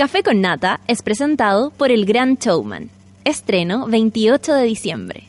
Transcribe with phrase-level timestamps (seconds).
[0.00, 2.88] Café con Nata es presentado por El Gran Showman.
[3.22, 5.24] Estreno 28 de diciembre.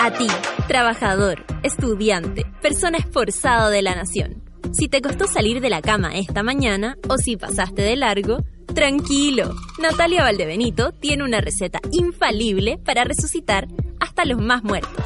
[0.00, 0.26] A ti,
[0.66, 4.42] trabajador, estudiante, persona esforzado de la nación.
[4.72, 8.38] Si te costó salir de la cama esta mañana o si pasaste de largo,
[8.74, 9.54] tranquilo.
[9.78, 13.68] Natalia Valdebenito tiene una receta infalible para resucitar
[14.00, 15.04] hasta los más muertos.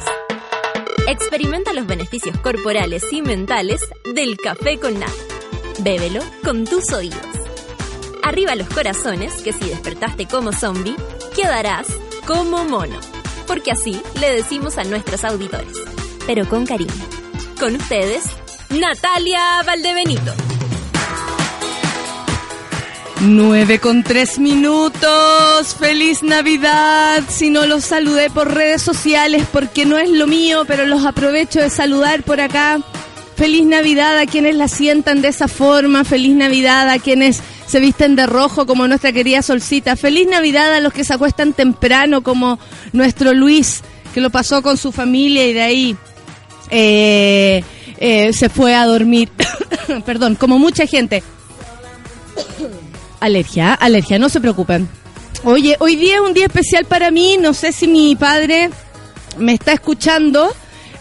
[1.07, 3.81] Experimenta los beneficios corporales y mentales
[4.13, 5.13] del café con nata.
[5.79, 7.19] Bébelo con tus oídos.
[8.23, 10.95] Arriba los corazones, que si despertaste como zombie,
[11.35, 11.87] quedarás
[12.25, 12.99] como mono
[13.47, 15.73] porque así le decimos a nuestros auditores,
[16.27, 16.91] pero con cariño.
[17.59, 18.25] Con ustedes,
[18.69, 20.46] Natalia Valdebenito.
[23.21, 25.75] 9 con 3 minutos.
[25.79, 27.23] Feliz Navidad.
[27.29, 31.59] Si no los saludé por redes sociales porque no es lo mío, pero los aprovecho
[31.59, 32.79] de saludar por acá.
[33.35, 36.03] Feliz Navidad a quienes la sientan de esa forma.
[36.03, 39.95] Feliz Navidad a quienes se visten de rojo como nuestra querida Solcita.
[39.95, 42.59] Feliz Navidad a los que se acuestan temprano como
[42.93, 43.81] nuestro Luis,
[44.13, 45.97] que lo pasó con su familia y de ahí
[46.69, 47.63] eh,
[47.97, 49.29] eh, se fue a dormir.
[50.05, 51.23] Perdón, como mucha gente.
[53.19, 54.87] Alergia, alergia, no se preocupen.
[55.43, 58.69] Oye, hoy día es un día especial para mí, no sé si mi padre
[59.37, 60.53] me está escuchando.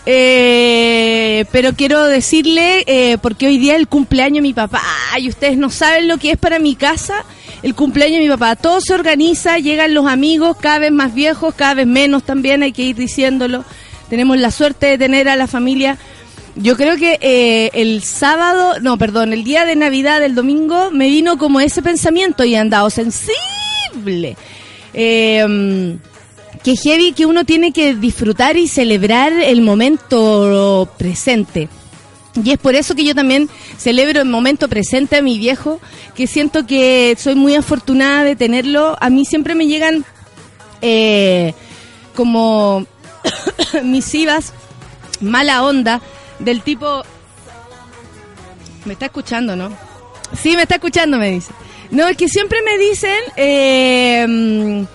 [0.09, 4.85] Eh, pero quiero decirle, eh, porque hoy día es el cumpleaños de mi papá,
[5.19, 7.25] y ustedes no saben lo que es para mi casa
[7.63, 8.55] el cumpleaños de mi papá.
[8.55, 12.73] Todo se organiza, llegan los amigos, cada vez más viejos, cada vez menos también, hay
[12.73, 13.65] que ir diciéndolo.
[14.09, 15.99] Tenemos la suerte de tener a la familia.
[16.57, 21.09] Yo creo que eh, el sábado, no, perdón, el día de Navidad, el domingo, me
[21.09, 24.37] vino como ese pensamiento y andado sensible.
[24.95, 25.99] Eh,
[26.67, 31.69] que heavy que uno tiene que disfrutar y celebrar el momento presente.
[32.43, 33.49] Y es por eso que yo también
[33.79, 35.79] celebro el momento presente a mi viejo,
[36.17, 38.97] que siento que soy muy afortunada de tenerlo.
[39.01, 40.05] A mí siempre me llegan
[40.83, 41.55] eh,
[42.17, 42.85] como
[43.85, 44.53] misivas,
[45.21, 46.01] mala onda,
[46.39, 47.03] del tipo...
[48.85, 49.77] Me está escuchando, ¿no?
[50.41, 51.53] Sí, me está escuchando, me dice.
[51.91, 53.19] No, es que siempre me dicen...
[53.37, 54.87] Eh,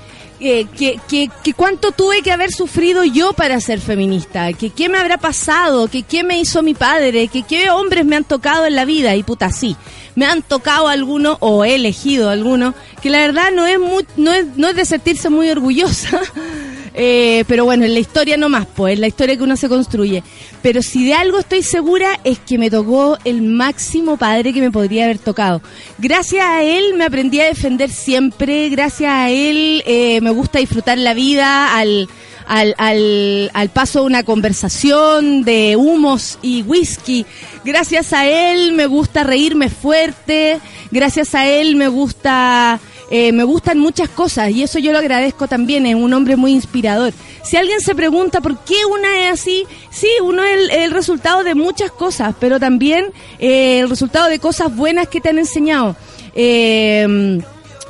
[0.43, 4.89] eh, que, que, que, cuánto tuve que haber sufrido yo para ser feminista, que qué
[4.89, 8.65] me habrá pasado, que qué me hizo mi padre, que qué hombres me han tocado
[8.65, 9.75] en la vida, y puta, sí,
[10.15, 14.33] me han tocado algunos o he elegido algunos, que la verdad no es, muy, no
[14.33, 16.19] es, no es de sentirse muy orgullosa,
[16.93, 19.69] eh, pero bueno, en la historia no más, pues, en la historia que uno se
[19.69, 20.23] construye.
[20.61, 24.71] Pero si de algo estoy segura es que me tocó el máximo padre que me
[24.71, 25.61] podría haber tocado.
[25.97, 30.97] Gracias a él me aprendí a defender siempre, gracias a él eh, me gusta disfrutar
[30.97, 32.09] la vida al,
[32.45, 37.25] al, al, al paso de una conversación de humos y whisky.
[37.63, 40.59] Gracias a él me gusta reírme fuerte,
[40.91, 42.79] gracias a él me gusta...
[43.11, 46.53] Eh, me gustan muchas cosas y eso yo lo agradezco también, es un hombre muy
[46.53, 47.13] inspirador.
[47.43, 51.53] Si alguien se pregunta por qué una es así, sí, uno es el, resultado de
[51.53, 53.07] muchas cosas, pero también
[53.39, 55.95] eh, el resultado de cosas buenas que te han enseñado.
[56.33, 57.41] Eh,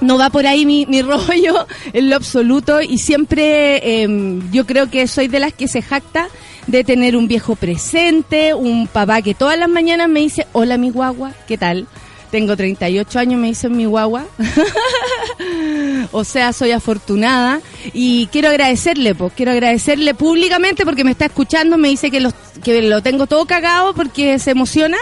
[0.02, 5.08] no va por ahí mi, rollo en lo absoluto y siempre eh, yo creo que
[5.08, 6.28] soy de las que se jacta
[6.68, 10.90] de tener un viejo presente, un papá que todas las mañanas me dice, hola mi
[10.90, 11.88] guagua, ¿qué tal?
[12.32, 14.26] Tengo 38 años, me dicen mi guagua.
[16.12, 17.62] o sea, soy afortunada.
[17.94, 22.34] Y quiero agradecerle, pues, quiero agradecerle públicamente porque me está escuchando, me dice que, los,
[22.64, 24.98] que lo tengo todo cagado porque se emociona,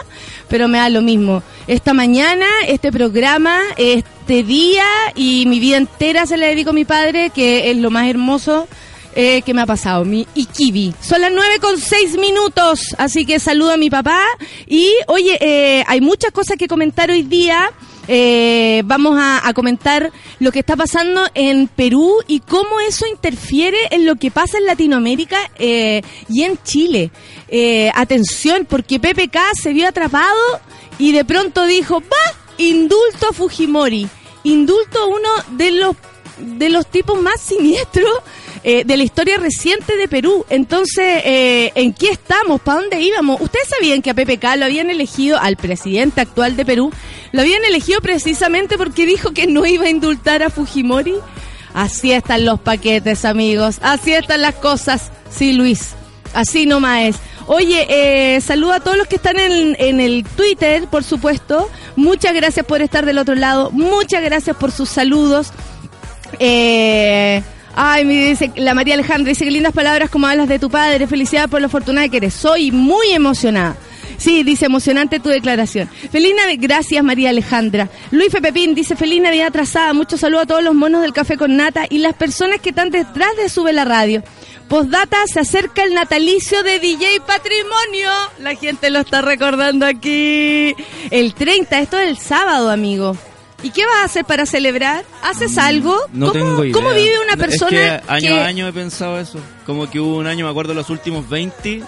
[0.48, 1.44] pero me da lo mismo.
[1.68, 6.86] Esta mañana, este programa, este día y mi vida entera se la dedico a mi
[6.86, 8.68] padre, que es lo más hermoso
[9.16, 10.94] eh, que me ha pasado, mi Ikibi.
[11.02, 14.22] Son las nueve con seis minutos, así que saludo a mi papá.
[14.68, 17.72] Y oye, eh, hay muchas cosas que comentar hoy día.
[18.12, 23.78] Eh, vamos a, a, comentar lo que está pasando en Perú y cómo eso interfiere
[23.92, 27.12] en lo que pasa en Latinoamérica eh, y en Chile.
[27.50, 30.40] Eh, atención, porque PPK se vio atrapado
[30.98, 34.10] y de pronto dijo, va, indulto a Fujimori.
[34.44, 35.96] Indulto a uno de los,
[36.40, 38.12] de los tipos más siniestros
[38.64, 40.46] eh, de la historia reciente de Perú.
[40.50, 42.62] Entonces, eh, ¿en qué estamos?
[42.62, 43.40] ¿Para dónde íbamos?
[43.42, 46.92] Ustedes sabían que a PPK lo habían elegido, al presidente actual de Perú,
[47.32, 51.16] lo habían elegido precisamente porque dijo que no iba a indultar a Fujimori.
[51.74, 53.78] Así están los paquetes, amigos.
[53.82, 55.12] Así están las cosas.
[55.30, 55.92] Sí, Luis.
[56.34, 57.16] Así nomás es.
[57.48, 61.70] Oye, eh, saludo a todos los que están en, en, el Twitter, por supuesto.
[61.96, 63.72] Muchas gracias por estar del otro lado.
[63.72, 65.52] Muchas gracias por sus saludos.
[66.38, 67.42] Eh,
[67.76, 71.08] Ay, me dice la María Alejandra, dice que lindas palabras como hablas de tu padre,
[71.08, 72.34] felicidad por lo afortunada que eres.
[72.34, 73.78] Soy muy emocionada.
[74.18, 75.90] Sí, dice emocionante tu declaración.
[76.12, 77.90] Feliz Navidad, gracias María Alejandra.
[78.12, 79.94] Luis Pepín dice feliz Navidad atrasada.
[79.94, 82.90] Muchos saludos a todos los monos del café con nata y las personas que están
[82.90, 84.22] detrás de Sube la Radio.
[84.68, 88.10] Postdata, se acerca el natalicio de DJ Patrimonio.
[88.40, 90.76] La gente lo está recordando aquí.
[91.10, 93.16] El 30, esto es el sábado, amigo.
[93.62, 95.06] ¿Y qué vas a hacer para celebrar?
[95.22, 95.98] ¿Haces mm, algo?
[96.14, 96.74] No ¿Cómo, tengo idea.
[96.74, 97.96] ¿Cómo vive una persona?
[97.96, 99.40] Es que año a año he pensado eso.
[99.66, 101.84] Como que hubo un año, me acuerdo los últimos 20,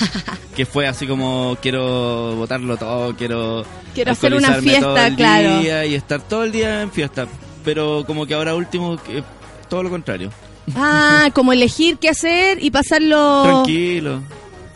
[0.56, 3.64] que fue así como quiero votarlo todo, quiero.
[3.94, 5.62] Quiero hacer una fiesta, claro.
[5.62, 7.26] y estar todo el día en fiesta.
[7.64, 8.98] Pero como que ahora último,
[9.68, 10.30] todo lo contrario.
[10.74, 13.42] Ah, como elegir qué hacer y pasarlo.
[13.64, 14.22] Tranquilo.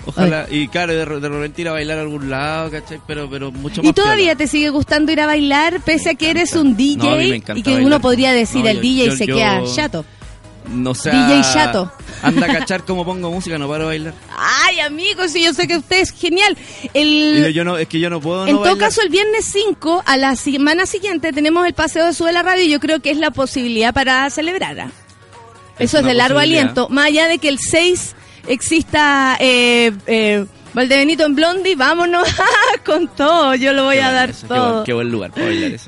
[0.07, 3.01] Ojalá, y claro, de, repente ir a bailar a algún lado, ¿cachai?
[3.07, 3.91] Pero, pero mucho más.
[3.91, 7.43] ¿Y todavía te sigue gustando ir a bailar, pese a que eres un DJ?
[7.55, 10.05] y que uno podría decir, el DJ se queda chato.
[10.71, 11.11] No sé.
[11.11, 11.93] DJ chato.
[12.23, 14.15] Anda a cachar cómo pongo música, no paro de bailar.
[14.37, 16.57] Ay, amigos, sí, yo sé que usted es genial.
[16.95, 17.53] El...
[17.53, 18.47] Yo no, es que yo no puedo.
[18.47, 22.33] En todo caso, el viernes 5, a la semana siguiente, tenemos el paseo de Sube
[22.33, 24.89] la Radio y yo creo que es la posibilidad para celebrar.
[25.79, 26.89] Eso es de largo aliento.
[26.89, 28.15] Más allá de que el 6
[28.47, 32.29] exista eh, eh, Valdebenito en Blondie, vámonos
[32.85, 33.55] con todo.
[33.55, 34.85] Yo lo voy a dar todo.
[34.85, 35.33] Qué buen, lugar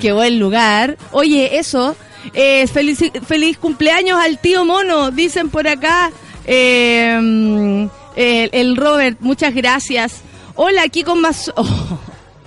[0.01, 0.97] Qué buen lugar.
[1.13, 1.97] Oye, eso.
[2.35, 6.11] Eh, feliz, feliz cumpleaños al tío mono, dicen por acá.
[6.47, 10.23] Eh, el, Robert, muchas gracias.
[10.55, 11.53] Hola, aquí con más...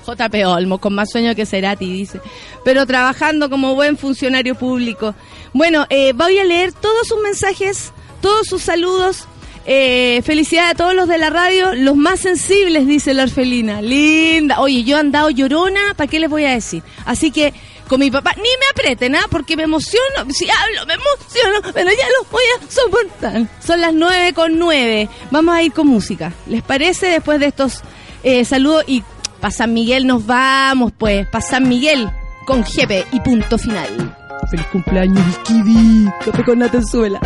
[0.08, 2.20] JP Olmo, con más sueño que Cerati, dice.
[2.64, 5.14] Pero trabajando como buen funcionario público.
[5.54, 7.92] Bueno, eh, voy a leer todos sus mensajes,
[8.22, 9.28] todos sus saludos.
[9.72, 13.84] Eh, felicidades a todos los de la radio, los más sensibles, dice la orfelina.
[13.84, 14.60] Linda.
[14.62, 16.82] Oye, yo he andado llorona, ¿para qué les voy a decir?
[17.06, 17.54] Así que
[17.88, 19.28] con mi papá, ni me aprieten, ¿ah?
[19.30, 23.48] Porque me emociono, si hablo me emociono, pero ya lo voy a soportar.
[23.64, 25.08] Son las nueve con nueve.
[25.30, 26.34] Vamos a ir con música.
[26.48, 27.06] ¿Les parece?
[27.06, 27.84] Después de estos
[28.24, 29.04] eh, saludos y
[29.40, 31.28] para San Miguel nos vamos, pues.
[31.28, 32.10] Para San Miguel
[32.48, 34.18] con Jepe y punto final.
[34.50, 36.10] Feliz cumpleaños, Kidi.
[36.26, 37.20] Café con Natenzuela.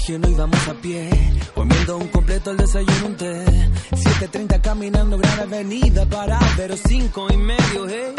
[0.00, 1.10] Colegio no íbamos a pie.
[1.54, 3.44] Comiendo un completo el desayuno un té.
[3.92, 8.14] 7.30 caminando gran avenida para pero cinco y medio, hey.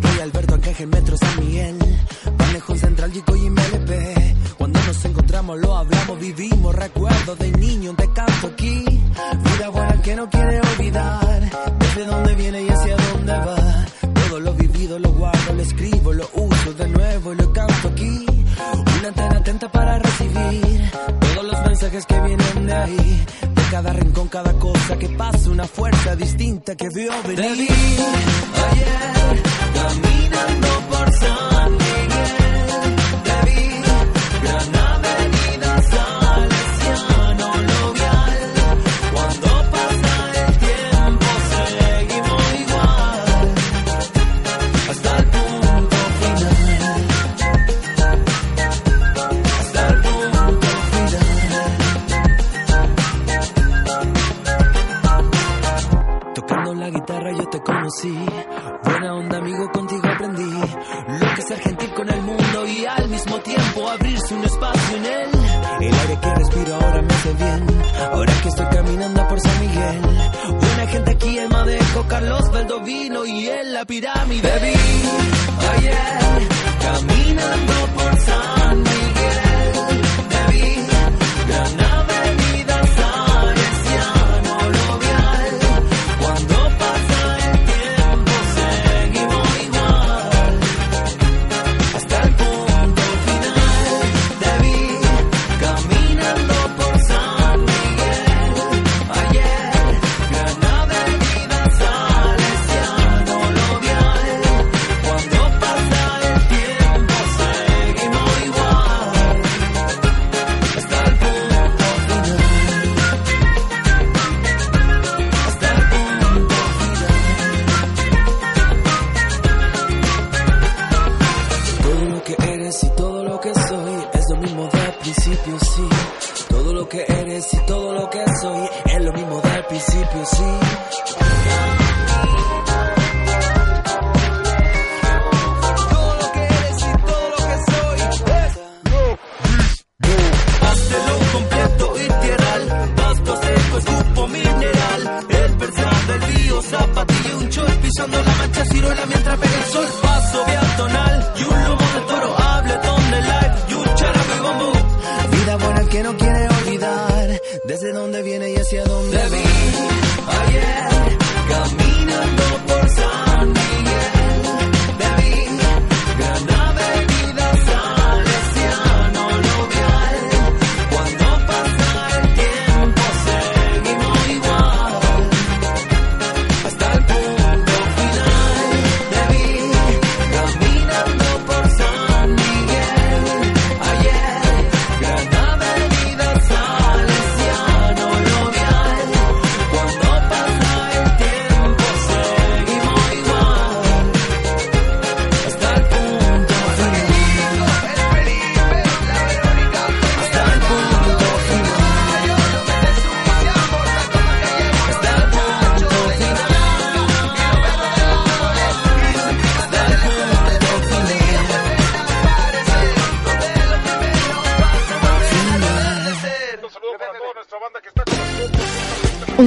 [0.00, 1.76] Rey Alberto, Ancaje, Metro, San Miguel.
[2.38, 4.56] Manejo Central, Chico y MLP.
[4.56, 8.84] Cuando nos encontramos lo hablamos, vivimos recuerdos de niño, te canto aquí.
[8.86, 10.60] Vida buena que no quiere
[24.98, 27.70] que pasa, una fuerza distinta que vio venir.
[28.70, 29.42] ayer,
[29.74, 31.47] caminando por San
[73.88, 74.57] pirámide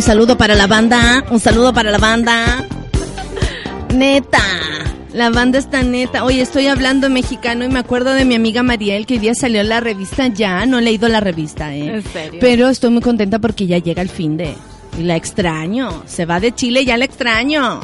[0.02, 2.66] Un saludo para la banda, un saludo para la banda.
[3.94, 4.42] Neta.
[5.14, 6.24] La banda está neta.
[6.24, 9.62] Oye, estoy hablando mexicano y me acuerdo de mi amiga Mariel que hoy día salió
[9.62, 10.66] la revista ya.
[10.66, 11.98] No he leído la revista, ¿eh?
[11.98, 12.40] ¿En serio?
[12.42, 14.56] Pero estoy muy contenta porque ya llega el fin de.
[14.98, 16.02] Y la extraño.
[16.08, 17.82] Se va de Chile, ya la extraño.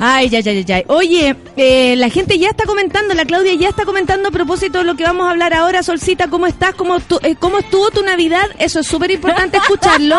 [0.00, 0.84] Ay, ya, ya, ya, ya.
[0.88, 4.84] Oye, eh, la gente ya está comentando, la Claudia ya está comentando a propósito de
[4.84, 5.82] lo que vamos a hablar ahora.
[5.82, 6.74] Solcita, ¿cómo estás?
[6.76, 8.46] ¿Cómo, tu- eh, cómo estuvo tu Navidad?
[8.60, 10.16] Eso es súper importante escucharlo,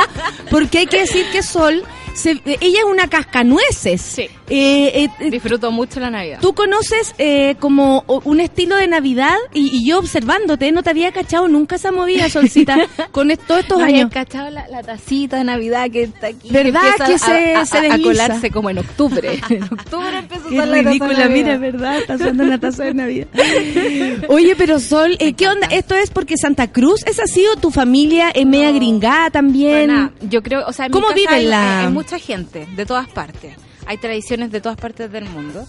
[0.52, 1.84] porque hay que decir que Sol,
[2.20, 4.02] se- ella es una cascanueces.
[4.02, 4.22] Sí.
[4.52, 6.40] Eh, eh, eh, Disfruto mucho la Navidad.
[6.42, 11.12] Tú conoces eh, como un estilo de Navidad y, y yo observándote, no te había
[11.12, 12.76] cachado nunca esa movida, Solcita,
[13.12, 14.12] con todos estos ¿No había años.
[14.12, 16.50] cachado la, la tacita de Navidad que está aquí?
[16.50, 19.40] ¿Verdad que se- a, a- se a colarse como en octubre.
[19.50, 21.98] en octubre empieza a Qué usar la taza de ridícula, mira, ¿verdad?
[22.00, 23.28] Está usando una taza de Navidad.
[24.30, 25.68] Oye, pero Sol, eh, ¿qué onda?
[25.68, 29.88] ¿Esto es porque Santa Cruz es así o tu familia es media gringada también?
[29.88, 30.12] Nada.
[30.30, 33.56] Yo creo, o sea, en ¿Cómo viven hay, la- hay mucha gente de todas partes.
[33.86, 35.68] Hay tradiciones de todas partes del mundo.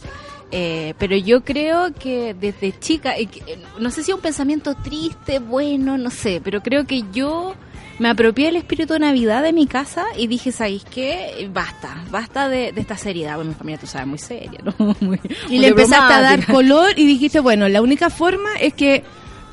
[0.52, 3.28] Eh, pero yo creo que desde chica, eh,
[3.78, 7.54] no sé si es un pensamiento triste, bueno, no sé, pero creo que yo
[8.00, 11.49] me apropié del espíritu de Navidad de mi casa y dije, ¿sabéis qué?
[11.52, 13.37] Basta, basta de, de esta seriedad.
[13.37, 14.75] Bueno, mi familia, tú sabes, muy seria, ¿no?
[15.00, 18.75] Muy- Y muy le empezaste a dar color y dijiste, bueno, la única forma es
[18.75, 19.04] que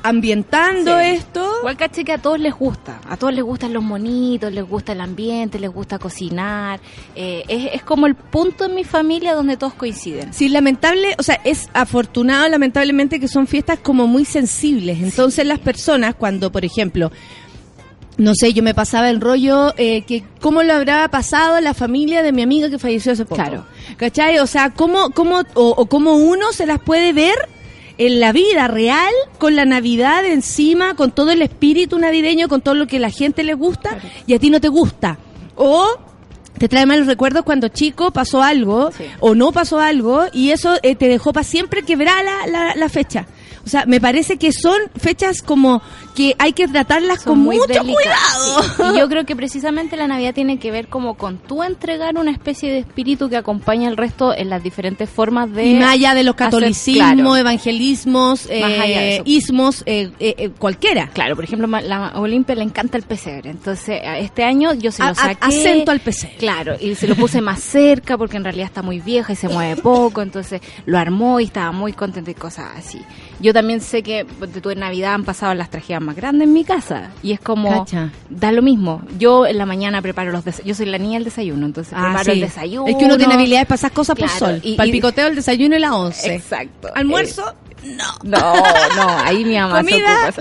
[0.02, 1.04] ambientando Sí.
[1.06, 1.46] esto...
[1.60, 4.92] Igual caché que a todos les gusta, a todos les gustan los monitos, les gusta
[4.92, 6.80] el ambiente, les gusta cocinar.
[7.16, 10.32] Eh, es, es como el punto en mi familia donde todos coinciden.
[10.32, 15.00] Sí, lamentable, o sea, es afortunado lamentablemente que son fiestas como muy sensibles.
[15.02, 17.10] Entonces las personas cuando, por ejemplo,
[18.16, 22.22] no sé, yo me pasaba el rollo eh, que cómo lo habrá pasado la familia
[22.22, 23.36] de mi amiga que falleció hace poco.
[23.36, 23.64] Claro.
[23.96, 24.38] ¿Cachai?
[24.40, 27.36] O sea, cómo, cómo, o, o cómo uno se las puede ver
[27.98, 32.74] en la vida real, con la Navidad encima, con todo el espíritu navideño, con todo
[32.74, 35.18] lo que la gente le gusta, y a ti no te gusta.
[35.56, 35.86] O
[36.58, 39.04] te trae malos recuerdos cuando chico pasó algo Sí.
[39.20, 42.88] o no pasó algo y eso eh, te dejó para siempre quebrar la, la, la
[42.88, 43.26] fecha.
[43.64, 45.82] O sea, me parece que son fechas como
[46.18, 48.34] que hay que tratarlas Son con muy mucho delicadas,
[48.74, 48.90] cuidado.
[48.92, 48.96] sí.
[48.96, 52.32] Y yo creo que precisamente la Navidad tiene que ver como con tú entregar una
[52.32, 55.64] especie de espíritu que acompaña al resto en las diferentes formas de...
[55.66, 57.36] Y más allá de los catolicismos, claro.
[57.36, 61.08] evangelismos, de eh, ismos, eh, eh, cualquiera.
[61.12, 63.50] Claro, por ejemplo, la Olimpia le encanta el pesebre.
[63.50, 65.36] Entonces, este año yo se lo a- saqué.
[65.40, 66.36] acento al pesebre.
[66.38, 69.48] Claro, y se lo puse más cerca porque en realidad está muy vieja y se
[69.48, 70.20] mueve poco.
[70.22, 73.00] Entonces, lo armó y estaba muy contenta y cosas así.
[73.40, 76.52] Yo también sé que ponte tú en Navidad han pasado las tragedias más grandes en
[76.54, 77.10] mi casa.
[77.22, 78.10] Y es como, Cacha.
[78.30, 79.02] da lo mismo.
[79.18, 80.66] Yo en la mañana preparo los desayunos.
[80.68, 82.30] Yo soy la niña del desayuno, entonces Ah, preparo sí.
[82.32, 82.86] el desayuno.
[82.88, 84.60] Es que uno tiene habilidades para esas cosas por Claro, sol.
[84.64, 86.34] y- para el picoteo, el desayuno y la once.
[86.34, 86.88] Exacto.
[86.94, 87.54] Almuerzo,
[88.22, 88.38] No,
[88.96, 89.82] no, ahí mi mamá.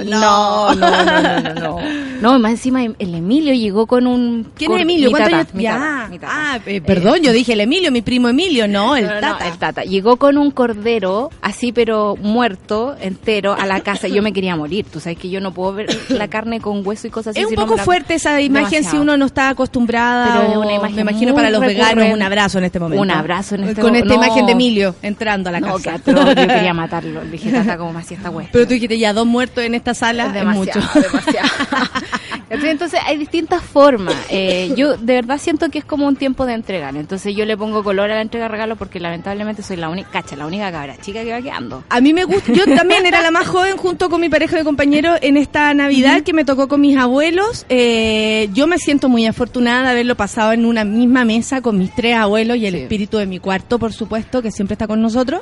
[0.06, 1.80] No, no, no, no, no, no.
[2.22, 4.52] No, más encima el Emilio llegó con un...
[4.56, 5.10] ¿Quién es Emilio?
[5.10, 5.54] mi ¿Cuántos tata, años?
[5.54, 5.74] mi ya.
[5.74, 6.34] tata, mi tata.
[6.36, 8.68] Ah, eh, perdón, yo dije el Emilio, mi primo Emilio.
[8.68, 9.48] No, el No, no, no, tata.
[9.48, 9.84] el tata.
[9.84, 14.08] Llegó con un cordero, así pero muerto, entero, a la casa.
[14.08, 14.86] Yo me quería morir.
[14.92, 17.42] Tú sabes que yo no puedo ver la carne con hueso y cosas así.
[17.42, 20.40] Es un no poco la- fuerte esa imagen si uno no está acostumbrada.
[20.42, 23.02] Pero es o- una imagen me imagino para los veganos un abrazo en este momento.
[23.02, 24.26] Un abrazo en este Con esta momento.
[24.26, 24.58] imagen de No.
[24.58, 25.94] Emilio entrando a la No, casa.
[25.96, 27.22] atroz, yo quería matarlo.
[27.52, 28.50] Tata, como me hacía esta hueá.
[28.52, 31.02] Pero tú dijiste ya dos muertos en esta sala Es es, demasiado, mucho.
[31.02, 31.50] demasiado.
[32.50, 34.16] Entonces, entonces, hay distintas formas.
[34.30, 36.96] Eh, yo de verdad siento que es como un tiempo de entregar.
[36.96, 40.10] Entonces yo le pongo color a la entrega de regalo porque lamentablemente soy la única,
[40.12, 41.84] cacha, la única cabra chica que va quedando.
[41.90, 44.64] A mí me gusta, yo también era la más joven junto con mi pareja de
[44.64, 47.66] compañeros en esta Navidad que me tocó con mis abuelos.
[47.70, 51.94] Eh, yo me siento muy afortunada de haberlo pasado en una misma mesa con mis
[51.94, 52.80] tres abuelos y el Sí.
[52.82, 55.42] espíritu de mi cuarto, por supuesto, que siempre está con nosotros.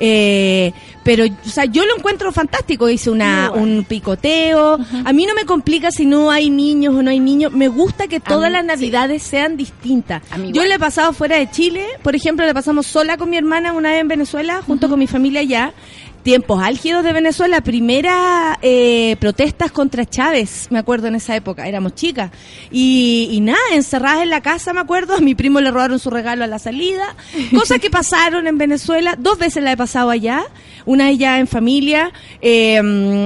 [0.00, 0.72] Eh,
[1.04, 2.88] pero, o sea, yo lo encuentro fantástico.
[2.88, 3.64] Hice una, bueno.
[3.78, 4.78] un picoteo.
[5.04, 7.52] A mí no me complica si no hay niños o no hay niños.
[7.52, 8.68] Me gusta que todas mí, las sí.
[8.68, 10.22] navidades sean distintas.
[10.36, 10.68] Yo igual.
[10.68, 13.90] le he pasado fuera de Chile, por ejemplo, le pasamos sola con mi hermana una
[13.90, 15.72] vez en Venezuela, junto con mi familia allá.
[16.22, 21.96] Tiempos álgidos de Venezuela, primera eh, protestas contra Chávez, me acuerdo en esa época, éramos
[21.96, 22.30] chicas.
[22.70, 26.10] Y, y nada, encerradas en la casa, me acuerdo, a mi primo le robaron su
[26.10, 27.16] regalo a la salida.
[27.52, 30.44] Cosas que pasaron en Venezuela, dos veces la he pasado allá,
[30.84, 32.80] una ya en familia, eh,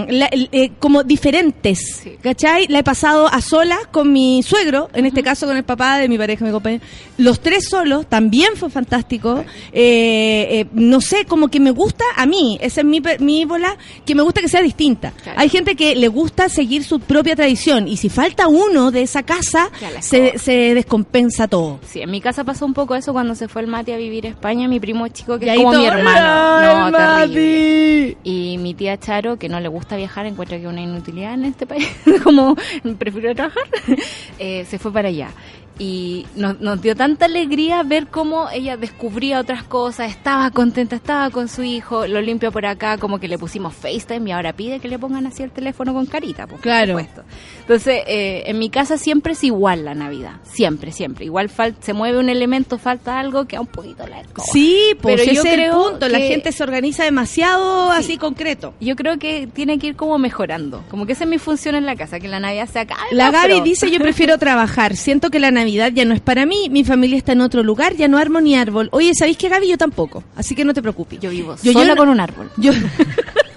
[0.09, 2.03] la- eh, como diferentes.
[2.23, 2.67] ¿cachai?
[2.69, 6.09] La he pasado a solas con mi suegro, en este caso con el papá de
[6.09, 6.83] mi pareja, mi compañero.
[7.19, 9.45] Los tres solos, también fue fantástico.
[9.73, 14.14] Eh, no sé, como que me gusta a mí, esa es mi, mi bola, que
[14.14, 15.12] me gusta que sea distinta.
[15.23, 15.38] Claro.
[15.40, 19.23] Hay gente que le gusta seguir su propia tradición y si falta uno de esa
[19.23, 21.81] casa, se, se descompensa todo.
[21.87, 24.26] Sí, en mi casa pasó un poco eso cuando se fue el Mati a vivir
[24.26, 26.26] a España, mi primo chico que Y es como mi hermano.
[26.26, 26.99] ¡Ay, No,
[27.33, 28.16] terrible.
[28.25, 31.45] Y mi tía Charo, que no le gusta viajar, encuentra que es una inutilidad en
[31.45, 31.88] este país,
[32.25, 32.57] como
[32.99, 33.64] prefiero trabajar,
[34.38, 35.31] eh, se fue para allá.
[35.78, 41.30] Y nos, nos dio tanta alegría ver cómo ella descubría otras cosas, estaba contenta, estaba
[41.30, 44.80] con su hijo, lo limpio por acá, como que le pusimos FaceTime y ahora pide
[44.80, 46.99] que le pongan así el teléfono con carita, pues, por Claro.
[46.99, 47.23] supuesto.
[47.61, 51.25] Entonces, eh, en mi casa siempre es igual la Navidad, siempre, siempre.
[51.25, 54.47] Igual fal- se mueve un elemento, falta algo, queda un poquito la escoba.
[54.52, 56.09] Sí, pues Pero ese yo es el punto.
[56.09, 57.99] La que- gente se organiza demasiado Sí.
[57.99, 58.73] así concreto.
[58.80, 61.85] Yo creo que tiene que ir como mejorando, como que esa es mi función en
[61.87, 63.00] la casa, que la Navidad se acabe.
[63.12, 64.97] La Gaby dice, yo prefiero trabajar.
[64.97, 66.69] Siento que la Navidad ya no es para mí.
[66.71, 67.95] Mi familia está en otro lugar.
[67.97, 68.89] Ya no armo ni árbol.
[68.93, 69.69] Oye, ¿sabéis que Gaby?
[69.69, 70.23] Yo tampoco.
[70.37, 71.19] Así que no te preocupes.
[71.21, 72.51] Yo vivo Yo- yo no- con un árbol.
[72.57, 72.73] Yo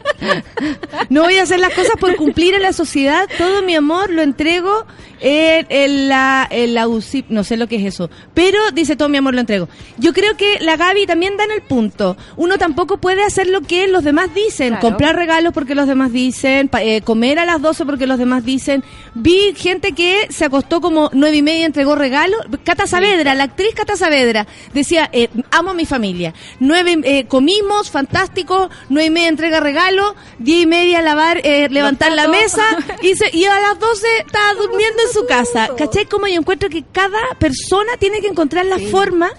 [1.10, 3.28] no voy a hacer las cosas por cumplir en la sociedad.
[3.38, 4.86] Todo mi amor lo entrego
[5.22, 7.26] en, en la, en la UCI.
[7.30, 8.10] No sé lo que es eso.
[8.34, 9.68] Pero dice todo mi amor lo entrego.
[9.98, 12.18] Yo creo que la Gaby también da en el punto.
[12.38, 14.70] Uno tampoco puede hacer lo que los demás dicen.
[14.70, 14.82] Claro.
[14.82, 16.68] Comprar regalos porque los demás dicen.
[16.70, 18.84] pa- eh, comer a las 12 porque los demás dicen.
[19.16, 22.40] Vi gente que se acostó como nueve y media y entregó regalos.
[22.64, 26.34] Cata Saavedra, la actriz Cata Saavedra, decía, eh, amo a mi familia.
[26.60, 29.60] Nueve, eh, comimos, fantástico, nueve y media entrega
[30.14, 32.64] regalo, diez y media lavar, eh, levantar la mesa
[33.02, 35.70] y, se- y a las 12 estaba durmiendo en su casa.
[35.78, 36.06] ¿Cachai?
[36.06, 39.30] Como yo encuentro que cada persona tiene que encontrar la forma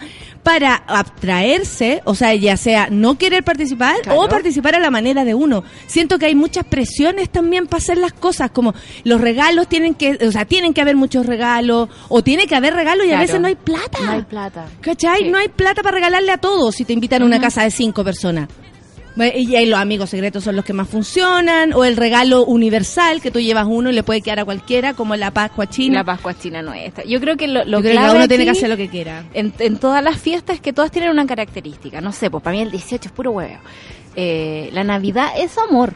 [0.42, 4.20] para abstraerse, o sea, ya sea no querer participar Claro.
[4.22, 5.62] o participar a la manera de uno.
[5.86, 10.18] Siento que hay muchas presiones también para hacer las cosas, como los regalos tienen que,
[10.26, 13.38] o sea, tienen que haber muchos regalos, o tiene que haber regalos y a veces
[13.38, 13.98] no hay plata.
[14.00, 14.66] No hay plata.
[14.80, 15.24] ¿Cachai?
[15.24, 15.28] Sí.
[15.28, 18.02] No hay plata para regalarle a todos si te invitan a una casa de cinco
[18.02, 18.48] personas.
[19.16, 23.30] Y ahí los amigos secretos son los que más funcionan, o el regalo universal que
[23.30, 25.98] tú llevas uno y le puede quedar a cualquiera, como la Pascua China.
[25.98, 27.04] La Pascua China no es esta.
[27.04, 28.88] Yo creo que lo, lo Yo creo que cada uno tiene que hacer lo que
[28.88, 29.24] quiera.
[29.34, 32.00] En, en todas las fiestas es que todas tienen una característica.
[32.00, 33.58] No sé, pues para mí el 18 es puro huevo.
[34.16, 35.94] Eh, la Navidad es amor.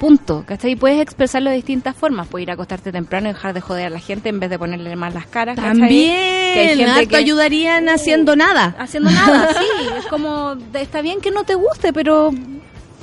[0.00, 0.44] Punto.
[0.46, 0.72] ¿Cachai?
[0.72, 2.26] Y puedes expresarlo de distintas formas.
[2.26, 4.58] Puedes ir a acostarte temprano y dejar de joder a la gente en vez de
[4.58, 5.56] ponerle más las caras.
[5.56, 5.78] ¿cachai?
[5.78, 8.74] También, Que hay gente que- ayudarían haciendo nada.
[8.78, 9.86] Haciendo nada, sí.
[9.98, 12.32] Es como, está bien que no te guste, pero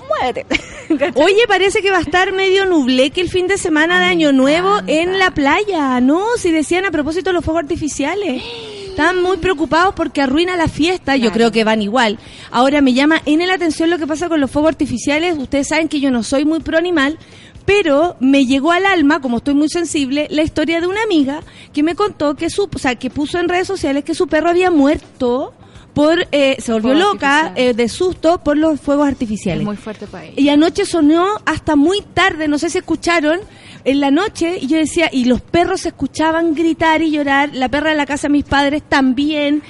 [0.10, 0.47] muévete.
[1.15, 4.79] Oye, parece que va a estar medio nubleque el fin de semana de Año Nuevo
[4.88, 6.01] en la playa.
[6.01, 8.41] No, si decían a propósito de los fuegos artificiales.
[8.97, 11.15] Están muy preocupados porque arruina la fiesta.
[11.15, 12.17] Yo creo que van igual.
[12.49, 15.38] Ahora me llama en la atención lo que pasa con los fuegos artificiales.
[15.38, 17.19] Ustedes saben que yo no soy muy pro animal.
[17.63, 21.41] Pero me llegó al alma, como estoy muy sensible, la historia de una amiga
[21.73, 24.49] que me contó que su, o sea, que puso en redes sociales que su perro
[24.49, 25.53] había muerto
[25.93, 29.62] por, eh, se volvió Fuego loca eh, de susto por los fuegos artificiales.
[29.62, 30.33] Es muy fuerte para ella.
[30.38, 33.41] Y anoche sonó hasta muy tarde, no sé si escucharon,
[33.88, 37.91] en la noche, y yo decía, y los perros escuchaban gritar y llorar, la perra
[37.91, 39.63] de la casa de mis padres también,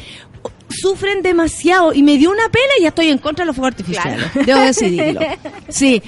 [0.69, 3.71] sufren demasiado, y me dio una pena y ya estoy en contra de los fuegos
[3.73, 5.21] artificiales, debo decidirlo.
[5.69, 6.01] Sí.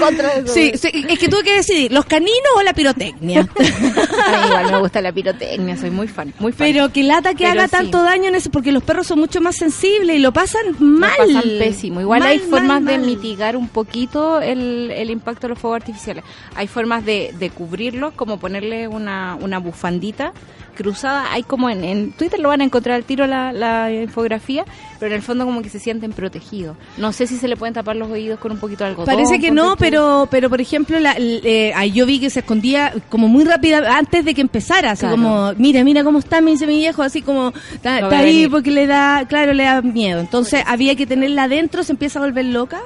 [0.00, 3.46] contra de sí, sí, es que tuve que decidir, ¿los caninos o la pirotecnia?
[4.46, 6.66] Igual me gusta la pirotecnia, soy muy fan, muy fan.
[6.66, 7.70] Pero que lata que Pero haga sí.
[7.72, 10.86] tanto daño en eso, porque los perros son mucho más sensibles y lo pasan Lo
[10.86, 11.10] mal.
[11.18, 12.00] pasan pésimo.
[12.00, 15.76] Igual Mal, hay formas mal, de mitigar un poquito el, el impacto de los fuegos
[15.80, 16.24] artificiales.
[16.54, 20.32] Hay formas de, de cubrirlos, como ponerle una, una bufandita
[20.76, 21.32] cruzada.
[21.32, 24.64] Hay como en, en Twitter lo van a encontrar al tiro la, la infografía,
[25.00, 26.76] pero en el fondo como que se sienten protegidos.
[26.98, 29.12] No sé si se le pueden tapar los oídos con un poquito de algodón.
[29.12, 32.92] Parece que no, pero pero por ejemplo, la, eh, ahí yo vi que se escondía
[33.08, 35.16] como muy rápida antes de que empezara, así Claro.
[35.16, 38.50] como, mira, mira cómo está, me dice mi viejo, así como, está, está ahí venir.
[38.50, 40.20] porque le da, claro, le da miedo.
[40.20, 42.80] Entonces había que tenerla adentro, se empieza a volver loca.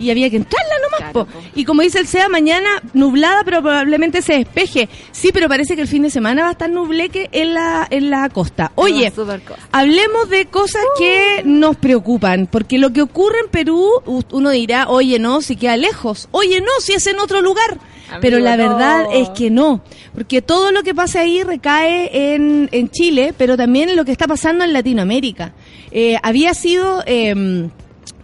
[0.00, 1.26] Y había que entrarla nomás, Claro, po.
[1.26, 1.38] po.
[1.54, 4.88] Y como dice el SEA, mañana nublada, pero probablemente se despeje.
[5.12, 8.10] Sí, pero parece que el fin de semana va a estar nubleque en la, en
[8.10, 8.72] la costa.
[8.76, 9.38] Oye, cosa.
[9.72, 13.88] Hablemos de cosas que nos preocupan, porque lo que ocurre en Perú,
[14.32, 17.78] uno dirá, oye, no, si queda lejos, oye, no, si es en otro lugar.
[18.08, 18.62] Amigo, pero la no.
[18.68, 19.82] verdad es que no,
[20.14, 24.26] porque todo lo que pasa ahí recae en, en Chile, pero también lo que está
[24.26, 25.52] pasando en Latinoamérica.
[25.92, 27.04] Eh, había sido...
[27.06, 27.70] em,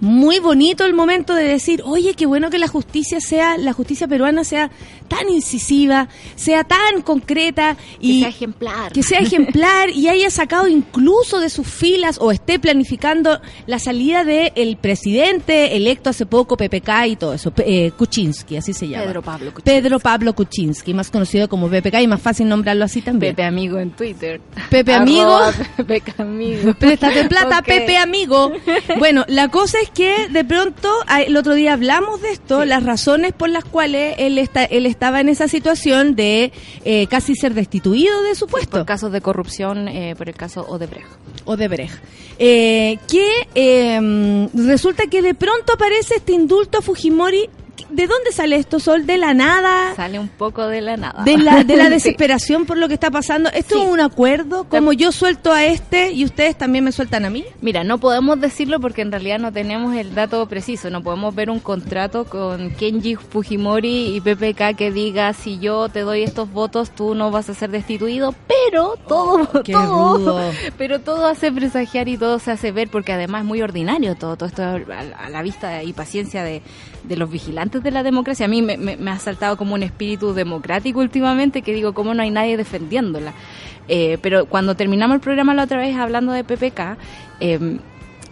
[0.01, 4.07] muy bonito el momento de decir, oye, qué bueno que la justicia sea, la justicia
[4.09, 4.71] peruana sea
[5.09, 8.93] tan incisiva, sea tan concreta Que y sea ejemplar.
[8.93, 14.25] que sea ejemplar y haya sacado incluso de sus filas o esté planificando la salida
[14.25, 19.05] del presidente electo hace poco, PPK y todo eso, eh, Kuczynski, así se llama.
[19.05, 19.63] Pedro Pablo Kuczynski.
[19.81, 23.35] Pedro Pablo Kuczynski, más conocido como PPK y más fácil nombrarlo así también.
[23.35, 24.41] Pepe Amigo en Twitter.
[24.71, 25.39] Pepe Amigo.
[25.87, 26.75] Pepe Amigo.
[26.75, 27.67] Préstate plata, Ok.
[27.67, 28.53] Pepe amigo.
[28.99, 30.91] Bueno, la cosa es que de pronto,
[31.27, 35.21] el otro día hablamos de esto, las razones por las cuales él, está, él estaba
[35.21, 36.53] en esa situación de
[36.85, 38.71] eh, casi ser destituido de su puesto.
[38.71, 41.07] Por casos de corrupción, eh, por el caso Odebrecht.
[41.45, 41.95] Odebrecht.
[42.39, 47.49] Eh, que eh, resulta que de pronto aparece este indulto a Fujimori
[47.91, 49.07] ¿De dónde sale esto, Sol?
[49.07, 49.95] ¿De la nada?
[49.95, 51.23] Sale un poco de la nada.
[51.25, 51.91] De la, de la Sí.
[51.91, 53.51] desesperación por lo que está pasando.
[53.51, 53.83] ¿Esto Sí.
[53.83, 54.65] es un acuerdo?
[54.69, 57.45] Como yo suelto a este y ustedes también me sueltan a mí.
[57.61, 60.91] Mira, no podemos decirlo porque en realidad no tenemos el dato preciso.
[60.91, 66.01] No podemos ver un contrato con Kenji Fujimori y PPK que diga si yo te
[66.01, 68.35] doy estos votos tú no vas a ser destituido.
[68.47, 70.51] Pero todo, qué todo, rudo.
[70.79, 74.37] pero todo hace presagiar y todo se hace ver porque además es muy ordinario todo,
[74.37, 76.63] todo esto a, a la vista y paciencia de,
[77.05, 78.47] de los vigilantes de la democracia.
[78.47, 82.31] A mí me, ha saltado como un espíritu democrático últimamente que digo, ¿cómo no hay
[82.31, 83.33] nadie defendiéndola?
[83.89, 86.97] Eh, pero cuando terminamos el programa la otra vez hablando de PPK,
[87.41, 87.79] eh,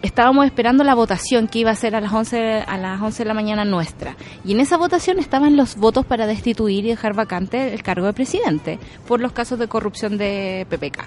[0.01, 3.27] estábamos esperando la votación que iba a ser a las 11 a las 11 de
[3.27, 4.15] la mañana nuestra.
[4.43, 8.13] Y en esa votación estaban los votos para destituir y dejar vacante el cargo de
[8.13, 11.05] presidente por los casos de corrupción de PPK.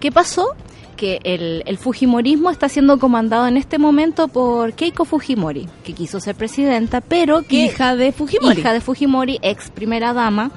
[0.00, 0.54] ¿Qué pasó?
[0.98, 6.18] Que el, el Fujimorismo está siendo comandado en este momento por Keiko Fujimori, que quiso
[6.18, 8.58] ser presidenta, pero que Hija de Fujimori.
[8.58, 10.50] hija de Fujimori, ex primera dama,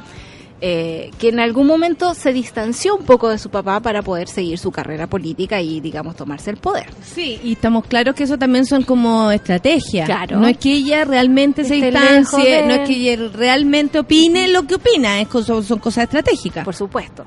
[0.64, 4.60] eh, que en algún momento se distanció un poco de su papá para poder seguir
[4.60, 6.86] su carrera política y, digamos, tomarse el poder.
[7.04, 10.06] Sí, y estamos claros que eso también son como estrategias.
[10.06, 10.40] Claro.
[10.40, 14.76] No es que ella realmente se distancie, no es que ella realmente opine lo que
[14.76, 16.64] opina, es son cosas estratégicas.
[16.64, 17.26] Por supuesto.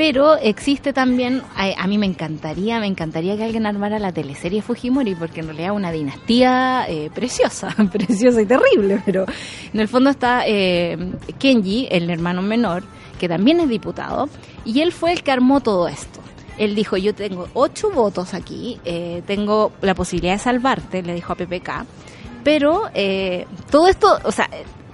[0.00, 5.14] Pero existe también, a, mí me encantaría, me encantaría que alguien armara la teleserie Fujimori,
[5.14, 9.26] porque en realidad es una dinastía eh, preciosa, preciosa y terrible, pero
[9.74, 10.96] en el fondo está eh,
[11.38, 12.82] Kenji, el hermano menor,
[13.18, 14.30] que también es diputado,
[14.64, 16.20] y él fue el que armó todo esto.
[16.56, 21.34] Él dijo, yo tengo ocho votos aquí, eh, tengo la posibilidad de salvarte, le dijo
[21.34, 21.84] a PPK,
[22.42, 22.84] pero
[23.70, 24.48] todo esto, o sea,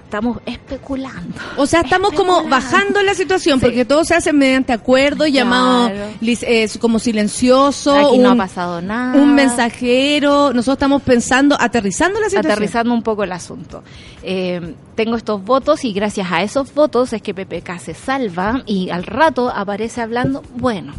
[0.07, 1.35] estamos especulando.
[1.57, 3.65] O sea, estamos como bajando la situación, Sí.
[3.65, 6.11] porque todo se hace mediante acuerdo, llamado Claro.
[6.21, 9.21] eh, como silencioso, Aquí no ha un, pasado nada.
[9.21, 10.53] un mensajero.
[10.53, 12.51] Nosotros estamos pensando, aterrizando la situación.
[12.53, 13.83] aterrizando un poco el asunto.
[14.23, 18.89] Eh, tengo estos votos y gracias a esos votos es que PPK se salva y
[18.89, 20.93] al rato aparece hablando, bueno,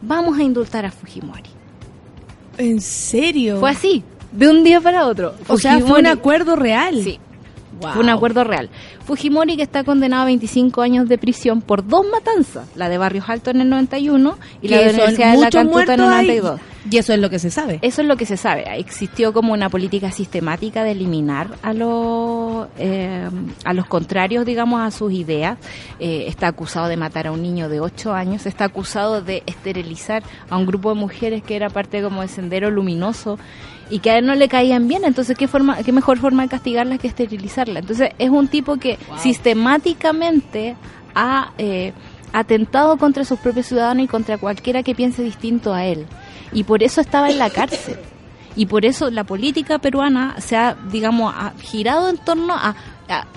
[0.00, 1.50] vamos a indultar a Fujimori.
[2.56, 3.60] ¿En serio?
[3.60, 5.34] Fue así, de un día para otro.
[5.48, 7.02] O sea, fue un acuerdo real.
[7.04, 7.20] Sí,
[7.80, 7.92] Wow.
[7.92, 8.70] fue un acuerdo real.
[9.04, 13.28] Fujimori que está condenado a 25 años de prisión por dos matanzas, la de Barrios
[13.28, 15.98] Altos en el 91 y la de la Universidad de la Cantuta en el muertos
[16.08, 16.26] ahí.
[16.26, 16.60] 92.
[16.90, 17.78] Y eso es lo que se sabe.
[17.82, 18.64] Eso es lo que se sabe.
[18.78, 23.28] Existió como una política sistemática de eliminar a los eh,
[23.64, 25.58] a los contrarios, digamos, a sus ideas.
[25.98, 28.46] Eh, está acusado de matar a un niño de 8 años.
[28.46, 32.70] Está acusado de esterilizar a un grupo de mujeres que era parte como de Sendero
[32.70, 33.38] Luminoso
[33.90, 35.04] y que a él no le caían bien.
[35.04, 37.80] Entonces, ¿qué, forma, qué mejor forma de castigarla que esterilizarla?
[37.80, 40.76] Entonces, es un tipo que sistemáticamente
[41.14, 41.52] ha...
[41.58, 41.92] eh,
[42.32, 46.06] atentado contra sus propios ciudadanos y contra cualquiera que piense distinto a él.
[46.52, 47.96] Y por eso estaba en la cárcel.
[48.56, 52.74] Y por eso la política peruana se ha, digamos, ha girado en torno a,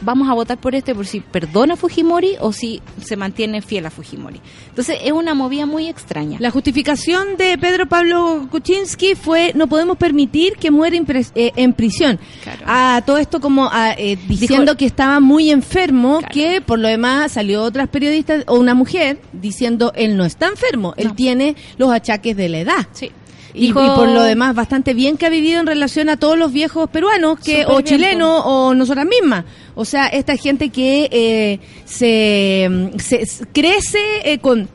[0.01, 3.86] vamos a votar por este por si perdona a Fujimori o si se mantiene fiel
[3.86, 4.41] a Fujimori.
[4.69, 6.38] Entonces es una movida muy extraña.
[6.39, 10.97] La justificación de Pedro Pablo Kuczynski fue no podemos permitir que muera
[11.36, 12.19] eh, en prisión.
[12.43, 12.63] Claro.
[12.65, 16.34] A todo esto como ah, eh, diciendo Dijo- que estaba muy enfermo, Claro.
[16.34, 20.93] que por lo demás salió otras periodistas o una mujer diciendo él no está enfermo,
[20.97, 21.15] él No.
[21.15, 22.88] tiene los achaques de la edad.
[22.93, 23.12] Sí.
[23.53, 26.38] Y, Dijo- y por lo demás, bastante bien que ha vivido en relación a todos
[26.38, 29.45] los viejos peruanos que o chilenos o nosotras mismas.
[29.75, 34.69] O sea, esta gente que eh, se, mm, se- crece eh, con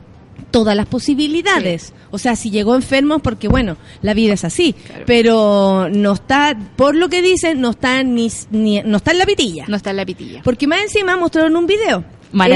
[0.51, 1.93] todas las posibilidades.
[2.11, 4.73] O sea, si llegó enfermo es porque, bueno, la vida es así.
[4.73, 5.03] Claro.
[5.05, 9.25] Pero no está, por lo que dicen, no está ni, ni- no está en la
[9.25, 9.65] pitilla.
[9.67, 10.41] No está en la pitilla.
[10.43, 12.05] Porque más encima mostraron un video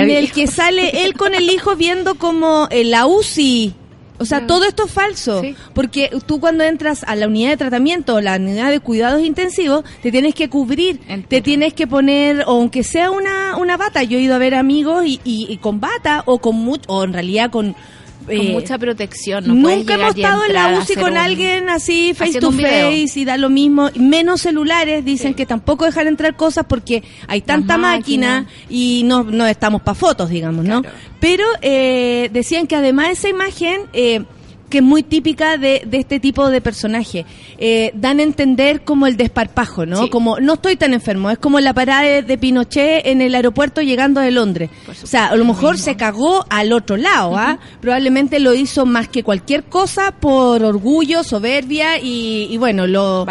[0.01, 3.73] en el que sale él con el hijo viendo como eh, la UCI.
[4.19, 5.41] O sea, todo esto es falso.
[5.41, 5.55] Sí.
[5.73, 9.83] Porque tú cuando entras a la unidad de tratamiento o la unidad de cuidados intensivos,
[10.01, 14.03] te tienes que cubrir, te tienes que poner, o aunque sea una, una bata.
[14.03, 17.03] Yo he ido a ver amigos y, y- y con bata o con mucho, o
[17.03, 17.75] en realidad con...
[18.37, 19.47] Con eh, mucha protección.
[19.47, 23.25] No Nunca hemos estado en la UCI con un- alguien así face to face y
[23.25, 23.89] da lo mismo.
[23.95, 25.35] Menos celulares, dicen Sí.
[25.35, 30.29] que tampoco dejar entrar cosas porque hay tanta máquina y no, no estamos para fotos,
[30.29, 30.81] digamos, ¿no?
[30.81, 30.97] Claro.
[31.19, 33.81] Pero eh, decían que además esa imagen...
[33.93, 34.23] Eh,
[34.69, 37.25] que es muy típica de, de este tipo de personaje.
[37.57, 40.03] Eh, dan a entender como el desparpajo, ¿no?
[40.03, 40.09] Sí.
[40.09, 43.81] Como no estoy tan enfermo, es como la parada de, de Pinochet en el aeropuerto
[43.81, 44.69] llegando de Londres.
[45.03, 47.59] O sea, a lo mejor se cagó al otro lado, ¿ah?
[47.81, 53.25] Probablemente lo hizo más que cualquier cosa por orgullo, soberbia y, y bueno, lo,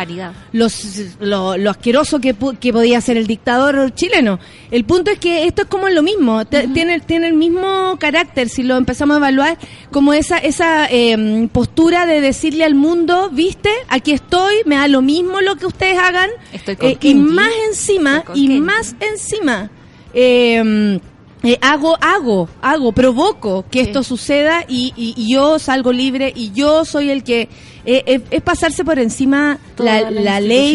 [0.52, 0.82] los,
[1.20, 4.38] lo, lo asqueroso que, que podía ser el dictador chileno.
[4.70, 8.48] El punto es que esto es como lo mismo, te- tiene, tiene el mismo carácter
[8.48, 9.58] si lo empezamos a evaluar
[9.90, 14.88] como esa, esa eh, eh, postura de decirle al mundo, viste, aquí estoy, me da
[14.88, 18.60] lo mismo lo que ustedes hagan, Estoy con eh, y más encima, y Kenji.
[18.60, 19.70] más encima,
[20.14, 20.98] eh,
[21.44, 23.86] eh, hago, hago, hago, provoco que Sí.
[23.86, 27.48] esto suceda y, y- y yo salgo libre y yo soy el que
[27.84, 30.74] eh, es pasarse por encima toda la, la, la ley.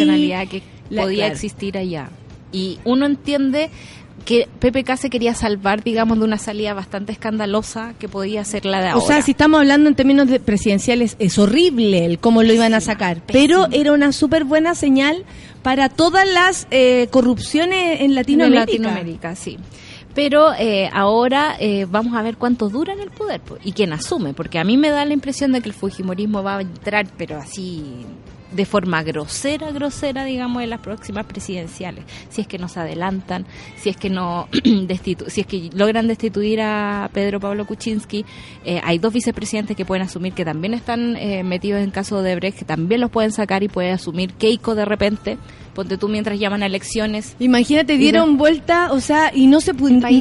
[0.49, 1.33] que la- podía claro.
[1.33, 2.09] existir allá.
[2.51, 3.71] Y uno entiende
[4.23, 8.81] que PPK se quería salvar, digamos, de una salida bastante escandalosa que podía ser la
[8.81, 9.05] de O ahora.
[9.05, 12.81] sea, si estamos hablando en términos de presidenciales, es horrible el cómo lo iban a
[12.81, 13.21] sacar.
[13.27, 15.23] Pero era una súper buena señal
[15.61, 18.65] para todas las eh, corrupciones en En Latinoamérica.
[18.65, 19.57] Latinoamérica, sí.
[20.15, 23.93] Pero eh, ahora eh, vamos a ver cuánto dura en el poder po, y quién
[23.93, 27.07] asume, porque a mí me da la impresión de que el Fujimorismo va a entrar,
[27.17, 27.83] pero así
[28.55, 32.05] de forma grosera, grosera, digamos, en las próximas presidenciales.
[32.29, 33.45] Si es que nos adelantan,
[33.77, 38.25] si es que no destitu si es que logran destituir a Pedro Pablo Kuczynski,
[38.65, 42.35] eh, hay dos vicepresidentes que pueden asumir que también están eh, metidos en caso de
[42.35, 45.37] Brecht, que también los pueden sacar y puede asumir Keiko de repente.
[45.73, 47.35] Ponte tú mientras llaman a elecciones.
[47.39, 49.71] Imagínate, dieron vuelta, o sea, y no se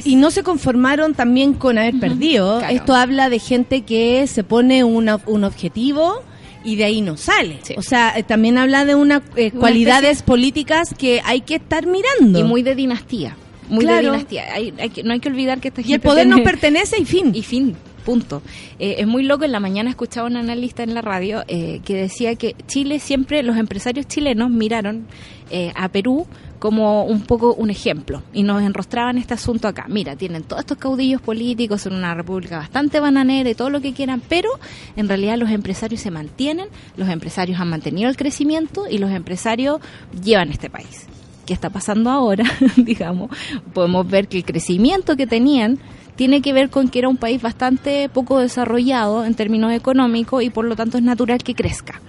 [0.07, 2.61] y no se conformaron también con haber perdido.
[2.61, 2.75] claro.
[2.75, 6.23] Esto habla de gente que se pone una- un objetivo
[6.65, 7.59] y de ahí no sale.
[7.63, 7.75] Sí.
[7.77, 11.87] O sea, eh, también habla de una, eh, Una cualidades políticas que hay que estar
[11.87, 12.39] mirando.
[12.39, 13.37] Y muy de dinastía.
[13.69, 14.11] Muy Claro.
[14.13, 14.45] de dinastía.
[14.55, 17.01] Hay, hay que, no hay que olvidar que esta Y el poder tiene- nos pertenece
[17.01, 17.33] y fin.
[17.35, 18.43] Y fin, punto.
[18.79, 21.95] Eh, es muy loco, en la mañana escuchaba un analista en la radio eh, que
[21.95, 25.07] decía que Chile siempre, los empresarios chilenos miraron
[25.51, 26.27] eh, a Perú
[26.63, 29.87] como un poco un ejemplo y nos enrostraban este asunto acá.
[29.89, 33.93] Mira, tienen todos estos caudillos políticos, son una república bastante bananera y todo lo que
[33.93, 34.49] quieran, pero
[34.95, 39.81] en realidad los empresarios se mantienen, los empresarios han mantenido el crecimiento y los empresarios
[40.23, 41.09] llevan este país.
[41.47, 42.45] ¿Qué está pasando ahora?
[42.77, 43.33] Digamos,
[43.75, 45.81] podemos ver que el crecimiento que tenían
[46.15, 50.51] tiene que ver con que era un país bastante poco desarrollado en términos económicos y
[50.51, 52.01] por lo tanto es natural que crezca.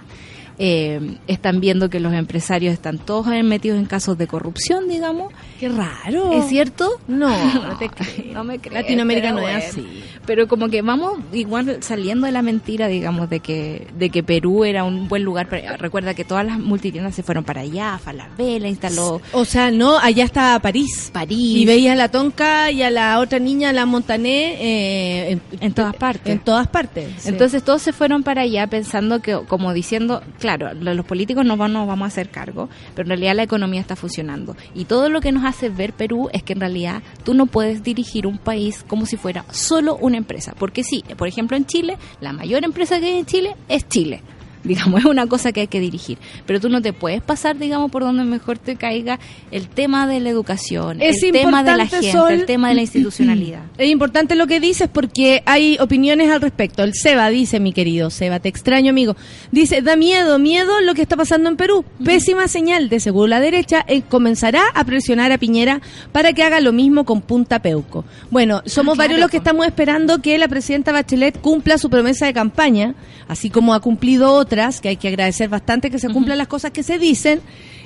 [0.58, 5.32] Eh, están viendo que los empresarios están todos metidos en casos de corrupción, digamos.
[5.64, 6.32] Qué raro.
[6.32, 6.88] ¿Es cierto?
[7.08, 7.28] No,
[7.68, 8.74] no te creo, no me creo.
[8.74, 10.02] Latinoamérica no es así.
[10.26, 14.64] Pero como que vamos igual saliendo de la mentira, digamos, de que de que Perú
[14.64, 15.48] era un buen lugar.
[15.48, 19.98] para- Recuerda que todas las multitiendas se fueron para allá, Falabella instaló O sea, no,
[19.98, 21.10] allá está París.
[21.12, 21.56] París.
[21.58, 25.72] Y veía a la Tonca y a la otra niña, la Montané, eh, en, En
[25.74, 26.32] todas partes.
[26.32, 27.08] En todas partes.
[27.18, 27.28] sí.
[27.28, 31.56] Entonces todos se fueron para allá pensando que, como diciendo, claro, lo- los políticos no,
[31.56, 34.56] nos vamos a hacer cargo, pero en realidad la economía está funcionando.
[34.74, 37.82] Y todo lo que nos hace ver Perú es que en realidad tú no puedes
[37.82, 40.54] dirigir un país como si fuera solo una empresa.
[40.58, 44.22] Porque sí, por ejemplo en Chile, la mayor empresa que hay en Chile es Chile.
[44.64, 46.18] Digamos, es una cosa que hay que dirigir.
[46.46, 49.18] Pero tú no te puedes pasar, digamos, por donde mejor te caiga
[49.50, 52.74] el tema de la educación, Es el tema de la gente, Sol, el tema de
[52.76, 53.62] la institucionalidad.
[53.78, 56.82] Es importante lo que dices porque hay opiniones al respecto.
[56.82, 59.16] El Seba dice, mi querido Seba, te extraño amigo.
[59.52, 61.84] Dice, da miedo, miedo lo que está pasando en Perú.
[62.04, 65.80] Pésima señal de seguro la derecha eh, comenzará a presionar a Piñera
[66.12, 68.04] para que haga lo mismo con Punta Peuco.
[68.30, 71.90] Bueno, somos Ah, claro, varios los que estamos esperando que la presidenta Bachelet cumpla su
[71.90, 72.94] promesa de campaña,
[73.28, 76.70] así como ha cumplido otras, que hay que agradecer bastante que se cumplan las cosas
[76.70, 77.40] que se dicen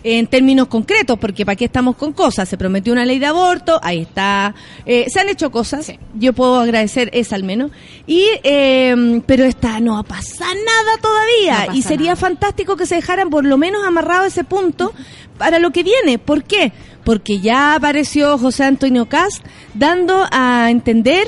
[0.04, 2.48] en términos concretos, porque para qué estamos con cosas.
[2.48, 4.54] Se prometió una ley de aborto, ahí está.
[4.86, 5.98] Eh, se han hecho cosas, Sí.
[6.14, 7.70] yo puedo agradecer esa al menos.
[8.06, 11.66] Y, eh, pero esta no va a pasar nada todavía.
[11.72, 12.16] No y sería nada.
[12.16, 14.92] fantástico que se dejaran por lo menos amarrado ese punto
[15.38, 16.18] para lo que viene.
[16.18, 16.72] ¿Por qué?
[17.04, 21.26] Porque ya apareció José Antonio Cast dando a entender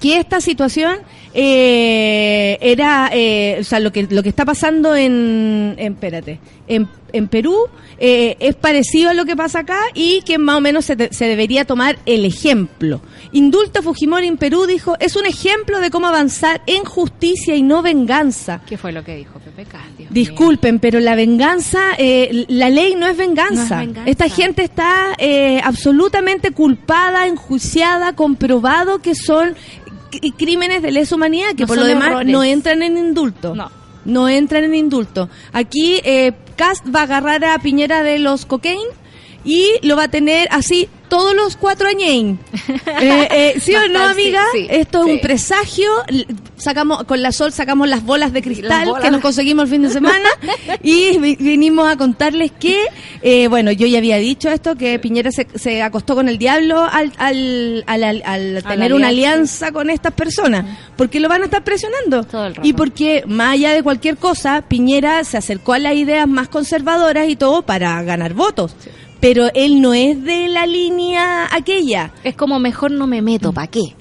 [0.00, 0.98] que esta situación
[1.34, 6.88] eh, era, eh, o sea, lo que lo que está pasando en, en espérate, en,
[7.12, 7.56] en Perú
[7.98, 11.12] eh, es parecido a lo que pasa acá y que más o menos se, te-
[11.12, 13.00] se debería tomar el ejemplo.
[13.32, 17.82] Indulto Fujimori en Perú dijo es un ejemplo de cómo avanzar en justicia y no
[17.82, 18.62] venganza.
[18.66, 20.08] ¿Qué fue lo que dijo Pepe Castillo?
[20.12, 23.76] Disculpen, pero la venganza, eh, la ley no es venganza.
[23.76, 24.10] No es venganza.
[24.10, 29.54] Esta gente está eh, absolutamente culpada, enjuiciada, comprobado que son
[30.22, 32.32] c- crímenes de lesa humanidad, que No por lo demás errores.
[32.32, 33.54] no entran en indulto.
[33.54, 33.70] No.
[34.04, 35.28] No entran en indulto.
[35.52, 38.82] Aquí eh, Cast va a agarrar a Piñera de los cocaine
[39.44, 42.38] y lo va a tener así todos los cuatro años.
[43.00, 44.42] Eh, eh, ¿Sí o no, sí, amiga?
[44.52, 45.10] sí, Esto es sí.
[45.12, 45.90] un presagio.
[46.56, 49.02] Sacamos con la sol sacamos las bolas de cristal bolas.
[49.04, 50.28] que nos conseguimos el fin de semana
[50.82, 52.78] y vi- vinimos a contarles que,
[53.22, 56.80] eh, bueno, yo ya había dicho esto, que Piñera se, se acostó con el diablo
[56.90, 59.72] al, al, al, al- al tener una alianza.
[59.72, 60.64] con estas personas,
[60.96, 62.24] porque lo van a estar presionando.
[62.24, 62.66] Todo el rato.
[62.66, 67.28] Y porque, más allá de cualquier cosa, Piñera se acercó a las ideas más conservadoras
[67.28, 68.74] y todo para ganar votos.
[69.24, 72.12] Pero él no es de la línea aquella.
[72.24, 73.94] Es como mejor no me meto, ¿para qué?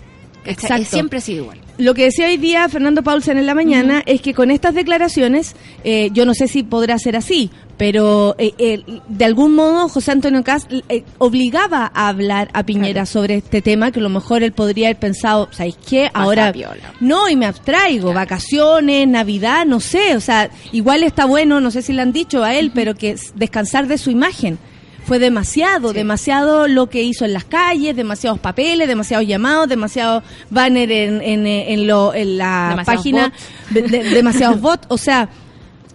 [0.43, 0.53] ¿cachai?
[0.53, 0.85] Exacto.
[0.89, 1.59] Siempre ha sido igual.
[1.77, 5.55] Lo que decía hoy día Fernando Paulsen en la mañana es que con estas declaraciones,
[5.85, 10.11] eh, yo no sé si podrá ser así, pero eh, eh, de algún modo José
[10.11, 13.05] Antonio Cast eh, obligaba a hablar a Piñera Claro.
[13.05, 16.11] sobre este tema, que a lo mejor él podría haber pensado, ¿sabéis qué?
[16.13, 16.53] Ahora
[16.99, 21.81] no, y me abstraigo, vacaciones, Navidad, no sé, o sea, igual está bueno, no sé
[21.81, 24.59] si le han dicho a él, pero que es descansar de su imagen.
[25.05, 25.95] Fue demasiado, Sí.
[25.95, 31.45] demasiado lo que hizo en las calles, demasiados papeles, demasiados llamados, demasiados banner en, en,
[31.45, 33.33] en lo, en la Demasiados página,
[33.69, 35.29] de- de- demasiados bots, o sea,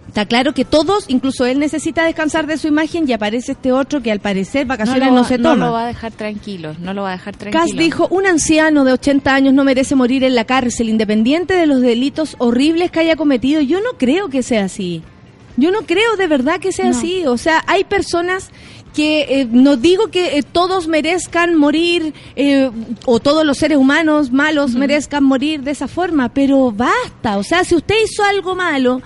[0.07, 4.01] está claro que todos, incluso él necesita descansar de su imagen y aparece este otro
[4.01, 5.65] que al parecer vacaciones no, va- se no toma.
[5.67, 7.63] lo va a dejar tranquilo, no lo va a dejar tranquilo.
[7.63, 11.65] Cass dijo, un anciano de 80 años no merece morir en la cárcel, independiente de
[11.67, 13.61] los delitos horribles que haya cometido.
[13.61, 15.03] Yo no creo que sea así.
[15.57, 16.91] Yo no creo de verdad que sea No.
[16.97, 17.25] así.
[17.27, 18.49] O sea, hay personas
[18.93, 22.71] que eh, no digo que eh, todos merezcan morir eh,
[23.05, 27.37] o todos los seres humanos malos merezcan morir de esa forma, pero basta.
[27.37, 29.01] O sea, si usted hizo algo malo,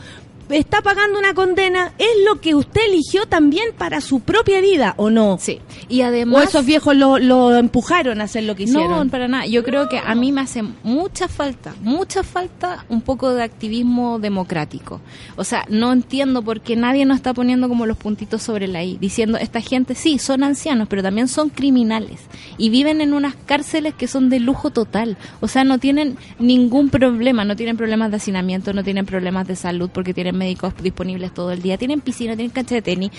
[0.57, 5.09] está pagando una condena, es lo que usted eligió también para su propia vida, ¿o
[5.09, 5.37] no?
[5.39, 6.49] Sí, y O además...
[6.49, 9.05] esos viejos lo, lo empujaron a hacer lo que hicieron.
[9.05, 9.45] No, para nada.
[9.45, 14.19] Yo creo que a mí me hace mucha falta, mucha falta un poco de activismo
[14.19, 15.01] democrático.
[15.35, 18.83] O sea, no entiendo por qué nadie nos está poniendo como los puntitos sobre la
[18.83, 22.21] I, diciendo, esta gente sí, son ancianos, pero también son criminales
[22.57, 25.17] y viven en unas cárceles que son de lujo total.
[25.41, 29.55] O sea, no tienen ningún problema, no tienen problemas de hacinamiento, no tienen problemas de
[29.55, 33.11] salud porque tienen médicos disponibles todo el día, tienen piscina, tienen cancha de tenis.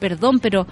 [0.00, 0.66] Perdón, pero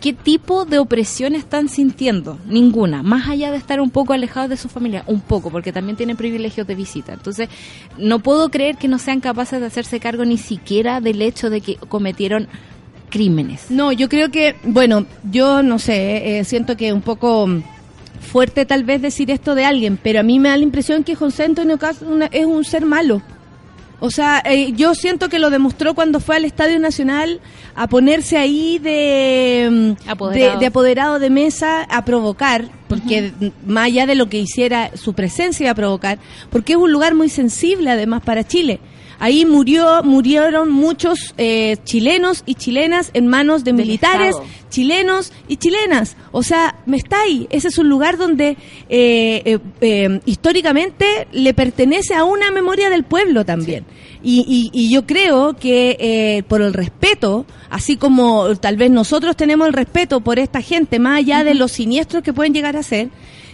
[0.00, 2.36] ¿Qué tipo de opresión están sintiendo?
[2.48, 3.04] Ninguna.
[3.04, 6.16] Más allá de estar un poco alejados de su familia, un poco, porque también tienen
[6.16, 7.12] privilegios de visita.
[7.12, 7.48] Entonces,
[7.98, 11.60] no puedo creer que no sean capaces de hacerse cargo ni siquiera del hecho de
[11.60, 12.48] que cometieron
[13.10, 13.70] crímenes.
[13.70, 17.46] No, yo creo que, bueno, yo no sé, eh, siento que un poco
[18.20, 21.14] fuerte tal vez decir esto de alguien, pero a mí me da la impresión que
[21.14, 23.22] José Antonio una- es un ser malo.
[24.04, 27.40] O sea, eh, yo siento que lo demostró cuando fue al Estadio Nacional
[27.76, 30.54] a ponerse ahí de, mm, Apoderado.
[30.54, 33.32] de, de apoderado de mesa a provocar, porque
[33.64, 36.18] más allá de lo que hiciera su presencia a provocar,
[36.50, 38.80] porque es un lugar muy sensible además para Chile.
[39.18, 44.44] Ahí murió, murieron muchos eh, chilenos y chilenas en manos de Del militares, Estado.
[44.70, 46.16] chilenos y chilenas.
[46.32, 47.46] O sea, me está ahí.
[47.50, 48.56] Ese es un lugar donde
[48.88, 53.84] eh, eh, eh, históricamente le pertenece a una memoria del pueblo también.
[54.24, 59.36] Y, y- y yo creo que eh, por el respeto, así como tal vez nosotros
[59.36, 62.82] tenemos el respeto por esta gente, más allá de los siniestros que pueden llegar a
[62.84, 63.08] ser,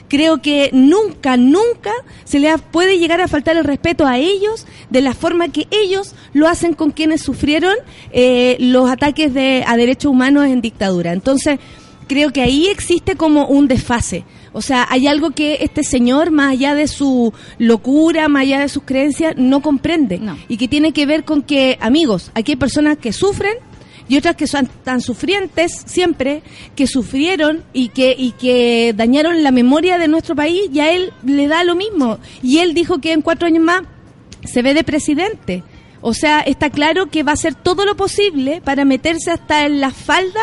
[0.08, 1.92] creo que nunca, nunca
[2.24, 5.66] se le ha- puede llegar a faltar el respeto a ellos de la forma que
[5.70, 7.74] ellos lo hacen con quienes sufrieron
[8.12, 11.12] eh, los ataques de, a derechos humanos en dictadura.
[11.12, 11.58] Entonces,
[12.06, 14.24] creo que ahí existe como un desfase.
[14.54, 18.68] O sea, hay algo que este señor, más allá de su locura, más allá de
[18.70, 20.18] sus creencias, no comprende.
[20.18, 20.38] No.
[20.48, 23.54] Y que tiene que ver con que, amigos, aquí hay personas que sufren
[24.08, 26.42] y otras que son tan sufrientes siempre,
[26.74, 31.12] que sufrieron y que, y que dañaron la memoria de nuestro país y a él
[31.24, 32.18] le da lo mismo.
[32.42, 33.82] Y él dijo que en cuatro años más
[34.44, 35.62] se ve de presidente.
[36.00, 39.80] O sea, está claro que va a hacer todo lo posible para meterse hasta en
[39.80, 40.40] la falda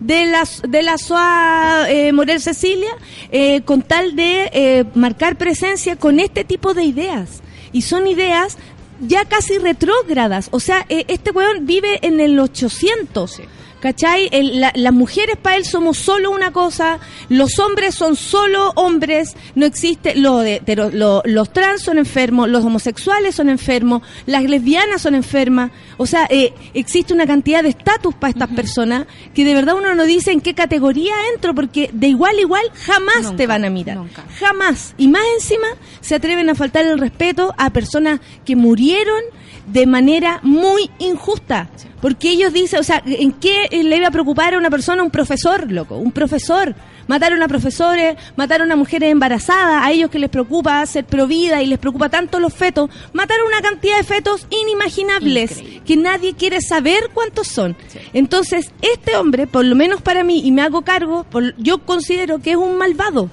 [0.00, 2.90] de la, de la SOA eh, Morel Cecilia
[3.30, 7.42] eh, con tal de eh, marcar presencia con este tipo de ideas.
[7.72, 8.58] Y son ideas
[9.00, 10.48] ya casi retrógradas.
[10.52, 13.42] O sea, eh, este weón vive en el 800.
[13.86, 14.28] ¿Cachai?
[14.32, 19.36] El- la- las mujeres para él somos solo una cosa, los hombres son solo hombres,
[19.54, 20.60] no existe, lo de-
[20.92, 26.26] lo- los trans son enfermos, los homosexuales son enfermos, las lesbianas son enfermas, o sea,
[26.30, 30.32] eh, existe una cantidad de estatus para estas personas que de verdad uno no dice
[30.32, 33.98] en qué categoría entro, porque de igual a igual jamás Nunca, te van a mirar,
[33.98, 34.24] nunca.
[34.40, 35.68] jamás, y más encima
[36.00, 39.20] se atreven a faltar el respeto a personas que murieron
[39.66, 41.68] de manera muy injusta.
[42.00, 45.10] Porque ellos dicen, o sea, ¿en qué le iba a preocupar a una persona, un
[45.10, 45.96] profesor, loco?
[45.96, 46.74] Un profesor.
[47.08, 51.66] Mataron a profesores, mataron a mujeres embarazadas, a ellos que les preocupa ser provida y
[51.66, 52.90] les preocupa tanto los fetos.
[53.12, 55.82] Mataron una cantidad de fetos inimaginables Increíble.
[55.86, 57.76] que nadie quiere saber cuántos son.
[58.12, 62.40] Entonces, este hombre, por lo menos para mí, y me hago cargo, por- yo considero
[62.40, 63.30] que es un malvado.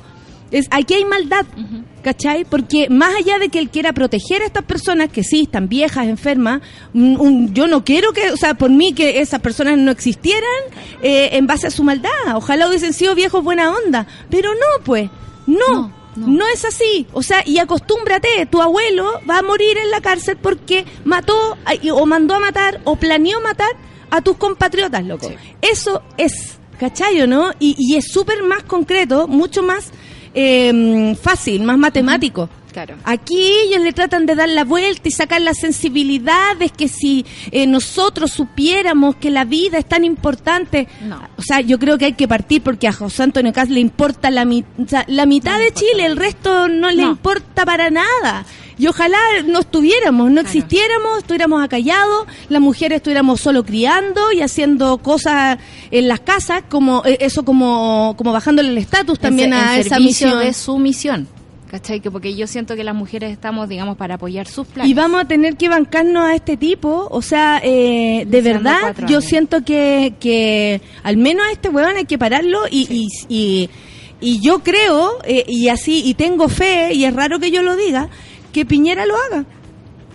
[0.51, 1.45] Es, aquí hay maldad,
[2.04, 2.45] ¿cachai?
[2.45, 6.08] Porque más allá de que él quiera proteger a estas personas que sí están viejas,
[6.08, 6.62] enfermas,
[6.93, 10.43] un- un- yo no quiero que, o sea, por mí que esas personas no existieran
[11.01, 12.10] eh, en base a su maldad.
[12.36, 15.10] Ojalá hubiesen sido viejos buena onda, pero no, pues,
[15.47, 15.93] no.
[16.16, 16.47] No, No, no.
[16.54, 17.08] es así.
[17.14, 21.58] O sea, y acostúmbrate, tu abuelo va a morir en la cárcel porque mató
[21.93, 23.72] o mandó a matar o planeó matar
[24.12, 25.28] a tus compatriotas, loco.
[25.28, 25.36] Sí.
[25.62, 27.51] Eso es, ¿cachai o no?
[27.60, 29.91] Y, y es súper más concreto, mucho más
[30.34, 32.49] eh, fácil, más matemático.
[32.74, 32.95] Claro.
[33.05, 37.67] Aquí ellos le tratan de dar la vuelta y sacar las sensibilidades que si eh,
[37.67, 40.88] nosotros supiéramos que la vida es tan importante.
[41.01, 41.21] No.
[41.38, 44.30] O sea, yo creo que hay que partir porque a José Antonio Caz le importa
[44.32, 47.89] la, mi- o sea, la mitad No de Chile, el resto no le importa para
[47.89, 48.45] nada.
[48.76, 50.47] Y ojalá no estuviéramos, no Claro.
[50.47, 55.59] existiéramos, estuviéramos acallados, las mujeres estuviéramos solo criando y haciendo cosas
[55.91, 59.99] en las casas, como eh, eso como, como bajándole el estatus también en, a esa
[59.99, 60.39] misión.
[60.39, 61.28] de su misión.
[61.74, 62.01] ¿Cachai?
[62.01, 64.91] Que porque yo siento que las mujeres estamos, digamos, para apoyar sus planes.
[64.91, 69.17] Y vamos a tener que bancarnos a este tipo, o sea, eh, de verdad, yo
[69.17, 69.24] años.
[69.26, 73.69] siento que, que al menos a este weón hay que pararlo y, y, y,
[74.21, 77.76] y yo creo, eh, y así, y tengo fe, y es raro que yo lo
[77.76, 78.07] diga,
[78.51, 79.45] que Piñera lo haga.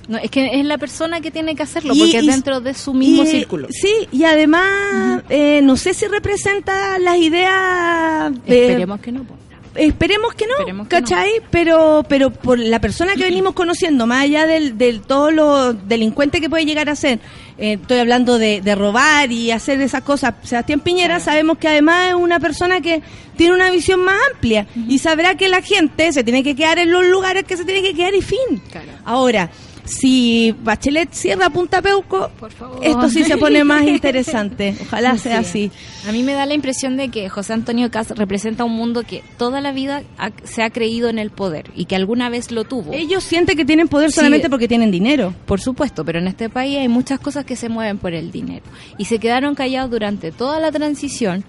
[0.06, 2.72] No, es que es la persona que tiene que hacerlo, Y- porque es dentro de
[2.74, 3.66] su mismo y, círculo.
[3.72, 8.32] Sí, y además, eh, no sé si representa las ideas...
[8.46, 9.24] Esperemos que no.
[9.24, 9.34] po.
[9.74, 11.30] Esperemos que no, Esperemos que ¿cachai?
[11.50, 16.40] Pero, pero por la persona que venimos conociendo, más allá del, del todo lo delincuente
[16.40, 17.20] que puede llegar a ser,
[17.58, 21.24] eh, estoy hablando de, de robar y hacer esas cosas, Sebastián Piñera, Claro.
[21.24, 23.02] sabemos que además es una persona que
[23.36, 26.90] tiene una visión más amplia y sabrá que la gente se tiene que quedar en
[26.90, 28.62] los lugares que se tiene que quedar y fin.
[28.70, 28.88] Claro.
[29.04, 29.50] Ahora,
[29.89, 32.78] si Bachelet cierra Punta Peuco, Por favor.
[32.84, 34.76] esto sí se pone más interesante.
[34.82, 35.70] Ojalá sea Sí.
[35.70, 36.09] así.
[36.09, 39.22] A mí me da la impresión de que José Antonio Caz representa un mundo que
[39.39, 42.64] toda la vida ha- se ha creído en el poder y que alguna vez lo
[42.64, 42.93] tuvo.
[42.93, 44.16] Ellos sienten que tienen poder Sí.
[44.16, 45.34] solamente porque tienen dinero.
[45.47, 48.64] Por supuesto, pero en este país hay muchas cosas que se mueven por el dinero.
[48.99, 51.45] Y se quedaron callados durante toda la transición,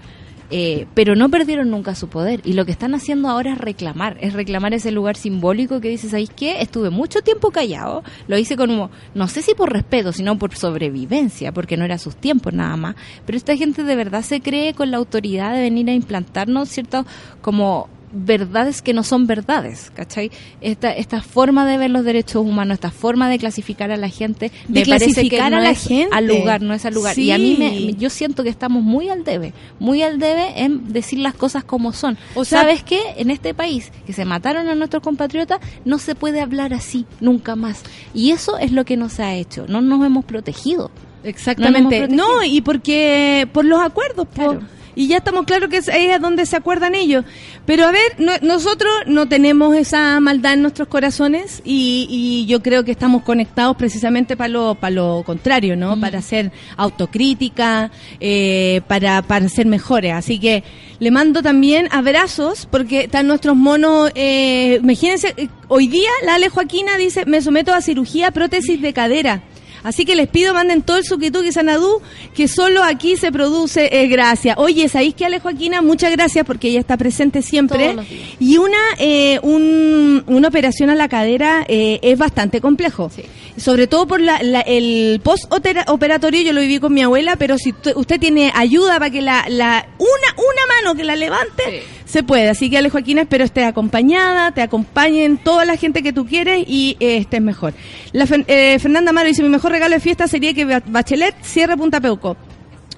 [0.50, 2.42] eh, pero no perdieron nunca su poder.
[2.44, 6.10] Y lo que están haciendo ahora es reclamar, es reclamar ese lugar simbólico que dice,
[6.10, 6.62] ¿sabéis qué?
[6.62, 11.52] Estuve mucho tiempo callado, lo hice como, no sé si por respeto, sino por sobrevivencia,
[11.52, 12.96] porque no era sus tiempos nada más.
[13.26, 17.06] Pero esta gente de verdad se cree con la autoridad de venir a implantarnos cierto
[17.42, 20.32] como verdades que no son verdades, ¿cachai?
[20.62, 24.52] Esta, esta forma de ver los derechos humanos, esta forma de clasificar a la gente,
[24.68, 26.16] De me parece que no a la es gente.
[26.16, 27.18] al lugar, no es al lugar.
[27.20, 30.92] Y a mí me, yo siento que estamos muy al debe, muy al debe en
[30.92, 32.18] decir las cosas como son.
[32.36, 33.00] O sea- ¿Sabes qué?
[33.18, 37.56] En este país que se mataron a nuestros compatriotas, no se puede hablar así nunca
[37.56, 37.84] más.
[38.14, 40.92] Y eso es lo que nos ha hecho, no nos hemos protegido.
[41.24, 42.08] Exactamente.
[42.08, 44.34] No y porque por los acuerdos, po.
[44.52, 44.79] Claro.
[45.00, 47.24] Y ya estamos claros que es ahí es donde se acuerdan ellos.
[47.66, 52.62] Pero a ver, no- nosotros no tenemos esa maldad en nuestros corazones y, y yo
[52.62, 55.98] creo que estamos conectados precisamente para lo, para lo contrario, ¿no?
[56.02, 60.14] Para hacer autocrítica, eh, para, para ser mejores.
[60.14, 60.64] Así que
[61.00, 64.12] le mando también abrazos porque están nuestros monos.
[64.16, 68.92] Eh, imagínense, eh, hoy día la Ale Joaquina dice, me someto a cirugía prótesis de
[68.94, 69.44] cadera.
[69.84, 72.02] Así que les pido, manden todo el suquituki sanadú,
[72.36, 74.56] que solo aquí se produce eh, gracia.
[74.58, 75.82] Oye, ¿sabéis que Ale Joaquina?
[75.82, 77.96] Muchas gracias porque ella está presente siempre.
[78.40, 83.10] Y una, eh, un- una operación a la cadera eh, es bastante complejo.
[83.16, 83.24] Sí.
[83.60, 87.74] Sobre todo por la, la- el post-operatorio, yo lo viví con mi abuela, pero si
[87.96, 91.80] usted tiene ayuda para que la, la una, una mano que la levante, Sí.
[92.06, 92.50] se puede.
[92.50, 96.64] Así que Ale Joaquina, espero estés acompañada, te acompañen toda la gente que tú quieres
[96.68, 97.74] y eh, estés mejor.
[98.14, 101.76] La eh, Fernanda Amaro dice, mi mejor regalo de fiesta sería que Ba- Bachelet cierre
[101.78, 102.38] Punta Peuco,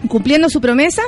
[0.07, 1.01] cumpliendo su promesa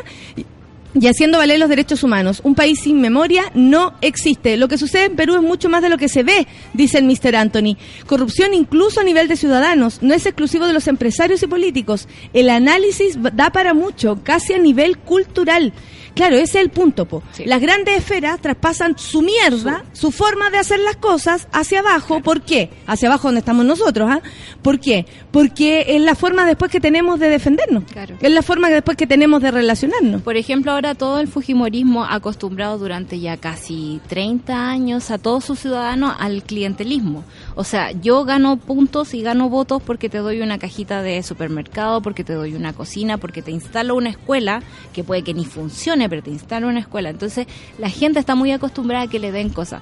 [0.94, 2.42] y- haciendo valer los derechos humanos.
[2.44, 4.58] Un país sin memoria no existe.
[4.58, 7.06] Lo que sucede en Perú es mucho más de lo que se ve, dice el
[7.06, 7.36] Mr.
[7.36, 7.78] Anthony.
[8.06, 10.02] Corrupción incluso a nivel de ciudadanos.
[10.02, 12.08] No es exclusivo de los empresarios y políticos.
[12.34, 15.74] El análisis da para mucho, casi a nivel cultural.
[16.16, 17.24] Claro, ese es el punto, po.
[17.32, 17.46] Sí.
[17.46, 22.22] Las grandes esferas traspasan su mierda, su forma de hacer las cosas hacia abajo.
[22.22, 22.70] ¿Por qué?
[22.88, 24.22] Hacia abajo donde estamos nosotros, ¿ah?
[24.62, 25.06] ¿Por qué?
[25.32, 27.84] Porque es la forma después que tenemos de defendernos.
[27.92, 28.16] Claro.
[28.22, 30.22] Es la forma que después que tenemos de relacionarnos.
[30.22, 35.44] Por ejemplo, ahora todo el Fujimorismo ha acostumbrado durante ya casi 30 años a todos
[35.44, 37.24] sus ciudadanos al clientelismo.
[37.56, 42.02] O sea, yo gano puntos y gano votos porque te doy una cajita de supermercado,
[42.02, 44.62] porque te doy una cocina, porque te instalo una escuela,
[44.94, 47.10] que puede que ni funcione, pero te instalo una escuela.
[47.10, 47.48] Entonces,
[47.78, 49.82] la gente está muy acostumbrada a que le den cosas.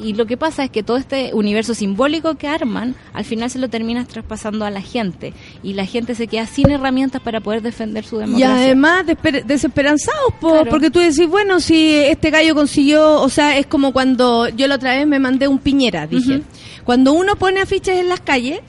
[0.00, 3.58] Y lo que pasa es que todo este universo simbólico que arman, al final se
[3.58, 5.32] lo terminas traspasando a la gente.
[5.64, 8.54] Y la gente se queda sin herramientas para poder defender su Y democracia.
[8.58, 10.70] además desper- desesperanzados, po, Claro.
[10.70, 14.76] porque tú decís, bueno, si este gallo consiguió, o sea, es como cuando yo la
[14.76, 16.42] otra vez me mandé un piñera, dije.
[16.84, 18.60] Cuando uno pone afiches en las calles,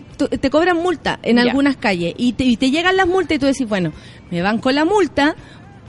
[0.41, 3.45] te cobran multa en algunas calles y te, y te llegan las multas y tú
[3.45, 3.93] decís, bueno,
[4.31, 5.35] me van con la multa,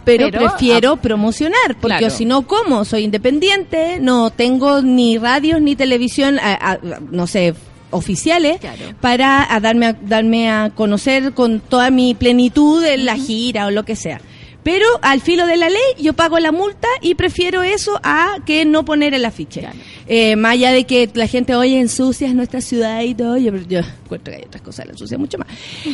[0.05, 2.11] pero, Pero, prefiero promocionar, porque claro.
[2.14, 2.84] si no, ¿cómo?
[2.84, 6.78] Soy independiente, no tengo ni radios ni televisión, a- a-
[7.11, 7.55] no sé,
[7.90, 8.84] oficiales Claro.
[9.01, 13.70] para a darme a, darme a conocer con toda mi plenitud en la gira o
[13.70, 14.20] lo que sea.
[14.62, 18.64] Pero al filo de la ley yo pago la multa y prefiero eso a que
[18.66, 19.61] no poner el afiche.
[19.61, 19.76] Claro.
[20.12, 23.78] Eh, más allá de que la gente, oye, ensucias nuestra ciudad y todo, yo, yo
[23.78, 25.46] encuentro que hay otras cosas, la ensucia mucho más.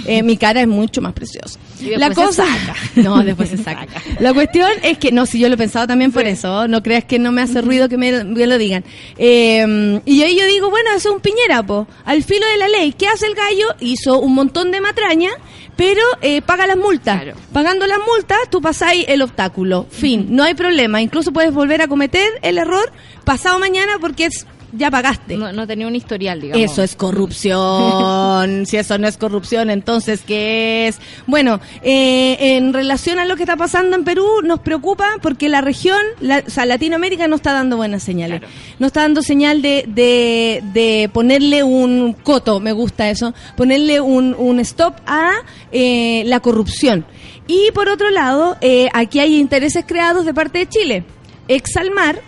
[0.07, 1.61] Eh, mi cara es mucho más preciosa.
[1.99, 2.47] La se cosa...
[2.47, 2.75] saca.
[2.97, 3.87] No, después se saca.
[4.21, 7.05] La cuestión es que, no, si yo lo he pensado también por eso, no creas
[7.05, 8.85] que no me hace ruido que me, me lo digan.
[9.19, 11.87] Eh, y ahí yo digo, bueno, eso es un piñera, po.
[12.07, 13.67] Al filo de la ley, ¿qué hace el gallo?
[13.81, 15.31] Hizo un montón de matraña,
[15.77, 17.23] pero eh, paga las multas.
[17.23, 17.39] Claro.
[17.53, 19.87] Pagando las multas, tú pasáis el obstáculo.
[19.91, 21.03] Fin, no hay problema.
[21.03, 22.91] Incluso puedes volver a cometer el error
[23.27, 25.37] pasado mañana porque es, ya pagaste.
[25.37, 26.71] No, no tenía un historial, digamos.
[26.73, 28.67] Eso es corrupción.
[28.67, 30.99] si eso no es corrupción, entonces, ¿qué es?
[31.27, 35.61] Bueno, eh, en relación a lo que está pasando en Perú, nos preocupa porque la
[35.61, 38.43] región, la- o sea, Latinoamérica no está dando buenas señales.
[38.79, 44.35] No está dando señal de, de, de ponerle un coto, me gusta eso, ponerle un,
[44.39, 45.33] un stop a
[45.73, 47.07] eh, la corrupción.
[47.49, 51.05] Y por otro lado, eh, aquí hay intereses creados de parte de Chile.
[51.49, 52.21] Exalmar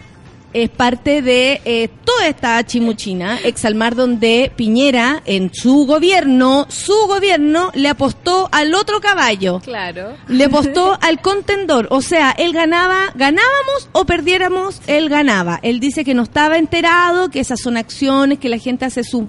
[0.53, 7.71] es parte de eh, toda esta chimuchina, Exalmar, donde Piñera, en su gobierno, su gobierno
[7.75, 9.61] le apostó al otro caballo.
[9.61, 10.15] Claro.
[10.29, 15.61] Le apostó al contendor, o sea, él ganaba, ganábamos o perdiéramos, él ganaba.
[15.63, 19.25] Él dice que no estaba enterado, que esas son acciones, que la gente hace sus,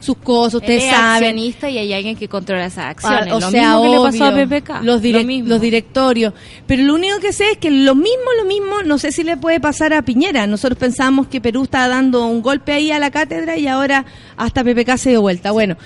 [0.00, 1.12] sus cosas, Él ustedes es saben.
[1.28, 3.28] accionista y hay alguien que controla esas acciones.
[3.30, 4.70] Ah, o lo sea, mismo que le pasó a PPK.
[4.82, 6.32] Los, Lo direc- los directorios.
[6.66, 9.36] Pero lo único que sé es que lo mismo, lo mismo, no sé si le
[9.36, 10.46] puede pasar a Piñera.
[10.62, 14.04] Nosotros pensamos que Perú estaba dando un golpe ahí a la cátedra y ahora
[14.36, 15.50] hasta PPK se dio vuelta.
[15.50, 15.76] Bueno.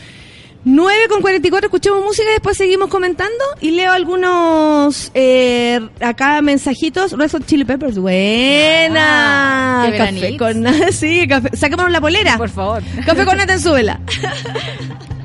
[0.64, 7.12] 9 con 44, escuchemos música y después seguimos comentando y leo algunos eh, acá mensajitos.
[7.12, 9.84] Red Hot Chili Peppers, buena.
[9.84, 11.56] Ah, qué café con nata, sí, café.
[11.56, 12.36] Saquémonos la polera.
[12.36, 12.82] Por favor.
[13.06, 14.00] Café con nata en súbela.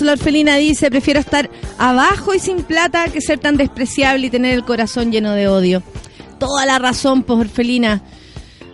[0.00, 4.54] La orfelina dice, prefiero estar abajo y sin plata que ser tan despreciable y tener
[4.54, 5.82] el corazón lleno de odio.
[6.38, 8.02] Toda la razón, pues, orfelina.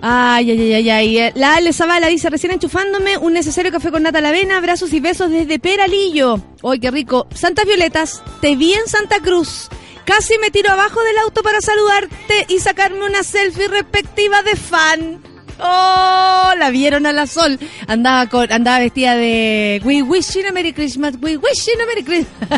[0.00, 1.32] Ay, ay, ay, ay, ay.
[1.34, 4.92] La Ale Zavala dice, recién enchufándome un necesario café con nata a la avena, abrazos
[4.92, 6.40] y besos desde Peralillo.
[6.62, 7.26] ¡Ay, qué rico!
[7.34, 9.68] Santas Violetas, te vi en Santa Cruz.
[10.04, 15.17] Casi me tiro abajo del auto para saludarte y sacarme una selfie respectiva de fan.
[15.60, 16.52] ¡Oh!
[16.58, 17.58] La vieron a la sol.
[17.86, 22.02] Andaba andaba vestida de We wish you a Merry Christmas, we wish you a Merry
[22.04, 22.48] Christmas.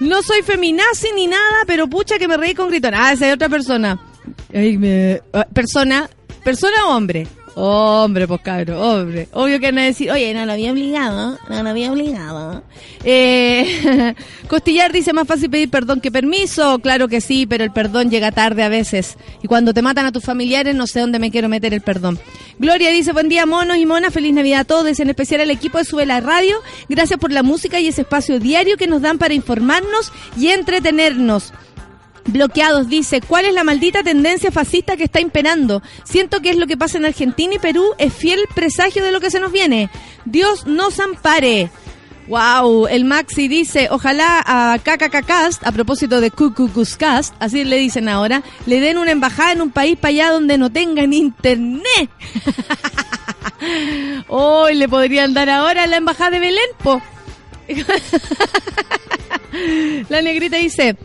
[0.00, 2.94] no soy feminazi ni nada, pero pucha que me reí con gritón.
[2.94, 3.98] Ah, esa es otra persona.
[5.32, 6.08] Ah, persona,
[6.44, 7.26] persona o hombre.
[7.54, 9.28] Hombre, pues cabrón, hombre.
[9.32, 12.39] Obvio que van a decir, oye, no lo había obligado, no lo había obligado.
[13.04, 14.14] Eh,
[14.48, 16.78] Costillar dice, más fácil pedir perdón que permiso.
[16.80, 19.16] Claro que sí, pero el perdón llega tarde a veces.
[19.42, 22.18] Y cuando te matan a tus familiares, no sé dónde me quiero meter el perdón.
[22.58, 25.78] Gloria dice, buen día, monos y monas, feliz Navidad a todos, en especial al equipo
[25.78, 26.56] de Sube la Radio.
[26.88, 31.52] Gracias por la música y ese espacio diario que nos dan para informarnos y entretenernos.
[32.26, 35.82] Bloqueados dice, ¿cuál es la maldita tendencia fascista que está imperando?
[36.04, 39.20] Siento que es lo que pasa en Argentina y Perú, es fiel presagio de lo
[39.20, 39.90] que se nos viene.
[40.26, 41.70] Dios nos ampare.
[42.28, 48.42] Wow, el Maxi dice, ojalá a KKKcast, a propósito de Cucucuscast, así le dicen ahora,
[48.66, 52.08] le den una embajada en un país para allá donde no tengan internet.
[54.28, 57.02] Hoy le podrían dar ahora la embajada de Belén, po.
[60.08, 60.96] La negrita dice,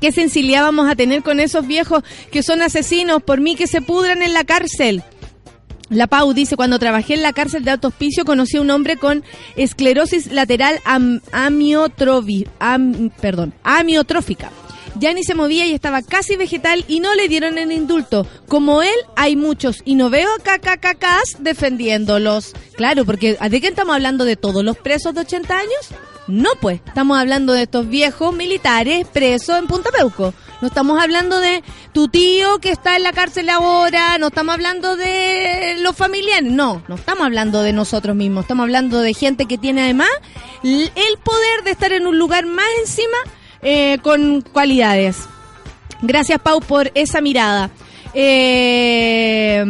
[0.00, 3.22] ¿qué sensibilidad vamos a tener con esos viejos que son asesinos?
[3.22, 5.02] Por mí que se pudran en la cárcel.
[5.88, 8.96] La Pau dice, cuando trabajé en la cárcel de Alto Hospicio conocí a un hombre
[8.96, 9.22] con
[9.56, 12.48] esclerosis lateral am- amiotrofi-
[13.62, 14.50] amiotrófica.
[14.98, 18.26] Ya ni se movía y estaba casi vegetal y no le dieron el indulto.
[18.48, 22.52] Como él, hay muchos y no veo a KKKs defendiéndolos.
[22.76, 24.24] Claro, porque ¿de qué estamos hablando?
[24.24, 25.90] ¿De todos los presos de 80 años?
[26.28, 30.32] No, pues, estamos hablando de estos viejos militares presos en Punta Peuco.
[30.60, 34.96] No estamos hablando de tu tío que está en la cárcel ahora, no estamos hablando
[34.96, 39.58] de los familiares, no, no estamos hablando de nosotros mismos, estamos hablando de gente que
[39.58, 40.08] tiene además
[40.62, 43.16] el poder de estar en un lugar más encima
[43.62, 45.18] eh, con cualidades.
[46.02, 47.70] Gracias, Pau, por esa mirada.
[48.18, 49.62] Eh,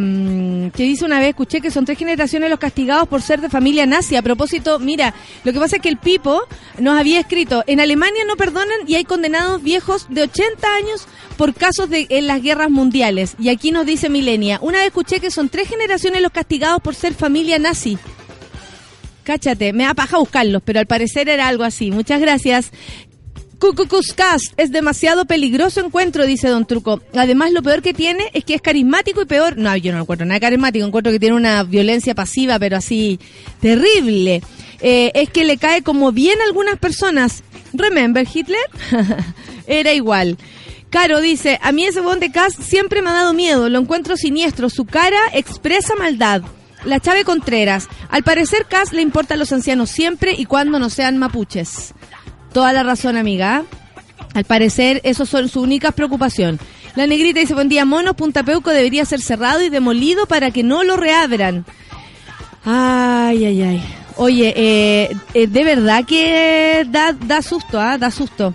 [0.73, 3.87] que dice una vez, escuché que son tres generaciones los castigados por ser de familia
[3.87, 4.15] nazi.
[4.15, 6.43] A propósito, mira, lo que pasa es que el Pipo
[6.79, 11.55] nos había escrito, en Alemania no perdonan y hay condenados viejos de 80 años por
[11.55, 13.35] casos de en las guerras mundiales.
[13.41, 16.95] Y aquí nos dice Milenia, una vez escuché que son tres generaciones los castigados por
[16.95, 17.99] ser familia nazi.
[19.27, 21.91] Cáchate, me da paja buscarlos, pero al parecer era algo así.
[21.91, 22.71] Muchas gracias.
[23.59, 27.01] Cucucuscast es demasiado peligroso encuentro, dice Don Truco.
[27.15, 29.57] Además, lo peor que tiene es que es carismático y peor.
[29.57, 33.19] No, yo no encuentro nada carismático, encuentro que tiene una violencia pasiva, pero así
[33.61, 34.43] terrible.
[34.81, 37.43] Eh, es que le cae como bien a algunas personas.
[37.73, 38.61] ¿Remember Hitler?
[39.67, 40.37] Era igual.
[40.91, 44.17] Caro dice, a mí ese bon de Cas siempre me ha dado miedo, lo encuentro
[44.17, 46.43] siniestro, su cara expresa maldad.
[46.85, 50.89] La Chave Contreras, al parecer Cas le importa a los ancianos siempre y cuando no
[50.89, 51.95] sean mapuches.
[52.53, 53.65] Toda la razón, amiga.
[54.35, 56.59] Al parecer, esos son su única preocupación.
[56.95, 60.63] La negrita dice, buen día, monos, Punta Peuco debería ser cerrado y demolido para que
[60.63, 61.65] no lo reabran.
[62.65, 63.85] Ay, ay, ay.
[64.17, 67.99] Oye, eh, eh, de verdad que da, da susto, ¿ah?
[67.99, 68.55] Da susto.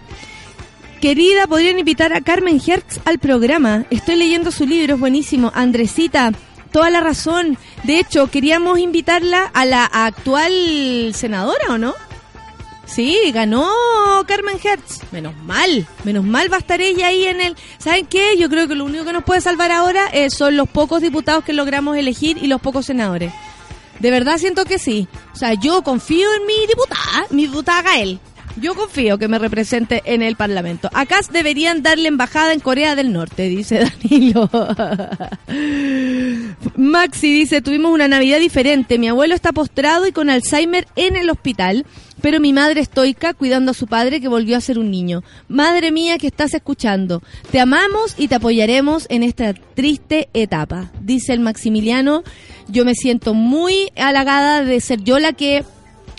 [1.00, 3.86] Querida, podrían invitar a Carmen Hertz al programa.
[3.90, 5.52] Estoy leyendo su libro, es buenísimo.
[5.54, 6.32] Andresita,
[6.72, 7.58] toda la razón.
[7.84, 11.94] De hecho, queríamos invitarla a la actual senadora, ¿o no?
[12.86, 13.70] Sí, ganó
[14.28, 15.02] Carmen Hertz.
[15.12, 17.56] Menos mal, menos mal va a estar ella ahí en el...
[17.78, 18.38] ¿Saben qué?
[18.38, 21.44] Yo creo que lo único que nos puede salvar ahora eh, son los pocos diputados
[21.44, 23.32] que logramos elegir y los pocos senadores.
[24.00, 25.08] De verdad siento que sí.
[25.32, 28.20] O sea, yo confío en mi diputada, mi diputada Gael.
[28.58, 30.90] Yo confío que me represente en el Parlamento.
[30.94, 34.50] Acá deberían darle embajada en Corea del Norte, dice Danilo.
[36.76, 39.00] Maxi dice, tuvimos una Navidad diferente.
[39.00, 41.86] Mi abuelo está postrado y con Alzheimer en el hospital,
[42.22, 45.24] pero mi madre estoica cuidando a su padre que volvió a ser un niño.
[45.48, 47.22] Madre mía que estás escuchando,
[47.52, 52.24] te amamos y te apoyaremos en esta triste etapa, dice el Maximiliano.
[52.68, 55.64] Yo me siento muy halagada de ser yo la que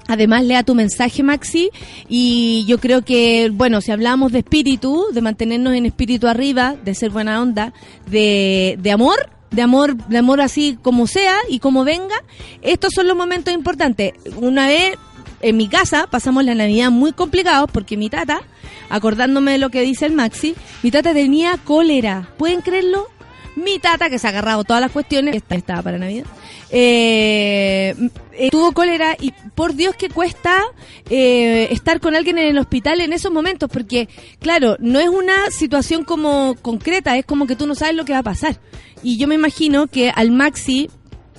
[0.09, 1.70] Además, lea tu mensaje, Maxi,
[2.09, 6.94] y yo creo que, bueno, si hablamos de espíritu, de mantenernos en espíritu arriba, de
[6.94, 7.72] ser buena onda,
[8.11, 12.16] de, de amor, de amor, de amor así como sea y como venga,
[12.62, 14.12] estos son los momentos importantes.
[14.36, 14.96] Una vez
[15.40, 18.40] en mi casa pasamos la Navidad muy complicado porque mi tata,
[18.88, 22.28] acordándome de lo que dice el Maxi, mi tata tenía cólera.
[22.38, 23.09] ¿Pueden creerlo?
[23.55, 26.24] Mi tata, que se ha agarrado todas las cuestiones, estaba para Navidad,
[26.70, 27.94] eh,
[28.50, 30.62] tuvo cólera y por Dios que cuesta
[31.11, 35.50] eh, estar con alguien en el hospital en esos momentos, porque claro, no es una
[35.50, 38.57] situación como concreta, es como que tú no sabes lo que va a pasar.
[39.03, 40.88] Y yo me imagino que al Maxi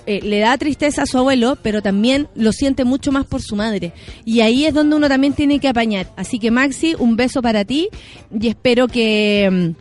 [0.05, 3.55] eh, le da tristeza a su abuelo, pero también lo siente mucho más por su
[3.55, 3.93] madre.
[4.25, 6.11] Y ahí es donde uno también tiene que apañar.
[6.17, 7.89] Así que Maxi, un beso para ti
[8.37, 9.73] y espero que...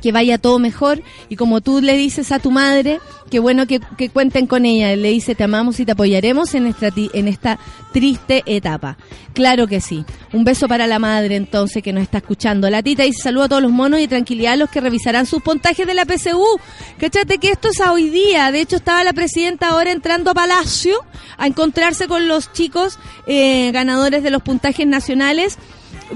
[0.00, 3.80] que vaya todo mejor y como tú le dices a tu madre, qué bueno que,
[3.96, 7.58] que cuenten con ella, le dice te amamos y te apoyaremos en esta, en esta
[7.92, 8.96] triste etapa.
[9.34, 10.04] Claro que sí.
[10.32, 12.68] Un beso para la madre entonces que nos está escuchando.
[12.70, 15.42] La tita dice saludo a todos los monos y tranquilidad a los que revisarán sus
[15.42, 16.60] puntajes de la PSU.
[16.98, 18.50] Cáchate que esto es a hoy día.
[18.50, 21.04] De hecho estaba la presidenta ahora entrando a Palacio
[21.36, 25.58] a encontrarse con los chicos eh, ganadores de los puntajes nacionales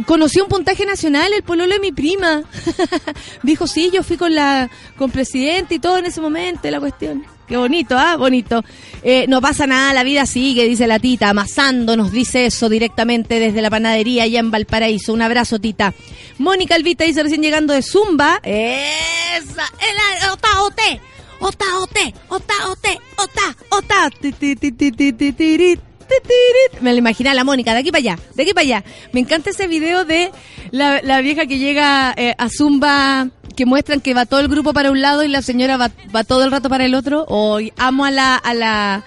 [0.07, 2.43] conocí un puntaje nacional, el pololo de mi prima.
[3.43, 7.25] Dijo, sí, yo fui con la con presidente y todo en ese momento, la cuestión.
[7.47, 8.17] Qué bonito, ¿ah?
[8.17, 8.65] Bonito.
[9.03, 11.29] Eh, no pasa nada, la vida sigue, dice la tita.
[11.29, 15.13] Amasando nos dice eso directamente desde la panadería allá en Valparaíso.
[15.13, 15.93] Un abrazo, tita.
[16.39, 18.41] Mónica Alvita dice recién llegando de Zumba.
[18.43, 21.01] Esa, el ota, ote.
[21.41, 22.55] Ota, ote, ota,
[23.71, 24.11] ota,
[26.81, 28.85] Me lo imagina la Mónica, de aquí para allá, de aquí para allá.
[29.13, 30.31] Me encanta ese video de
[30.71, 34.91] la, vieja que llega eh, a Zumba, que muestran que va todo el grupo para
[34.91, 37.25] un lado y la señora va, todo el rato para el otro.
[37.29, 39.05] O amo a la, a la,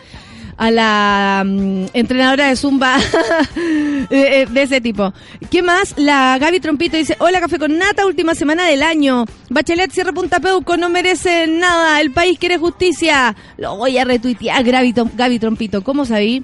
[0.55, 2.97] a la mm, entrenadora de Zumba
[3.57, 5.13] eh, eh, de ese tipo.
[5.49, 5.95] ¿Qué más?
[5.97, 9.25] La Gaby Trompito dice, hola Café con Nata, última semana del año.
[9.49, 13.35] Bachelet cierra Punta Peuco, no merece nada, el país quiere justicia.
[13.57, 16.43] Lo voy a retuitear, Gaby, Gaby Trompito, ¿cómo sabí?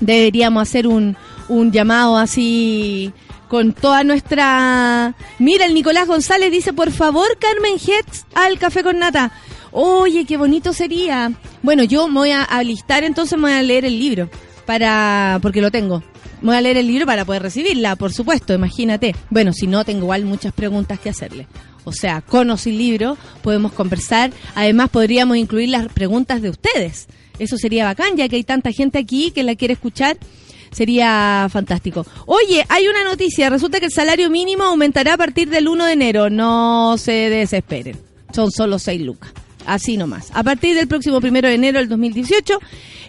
[0.00, 1.16] Deberíamos hacer un,
[1.48, 3.12] un llamado así
[3.48, 5.14] con toda nuestra...
[5.38, 9.32] Mira, el Nicolás González dice, por favor, Carmen Hetz al café con nata.
[9.72, 11.32] Oye, qué bonito sería.
[11.62, 14.30] Bueno, yo me voy a alistar, entonces me voy a leer el libro,
[14.66, 16.02] para porque lo tengo.
[16.40, 19.14] Me voy a leer el libro para poder recibirla, por supuesto, imagínate.
[19.28, 21.48] Bueno, si no, tengo igual muchas preguntas que hacerle.
[21.84, 24.30] O sea, con o sin libro, podemos conversar.
[24.54, 27.08] Además, podríamos incluir las preguntas de ustedes.
[27.38, 30.16] Eso sería bacán, ya que hay tanta gente aquí que la quiere escuchar.
[30.70, 32.06] Sería fantástico.
[32.26, 33.48] Oye, hay una noticia.
[33.50, 36.30] Resulta que el salario mínimo aumentará a partir del 1 de enero.
[36.30, 37.96] No se desesperen.
[38.34, 39.32] Son solo 6 lucas.
[39.66, 40.30] Así nomás.
[40.34, 42.58] A partir del próximo 1 de enero del 2018,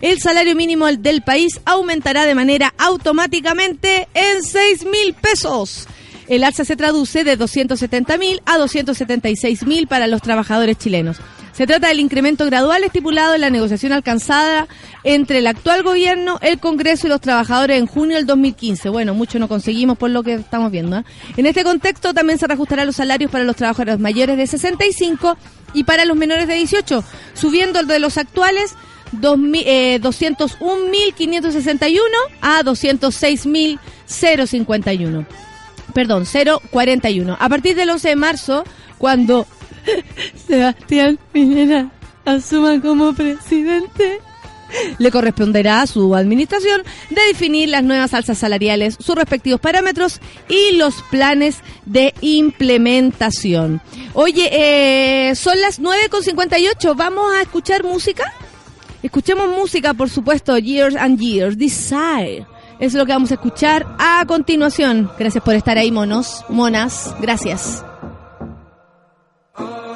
[0.02, 5.88] el salario mínimo del país aumentará de manera automáticamente en 6 mil pesos.
[6.28, 11.18] El alza se traduce de 270 mil a 276 mil para los trabajadores chilenos.
[11.60, 14.70] Se trata del incremento gradual estipulado en la negociación alcanzada
[15.03, 18.88] entre el actual gobierno, el Congreso y los trabajadores en junio del 2015.
[18.88, 20.99] Bueno, mucho no conseguimos por lo que estamos viendo.
[20.99, 21.03] ¿eh?
[21.36, 25.38] En este contexto también se reajustarán los salarios para los trabajadores mayores de 65
[25.74, 27.03] y para los menores de 18,
[27.34, 28.76] subiendo el de los actuales
[29.12, 31.99] 2000, eh, 201.561
[32.39, 35.26] a 206.051
[35.93, 36.24] perdón,
[36.72, 37.38] 041.
[37.38, 38.64] A partir del 11 de marzo,
[38.97, 39.45] cuando
[40.48, 41.92] Sebastián Piñera
[42.26, 44.20] asuma como presidente.
[45.00, 50.76] Le corresponderá a su administración de definir las nuevas alzas salariales, sus respectivos parámetros y
[50.76, 53.82] los planes de implementación.
[54.14, 58.32] Oye, eh, son las 9.58, ¿vamos a escuchar música?
[59.02, 62.46] Escuchemos música, por supuesto, Years and Years, Desire.
[62.80, 65.10] Es lo que vamos a escuchar a continuación.
[65.18, 67.14] Gracias por estar ahí, monos, monas.
[67.20, 67.84] Gracias.
[69.62, 69.89] Oh.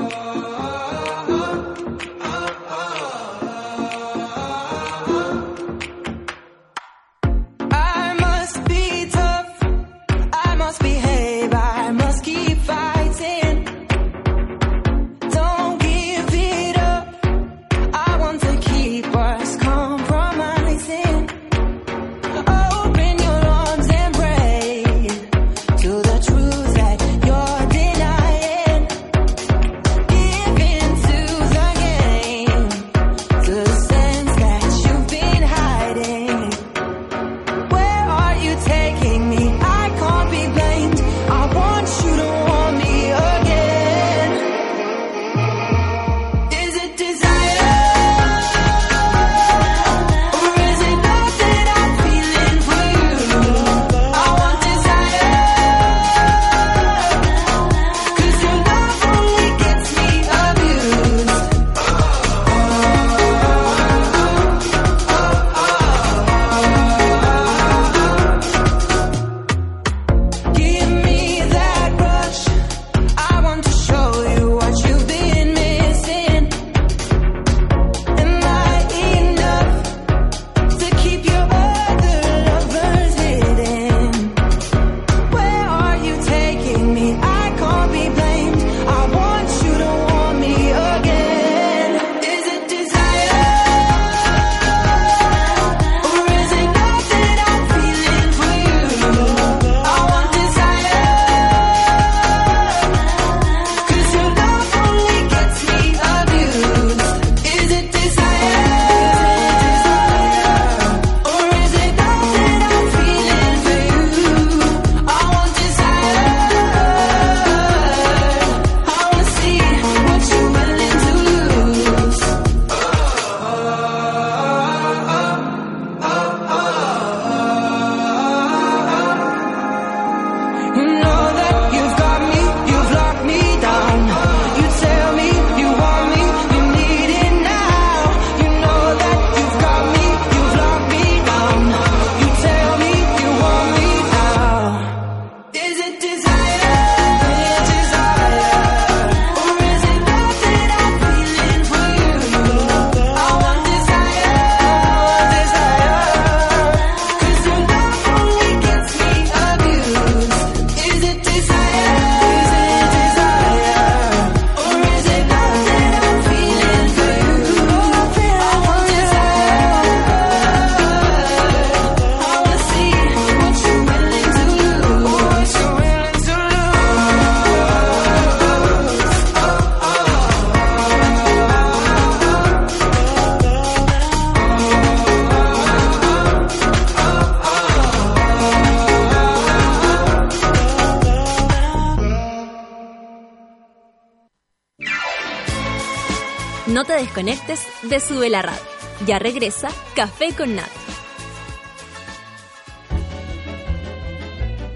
[197.26, 198.60] de Sube la Radio.
[199.06, 200.68] Ya regresa Café con Nat.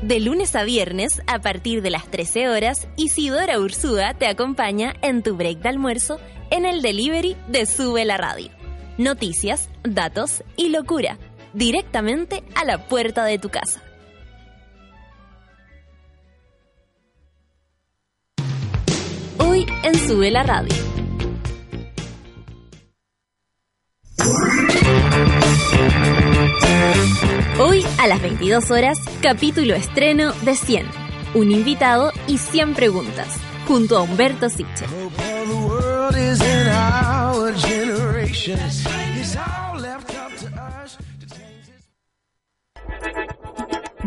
[0.01, 5.23] De lunes a viernes, a partir de las 13 horas, Isidora Ursúa te acompaña en
[5.23, 8.49] tu break de almuerzo en el delivery de Sube la Radio.
[8.97, 11.17] Noticias, datos y locura,
[11.53, 13.83] directamente a la puerta de tu casa.
[19.37, 20.86] Hoy en Sube la Radio.
[28.39, 30.85] 22 horas, capítulo estreno de 100.
[31.33, 33.35] Un invitado y 100 preguntas,
[33.67, 34.85] junto a Humberto Siche.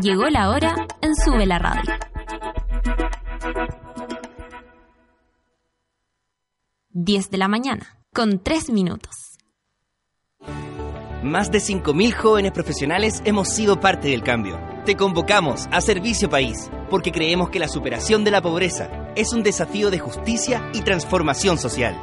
[0.01, 1.93] Llegó la hora en Sube la Radio.
[6.91, 9.30] Diez de la mañana, con tres minutos.
[11.23, 14.59] Más de 5.000 jóvenes profesionales hemos sido parte del cambio.
[14.87, 19.43] Te convocamos a Servicio País porque creemos que la superación de la pobreza es un
[19.43, 21.95] desafío de justicia y transformación social.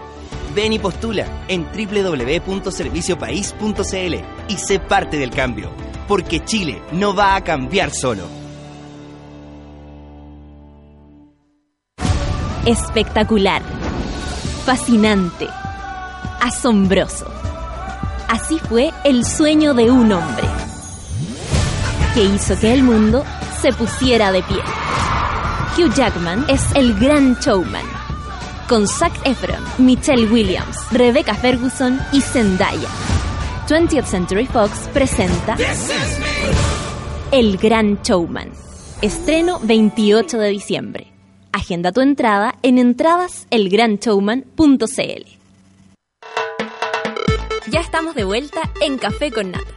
[0.53, 4.15] Ven y postula en www.serviciopaís.cl
[4.49, 5.71] y sé parte del cambio,
[6.07, 8.21] porque Chile no va a cambiar solo.
[12.67, 13.63] Espectacular,
[14.63, 15.47] fascinante,
[16.39, 17.46] asombroso
[18.27, 20.47] Así fue el sueño de un hombre
[22.13, 23.23] que hizo que el mundo
[23.61, 24.59] se pusiera de pie.
[25.77, 27.85] Hugh Jackman es el gran showman.
[28.67, 32.89] Con Zac Efron, Michelle Williams, Rebecca Ferguson y Zendaya.
[33.67, 35.55] 20th Century Fox presenta
[37.31, 38.51] El Gran Showman.
[39.01, 41.13] Estreno 28 de diciembre.
[41.51, 45.36] Agenda tu entrada en entradaselgranshowman.cl.
[47.77, 49.71] Ya estamos de vuelta en Café con Nata.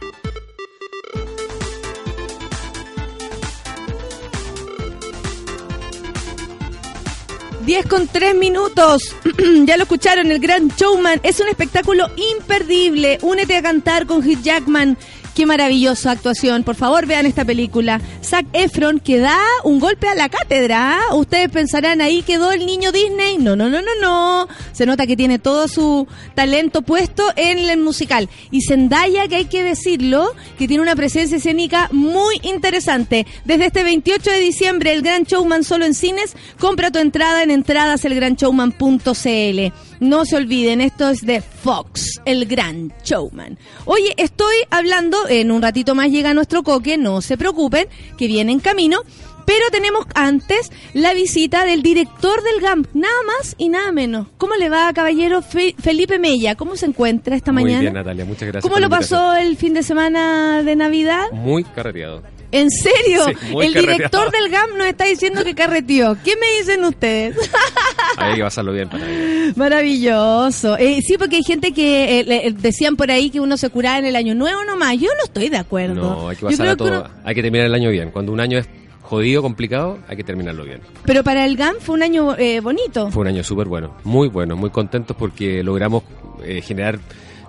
[7.63, 9.15] 10 con 3 minutos.
[9.65, 11.19] ya lo escucharon, el Gran Showman.
[11.21, 13.19] Es un espectáculo imperdible.
[13.21, 14.97] Únete a cantar con Hugh Jackman.
[15.35, 16.63] Qué maravillosa actuación.
[16.63, 18.01] Por favor, vean esta película.
[18.21, 20.99] Zac Efron que da un golpe a la cátedra.
[20.99, 21.15] ¿ah?
[21.15, 23.37] Ustedes pensarán, ahí quedó el niño Disney.
[23.37, 24.49] No, no, no, no, no.
[24.73, 26.05] Se nota que tiene todo su
[26.35, 28.27] talento puesto en el musical.
[28.51, 33.25] Y Zendaya, que hay que decirlo, que tiene una presencia escénica muy interesante.
[33.45, 36.35] Desde este 28 de diciembre, el Gran Showman solo en cines.
[36.59, 39.90] Compra tu entrada en entradaselgranshowman.cl.
[40.01, 43.57] No se olviden, esto es de Fox, el Gran Showman.
[43.85, 47.87] Oye, estoy hablando, en un ratito más llega nuestro coque, no se preocupen,
[48.17, 49.01] que viene en camino.
[49.45, 54.27] Pero tenemos antes la visita del director del GAMP, nada más y nada menos.
[54.37, 56.55] ¿Cómo le va, caballero Fe- Felipe Mella?
[56.55, 57.81] ¿Cómo se encuentra esta Muy mañana?
[57.81, 58.61] bien, Natalia, muchas gracias.
[58.63, 61.25] ¿Cómo por lo pasó el fin de semana de Navidad?
[61.31, 62.23] Muy carreteado.
[62.51, 63.25] ¿En serio?
[63.25, 63.81] Sí, el carreteado.
[63.81, 66.17] director del GAMP nos está diciendo que carreteó.
[66.23, 67.35] ¿Qué me dicen ustedes?
[68.17, 69.53] Hay que pasarlo bien para ello.
[69.55, 70.77] Maravilloso.
[70.77, 73.99] Eh, sí, porque hay gente que eh, le- decían por ahí que uno se curaba
[73.99, 74.95] en el año nuevo nomás.
[74.97, 75.95] Yo no estoy de acuerdo.
[75.95, 76.87] No, hay que pasar a todo.
[76.89, 78.11] uno- Hay que terminar el año bien.
[78.11, 78.67] Cuando un año es
[79.01, 80.79] jodido, complicado, hay que terminarlo bien.
[81.05, 83.11] pero para el GAM fue un año eh, bonito.
[83.11, 86.03] Fue un año súper bueno, muy bueno, muy contentos porque logramos
[86.43, 86.97] eh, generar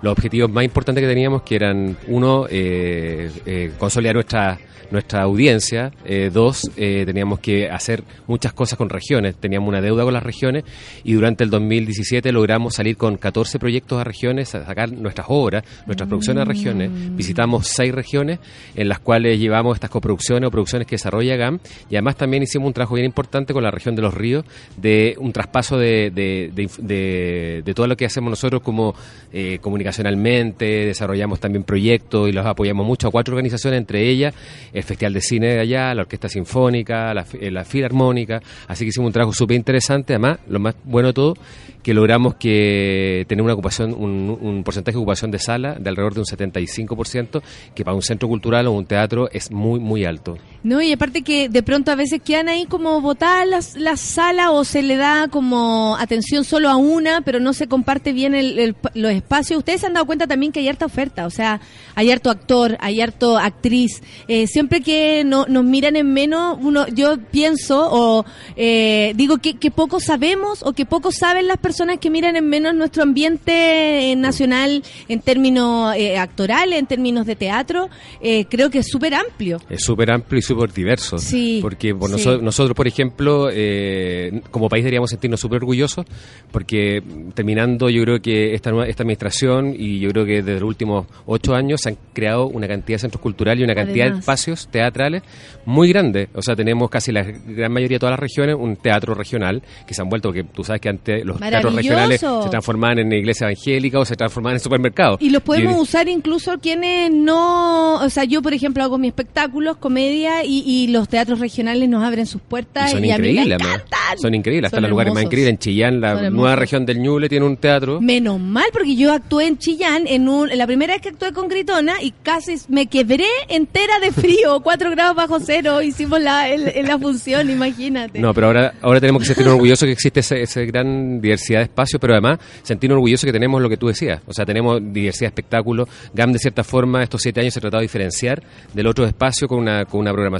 [0.03, 4.59] los objetivos más importantes que teníamos, que eran, uno, eh, eh, consolidar nuestra
[4.91, 10.13] nuestra audiencia, eh, dos, teníamos que hacer muchas cosas con regiones, teníamos una deuda con
[10.13, 10.65] las regiones
[11.03, 15.63] y durante el 2017 logramos salir con 14 proyectos a regiones, a sacar nuestras obras,
[15.87, 18.37] nuestras producciones a regiones, visitamos seis regiones
[18.75, 21.59] en las cuales llevamos estas coproducciones o producciones que desarrolla GAM.
[21.89, 24.45] Y además también hicimos un trabajo bien importante con la región de los ríos
[24.77, 28.93] de un traspaso de, de, de todo lo que hacemos nosotros como
[29.31, 29.57] eh,
[29.97, 34.33] desarrollamos también proyectos y los apoyamos mucho a cuatro organizaciones, entre ellas
[34.71, 38.89] el Festival de Cine de allá, la Orquesta Sinfónica, la, eh, la Filarmónica, así que
[38.89, 41.35] hicimos un trabajo súper interesante, además, lo más bueno de todo,
[41.81, 46.13] que logramos que tener una ocupación, un, un porcentaje de ocupación de sala de alrededor
[46.13, 47.41] de un 75%,
[47.75, 50.37] que para un centro cultural o un teatro es muy, muy alto.
[50.63, 54.47] No, y aparte que de pronto a veces quedan ahí como botadas las, las salas
[54.51, 58.57] o se le da como atención solo a una, pero no se comparte bien el-
[58.57, 59.57] el- los espacios.
[59.59, 61.59] Ustedes se han dado cuenta también que hay harta oferta, o sea,
[61.95, 64.01] hay harto actor, hay harto actriz.
[64.29, 69.55] Eh, siempre que no, nos miran en menos, uno, yo pienso o eh, digo que,
[69.55, 74.11] que poco sabemos o que poco saben las personas que miran en menos nuestro ambiente
[74.11, 77.89] eh, nacional en términos eh, actorales, en términos de teatro.
[78.21, 79.59] Eh, creo que es súper amplio.
[79.69, 81.17] Es súper amplio y súper diverso.
[81.17, 82.15] Sí, Porque por sí.
[82.15, 86.05] noso- nosotros, por ejemplo, eh, como país deberíamos sentirnos súper orgullosos,
[86.51, 87.01] porque
[87.33, 91.05] terminando, yo creo que esta, nueva- esta administración, y yo creo que desde los últimos
[91.25, 94.67] ocho años, se han creado una cantidad de centros culturales y una cantidad de espacios
[94.67, 95.23] teatrales
[95.65, 96.29] muy grandes.
[96.33, 99.93] O sea, tenemos casi la gran mayoría de todas las regiones un teatro regional, que
[99.93, 103.45] se han vuelto, porque tú sabes que antes los teatros regionales se transformaban en iglesia
[103.47, 105.21] evangélica o se transformaban en supermercados.
[105.21, 109.09] Y los podemos Y- usar incluso quienes no, o sea, yo por ejemplo hago mis
[109.09, 113.01] espectáculos, comedia y, y los teatros regionales nos abren sus Y puertas y, son a
[113.01, 114.17] mí me increíbles, encantan.
[114.17, 114.67] Son increíbles.
[114.67, 115.51] Hasta Son los lugares más increíbles.
[115.53, 117.99] En Chillán, la nueva región del Ñuble tiene un teatro.
[118.01, 121.33] Menos mal, porque yo actué en Chillán en un, en la primera vez que actué
[121.33, 126.49] con Gritona y casi me quebré entera de frío, cuatro grados bajo cero, hicimos la,
[126.49, 128.19] el- el- la función, imagínate.
[128.19, 131.63] No, pero ahora, ahora tenemos que sentirnos orgullosos que existe esa ese gran diversidad de
[131.65, 134.21] espacios, pero además sentirnos orgullosos que tenemos lo que tú decías.
[134.25, 135.87] O sea, tenemos diversidad de espectáculos.
[136.13, 139.47] GAM, de cierta forma, estos siete años se ha tratado de diferenciar del otro espacio
[139.47, 140.32] con una, con una programación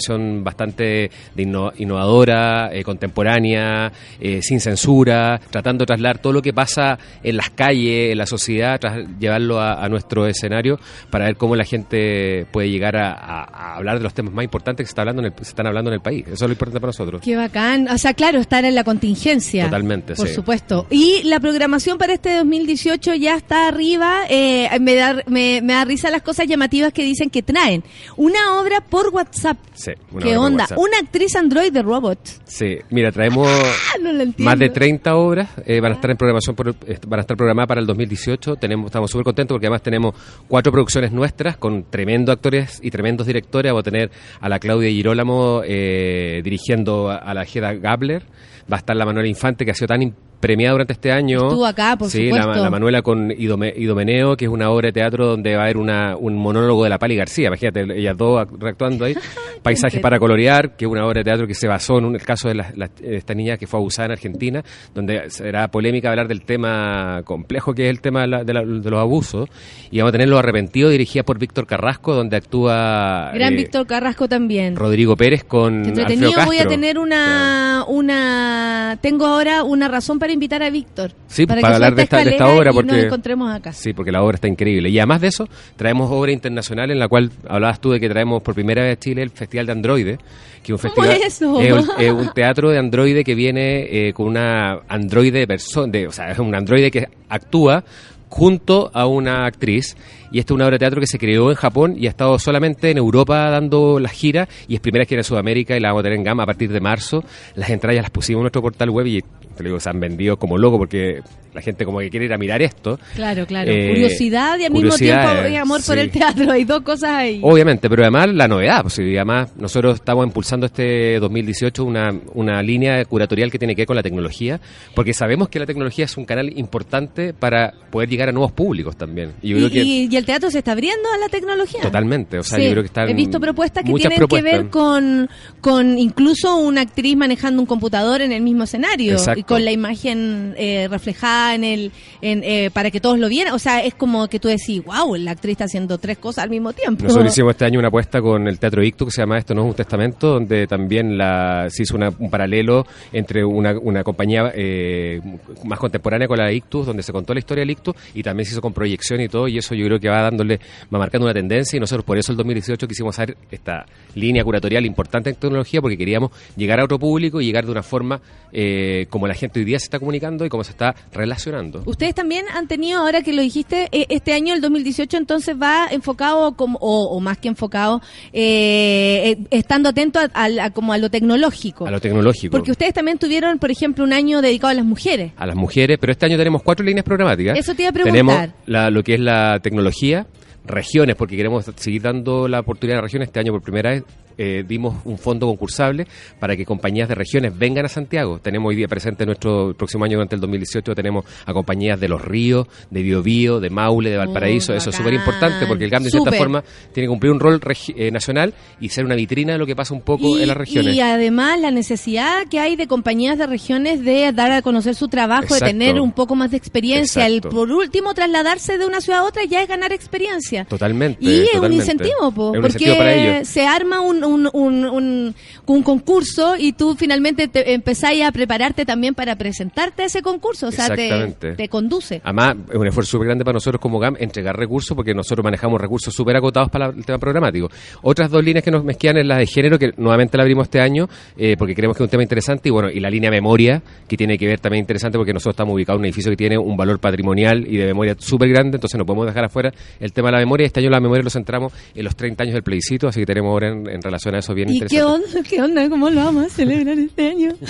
[0.44, 6.54] bastante de inno- innovadora, eh, contemporánea, eh, sin censura, tratando de trasladar todo lo que
[6.54, 10.80] pasa en las calles, en la sociedad, tras llevarlo a, a nuestro escenario
[11.10, 14.44] para ver cómo la gente puede llegar a, a- a hablar de los temas más
[14.44, 16.24] importantes que se, está hablando en el- se están hablando en el país.
[16.26, 17.22] Eso es lo importante para nosotros.
[17.24, 17.88] Qué bacán.
[17.90, 19.66] O sea, claro, estar en la contingencia.
[19.66, 20.34] Totalmente, Por sí.
[20.34, 20.88] supuesto.
[20.90, 24.22] Y la programación para este 2018 ya está arriba.
[24.30, 27.84] Eh, me, da, me, me da risa las cosas llamativas que dicen que traen.
[28.18, 29.58] Una obra por WhatsApp.
[29.84, 30.64] Sí, una ¿Qué onda?
[30.64, 30.78] WhatsApp.
[30.78, 32.20] Una actriz android de robot.
[32.46, 36.56] Sí, mira, traemos Ah, no más de 30 obras, eh, van a estar en programación,
[36.56, 36.74] por-
[37.08, 38.56] van a estar programadas para el 2018.
[38.56, 40.16] Tenemos, estamos súper contentos porque además tenemos
[40.48, 43.72] cuatro producciones nuestras con tremendos actores y tremendos directores.
[43.72, 48.24] Vamos a tener a la Claudia Girolamo eh, dirigiendo a, a la Geda Gabler.
[48.72, 50.14] Va a estar la Manuela Infante, que ha sido tan im-
[50.44, 51.38] premiada durante este año.
[51.48, 52.64] Estuvo acá, por sí, la- supuesto.
[52.64, 55.78] La, Manuela con Idome- Idomeneo, que es una obra de teatro donde va a haber
[55.78, 57.48] una, un monólogo de la Pali García.
[57.48, 59.16] Imagínate, ellas dos ac- reactuando ahí.
[59.64, 62.24] Paisajes para colorear, que es una obra de teatro que se basó en un- el
[62.24, 64.62] caso de la- la- esta niña que fue abusada en Argentina,
[64.94, 68.66] donde será polémica hablar del tema complejo que es el tema de, la- de la-
[68.66, 69.48] de los abusos.
[69.92, 73.88] Y vamos a tener Los Arrepentidos, dirigida por Víctor Carrasco, donde actúa Gran eh, Víctor
[73.88, 74.76] Carrasco también.
[74.76, 80.62] Rodrigo Pérez con entretenido, voy a tener una, una, tengo ahora una razón para invitar
[80.64, 81.12] a Víctor.
[81.28, 83.72] Sí, para, hablar de esta- de esta escalera obra, y porque- nos encontremos acá.
[83.74, 84.90] Sí, porque la obra está increíble.
[84.90, 88.42] Y además de eso, traemos obra internacional en la cual hablabas tú de que traemos
[88.44, 90.18] por primera vez a Chile el Festival de Androide,
[90.64, 91.54] que un ¿Cómo festival es eso?
[91.54, 96.40] un, teatro de androide que viene eh, con una androide de persona, o sea, es
[96.40, 97.84] un androide que actúa
[98.30, 99.96] junto a una actriz
[100.32, 102.40] y esta es una obra de teatro que se creó en Japón y ha estado
[102.40, 106.00] solamente en Europa dando la gira y es primera gira en Sudamérica y la vamos
[106.00, 107.24] a tener en gama a partir de marzo.
[107.56, 109.22] Las entradas las pusimos en nuestro portal web y
[109.56, 111.22] te digo, se han vendido como loco porque
[111.54, 113.00] la gente como que quiere ir a mirar esto.
[113.16, 113.72] Claro, claro.
[113.72, 116.52] Eh, curiosidad y al mismo tiempo eh, amor por el teatro.
[116.52, 117.40] Hay dos cosas ahí.
[117.44, 122.62] Obviamente, pero además la novedad, pues, y además nosotros estamos impulsando este 2018 una, una
[122.64, 124.60] línea curatorial que tiene que ver con la tecnología,
[124.96, 128.96] porque sabemos que la tecnología es un canal importante para poder llegar a nuevos públicos
[128.98, 129.34] también.
[129.42, 131.82] Y yo creo que y- y el teatro se está abriendo a la tecnología.
[131.82, 134.70] totalmente, o sea, Sí, yo creo que están He visto propuestas que tienen que ver
[134.70, 135.30] con,
[135.62, 139.40] con incluso una actriz manejando un computador en el mismo escenario Exacto.
[139.40, 141.92] y con la imagen eh, reflejada en el
[142.22, 143.54] eh, para que todos lo vieran.
[143.54, 146.50] O sea, es como que tú decís, wow, la actriz está haciendo tres cosas al
[146.50, 147.04] mismo tiempo.
[147.04, 149.64] Nosotros hicimos este año una apuesta con el Teatro Ictu que se llama Esto no
[149.64, 154.52] es un testamento, donde también la, se hizo una- un paralelo entre una, una compañía
[154.56, 155.20] eh,
[155.66, 158.54] más contemporánea con la Ictus, donde se contó la historia del Ictus y también se
[158.54, 160.60] hizo con proyección y todo, y eso yo creo que va dándole,
[160.94, 163.86] va marcando una tendencia y nosotros por eso el 2018 quisimos hacer esta
[164.16, 167.84] línea curatorial importante en tecnología porque queríamos llegar a otro público y llegar de una
[167.84, 168.22] forma
[168.52, 170.94] eh, como la gente hoy día se está comunicando y cómo se está
[171.34, 171.84] relacionando.
[171.86, 175.88] Ustedes también han tenido, ahora que lo dijiste, eh, este año, el 2018, entonces va
[175.92, 181.10] enfocado, como, o, o más que enfocado, eh, eh, estando atento a, como a lo
[181.10, 181.86] tecnológico.
[181.88, 182.52] A lo tecnológico.
[182.52, 185.32] Porque ustedes también tuvieron, por ejemplo, un año dedicado a las mujeres.
[185.38, 187.58] a las mujeres, pero este año tenemos cuatro líneas programáticas.
[187.58, 188.14] Eso te iba a preguntar.
[188.14, 190.28] Tenemos la- lo que es la tecnología,
[190.66, 193.28] regiones, porque queremos seguir dando la oportunidad a regiones.
[193.30, 194.04] Este año por primera vez
[194.38, 196.08] eh, dimos un fondo concursable
[196.40, 198.40] para que compañías de regiones vengan a Santiago.
[198.40, 202.08] Tenemos hoy día presente nuestro el próximo año, durante el 2018, tenemos a compañías de
[202.08, 204.74] Los Ríos, de Biobío, de Maule, de Valparaíso.
[204.74, 207.40] Oh, Eso es súper importante porque el GAM de cierta forma tiene que cumplir un
[207.40, 207.60] rol
[207.96, 210.96] eh, nacional y ser una vitrina de lo que pasa un poco en las regiones.
[210.96, 215.08] y además la necesidad que hay de compañías de regiones de dar a conocer su
[215.08, 215.66] trabajo, Exacto.
[215.66, 217.26] de tener un poco más de experiencia.
[217.28, 220.66] El, por último, trasladarse de una ciudad a otra ya es ganar experiencia.
[220.66, 221.24] Totalmente.
[221.24, 223.48] Y es un incentivo, po, Es un porque incentivo para ellos.
[223.48, 225.36] se arma un, un, un, un-
[225.66, 230.68] un concurso y tú finalmente te empezáis a prepararte también para presentarte a ese concurso,
[230.68, 232.22] o sea, te, te conduce.
[232.24, 235.80] Además, es un esfuerzo súper grande para nosotros como GAM entregar recursos porque nosotros manejamos
[235.80, 237.70] recursos súper acotados para el tema programático.
[238.02, 240.80] Otras dos líneas que nos mezquean es la de género, que nuevamente la abrimos este
[240.82, 243.82] año eh, porque creemos que es un tema interesante, y bueno, y la línea memoria,
[244.08, 246.58] que tiene que ver también interesante porque nosotros estamos ubicados en un edificio que tiene
[246.58, 250.30] un valor patrimonial y de memoria súper grande, entonces no podemos dejar afuera el tema
[250.30, 250.66] de la memoria.
[250.66, 253.50] Este año la memoria lo centramos en los 30 años del plebiscito, así que tenemos
[253.52, 254.96] ahora en, en relación a eso bien ¿Y interesante.
[254.96, 255.50] qué onda?
[255.50, 255.90] ¿Qué onda?
[255.90, 257.54] ¿Cómo lo vamos a celebrar este año?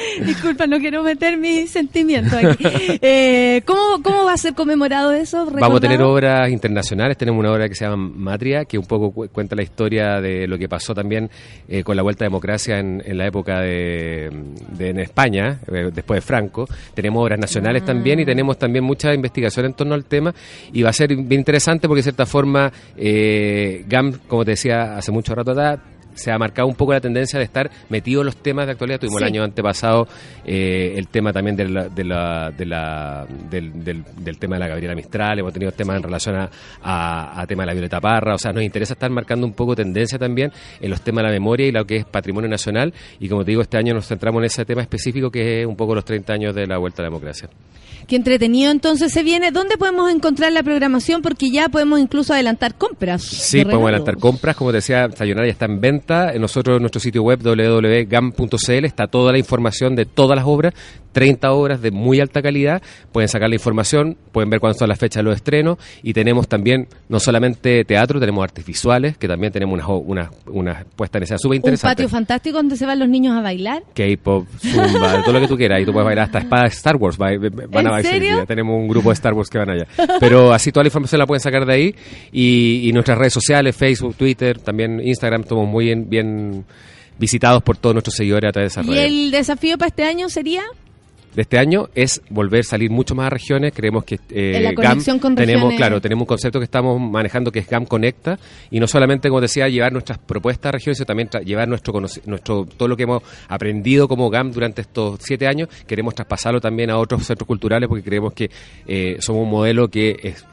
[0.24, 2.64] Disculpa, no quiero meter mis sentimientos aquí.
[3.02, 5.46] Eh, ¿cómo, ¿Cómo va a ser conmemorado eso?
[5.46, 7.16] Vamos a tener obras internacionales.
[7.16, 10.46] Tenemos una obra que se llama Matria, que un poco cu- cuenta la historia de
[10.46, 11.30] lo que pasó también
[11.68, 14.30] eh, con la vuelta a democracia en, en la época de,
[14.76, 16.66] de- en España, eh, después de Franco.
[16.94, 20.34] Tenemos obras nacionales también y tenemos también mucha investigación en torno al tema.
[20.72, 24.96] Y va a ser bien interesante porque, de cierta forma, eh, GAM, como te decía
[24.96, 25.78] hace mucho rato atrás,
[26.14, 28.98] se ha marcado un poco la tendencia de estar metido en los temas de actualidad.
[29.00, 29.24] Tuvimos Sí.
[29.24, 30.06] el año antepasado
[30.44, 34.60] eh, el tema también de la- de la- de la- del, del- del tema de
[34.60, 36.50] la Gabriela Mistral, hemos tenido temas en relación a,
[36.82, 39.74] a, a tema de la Violeta Parra, o sea, nos interesa estar marcando un poco
[39.76, 40.50] tendencia también
[40.80, 42.92] en los temas de la memoria y lo que es patrimonio nacional.
[43.18, 45.76] Y como te digo, este año nos centramos en ese tema específico que es un
[45.76, 47.48] poco los 30 años de la Vuelta a la Democracia.
[48.08, 49.52] Qué entretenido entonces se viene.
[49.52, 51.22] ¿Dónde podemos encontrar la programación?
[51.22, 53.22] Porque ya podemos incluso adelantar compras.
[53.22, 54.56] Sí, de podemos adelantar compras.
[54.56, 55.99] Como te decía, Sayonara ya está en venta.
[56.08, 60.74] En nosotros, en nuestro sitio web www.gam.cl está toda la información de todas las obras,
[61.12, 62.82] 30 obras de muy alta calidad.
[63.12, 66.48] Pueden sacar la información, pueden ver cuándo son las fechas de los estrenos y tenemos
[66.48, 71.24] también no solamente teatro, tenemos artes visuales, que también tenemos unas una, una puesta en
[71.24, 71.94] escena súper Un interesante.
[71.96, 73.82] patio fantástico donde se van los niños a bailar.
[73.94, 75.80] K-pop, Zumba, todo lo que tú quieras.
[75.80, 77.16] Y tú puedes bailar hasta espada Star Wars.
[77.20, 78.46] va- Van ¿En a bailar.
[78.46, 79.86] Tenemos un grupo de Star Wars que van allá.
[80.20, 81.94] Pero así toda la información la pueden sacar de ahí.
[82.32, 86.64] Y, y nuestras redes sociales, Facebook, Twitter, también Instagram, estamos muy bien, bien
[87.18, 89.06] visitados por todos nuestros seguidores a través de esas Y redes.
[89.06, 90.62] el desafío para este año sería
[91.34, 93.72] de este año es volver a salir mucho más a regiones.
[93.72, 97.00] Creemos que eh, En la GAM conexión con tenemos, claro, tenemos un concepto que estamos
[97.00, 98.38] manejando que es GAM Conecta
[98.70, 102.64] y no solamente, como decía, llevar nuestras propuestas a regiones, sino también llevar nuestro, nuestro
[102.64, 105.68] todo lo que hemos aprendido como GAM durante estos siete años.
[105.86, 108.50] Queremos traspasarlo también a otros centros culturales porque creemos que
[108.86, 110.44] eh, somos un modelo que es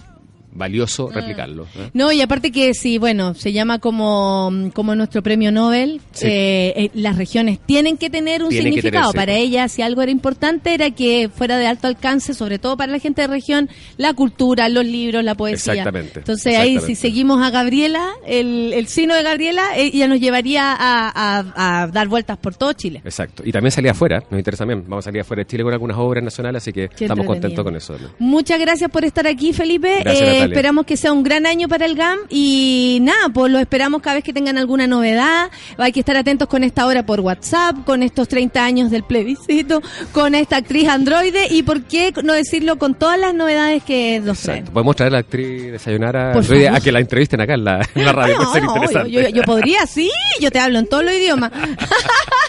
[0.58, 1.64] valioso replicarlo.
[1.76, 1.90] ¿eh?
[1.94, 6.28] No, y aparte que sí, bueno, se llama como, como nuestro premio Nobel, Sí.
[6.28, 9.12] eh, eh, las regiones tienen que tener un Tienen significado.
[9.12, 9.18] tener, sí.
[9.28, 12.92] Para ellas, si algo era importante, era que fuera de alto alcance, sobre todo para
[12.92, 15.74] la gente de región, la cultura, los libros, la poesía.
[15.74, 20.72] Exactamente, Entonces ahí, si seguimos a Gabriela, el, el signo de Gabriela, ella nos llevaría
[20.74, 23.02] a, a- a dar vueltas por todo Chile.
[23.06, 23.44] Exacto.
[23.46, 24.84] Y también salir afuera, nos interesa también.
[24.88, 27.64] Vamos a salir afuera de Chile con algunas obras nacionales, así que Qué estamos contentos
[27.64, 27.96] con eso.
[28.20, 30.00] Muchas gracias por estar aquí, Felipe.
[30.02, 33.60] Gracias, Eh, Esperamos que sea un gran año para el GAM y nada, pues lo
[33.60, 35.50] esperamos cada vez que tengan alguna novedad.
[35.78, 39.82] Hay que estar atentos con esta hora por WhatsApp, con estos 30 años del plebiscito,
[40.12, 44.40] con esta actriz androide y por qué no decirlo con todas las novedades que nos
[44.40, 44.60] traen.
[44.60, 44.74] Exacto.
[44.74, 46.78] Podemos traer a la actriz de Sayonara Por Android favor.
[46.78, 48.38] a que la entrevisten acá en la, en la radio.
[48.38, 49.12] No, puede ser no, interesante.
[49.12, 50.10] yo, yo- yo podría, sí,
[50.40, 51.52] yo te hablo en todos los idiomas.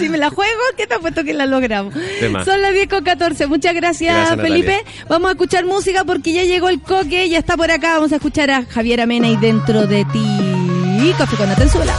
[0.00, 1.94] si me la juego, ¿qué te apuesto que la logramos?
[2.44, 3.46] Son las 10 con 14.
[3.46, 4.64] Muchas gracias, Gracias, Natalia.
[4.64, 4.84] Felipe.
[5.08, 7.94] Vamos a escuchar música porque ya llegó el coque, ya está por acá.
[7.94, 10.50] Vamos a escuchar a Javier Amena y dentro de ti.
[11.18, 11.94] Café con Atenzuela.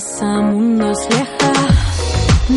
[0.00, 2.56] Viajas a mundos lejanos,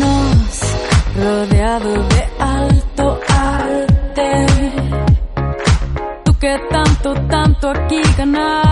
[1.16, 4.46] rodeado de alto arte.
[6.24, 8.63] Tú que tanto, tanto aquí ganaste.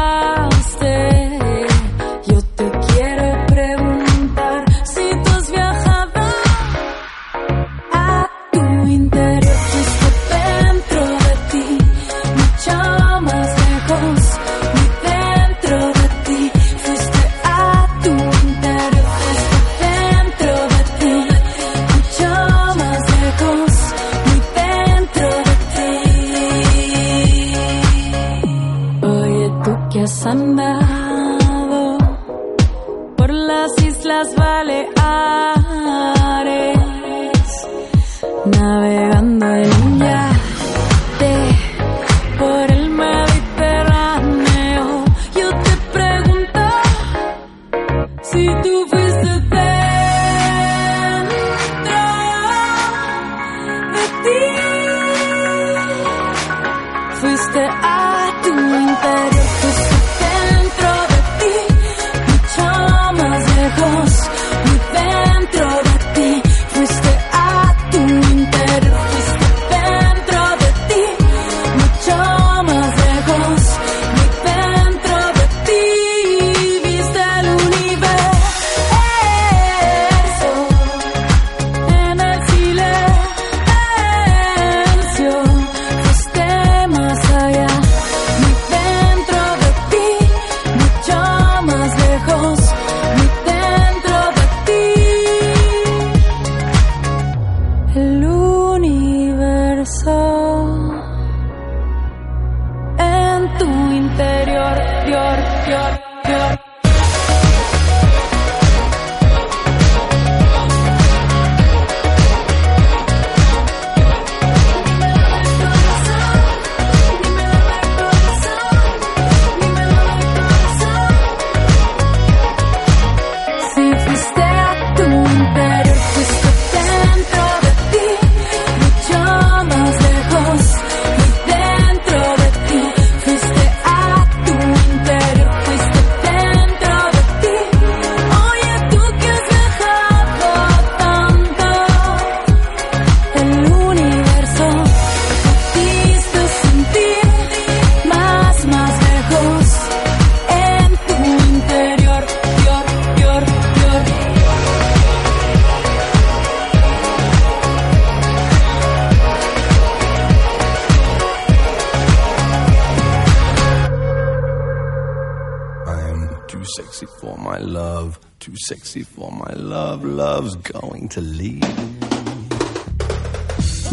[168.13, 170.05] Love, too sexy for my love.
[170.05, 171.63] Love's going to leave.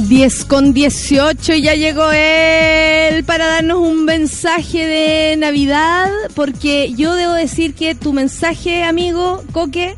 [0.08, 7.16] 10 con 18 y ya llegó él para darnos un mensaje de Navidad, porque yo
[7.16, 9.96] debo decir que tu mensaje, amigo Coque,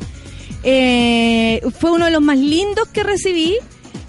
[0.64, 3.56] eh, fue uno de los más lindos que recibí.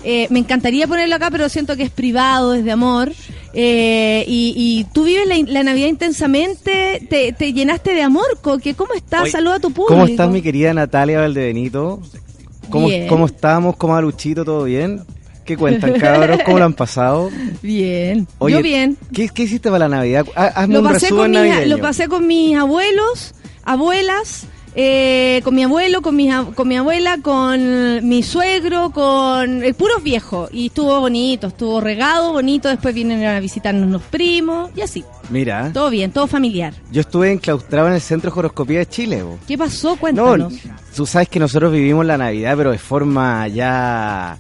[0.04, 3.12] Eh, me encantaría ponerlo acá, pero siento que es privado, es de amor.
[3.54, 8.74] Eh, y, y tú vives la, la Navidad intensamente, te, te llenaste de amor, Coque.
[8.74, 9.30] ¿Cómo estás?
[9.32, 9.94] Saluda a tu público.
[9.94, 12.02] ¿Cómo estás, mi querida Natalia Valdebenito?
[12.70, 13.08] ¿Cómo, Bien.
[13.08, 13.76] ¿Cómo estamos?
[13.76, 14.44] ¿Cómo va Luchito?
[14.44, 15.02] ¿Todo bien?
[15.46, 16.40] ¿Qué cuentan, cabros?
[16.46, 17.30] ¿Cómo lo han pasado?
[17.62, 18.26] Bien.
[18.40, 18.98] Oye, yo bien.
[19.14, 20.26] ¿qué, qué hiciste para la Navidad?
[20.36, 23.36] Hazme Lo un pasé, con mis, lo pasé con mis abuelos,
[23.66, 29.74] abuelas, eh, con mi abuelo, con mi, con mi abuela, con mi suegro, con eh,
[29.74, 30.50] puros viejos.
[30.52, 32.70] Y estuvo bonito, estuvo regado, bonito.
[32.70, 35.04] Después vienen a visitarnos unos primos y así.
[35.30, 36.74] Mira, Todo bien, todo familiar.
[36.92, 39.24] yo estuve enclaustrado en el Centro de Horoscopía de Chile.
[39.24, 39.38] bo.
[39.48, 39.92] ¿Qué pasó?
[39.92, 40.54] No, Cuéntanos.
[40.96, 44.38] tú sabes que nosotros vivimos la Navidad, pero de forma ya...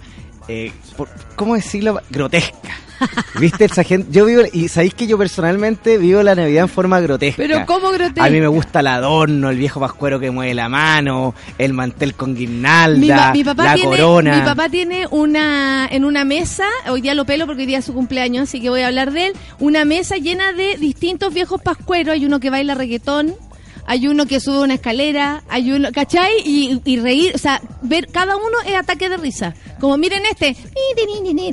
[0.47, 1.99] eh, por- ¿Cómo decirlo?
[2.09, 2.69] Grotesca.
[3.39, 4.07] ¿Viste esa gente?
[4.11, 7.41] Yo vivo, y sabéis que yo personalmente vivo la Navidad en forma grotesca.
[7.41, 8.25] Pero ¿cómo grotesca?
[8.25, 12.15] A mí me gusta el adorno, el viejo pascuero que mueve la mano, el mantel
[12.15, 14.37] con guirnalda, Mi, mi papá la tiene, corona.
[14.37, 17.85] mi papá tiene una en una mesa, hoy día lo pelo porque hoy día es
[17.85, 21.61] su cumpleaños, así que voy a hablar de él, una mesa llena de distintos viejos
[21.61, 23.35] pascueros, hay uno que baila reggaetón,
[23.85, 26.31] hay uno que sube una escalera, hay uno, ¿cachai?
[26.45, 29.53] Y, y reír, o sea, ver cada uno es ataque de risa.
[29.79, 30.55] Como miren este,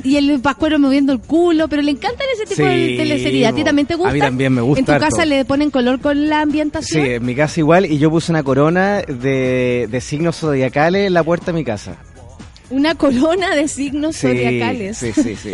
[0.03, 3.47] y el pascuero moviendo el culo, pero le encantan ese tipo de Sí, teleserie.
[3.47, 4.19] ¿A ti también te A mí gusta?
[4.19, 5.05] también me gusta ¿En tu harto.
[5.09, 7.05] casa le ponen color con la Sí, ambientación?
[7.05, 11.23] en mi casa igual, y yo puse una corona de, de signos zodiacales en la
[11.23, 11.97] puerta de mi casa.
[12.69, 14.97] Una corona de signos Sí, zodiacales.
[14.97, 15.51] sí, sí, sí.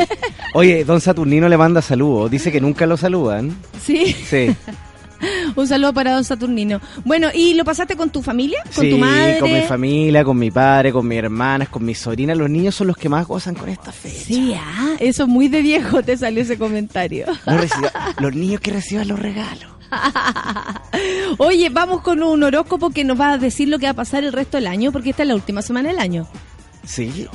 [0.54, 3.58] Oye, don Saturnino le manda saludos, dice que nunca lo saludan.
[3.84, 4.16] ¿Sí?
[4.30, 4.56] Sí,
[5.56, 6.80] Un saludo para don Saturnino.
[7.06, 8.60] Bueno, ¿y lo pasaste con tu familia?
[8.76, 9.40] ¿Con sí, tu madre?
[9.40, 12.38] con mi familia, con mi padre, con mis hermanas, con mis sobrinas.
[12.38, 14.24] Los niños son los que más gozan con esta fecha.
[14.26, 17.26] Sí, ah, eso es muy de viejo te salió ese comentario.
[17.46, 19.66] No reciba- los niños que reciban los regalos.
[21.38, 24.24] Oye, vamos con un horóscopo que nos va a decir lo que va a pasar
[24.24, 26.28] el resto del año, porque esta es la última semana del año.
[26.86, 27.28] Sí.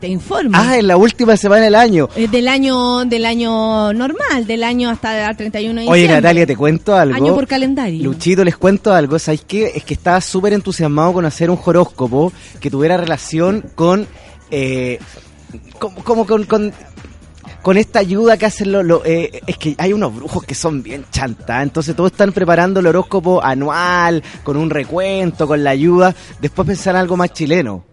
[0.00, 0.52] Te informo.
[0.54, 2.08] Ah, en la última semana del año.
[2.16, 6.22] Eh, del año del año normal, del año hasta el 31 de Oye, diciembre.
[6.22, 7.14] Natalia, te cuento algo.
[7.14, 8.02] Año por calendario.
[8.02, 9.18] Luchito, les cuento algo.
[9.18, 9.72] ¿Sabéis qué?
[9.74, 14.06] Es que estaba súper entusiasmado con hacer un horóscopo que tuviera relación con.
[14.50, 14.98] Eh,
[15.78, 16.72] como, como con, con.
[17.60, 18.84] con esta ayuda que hacen los.
[18.84, 21.62] los, eh, es que hay unos brujos que son bien chantas.
[21.62, 26.14] Entonces, todos están preparando el horóscopo anual, con un recuento, con la ayuda.
[26.40, 27.91] Después pensar algo más chileno.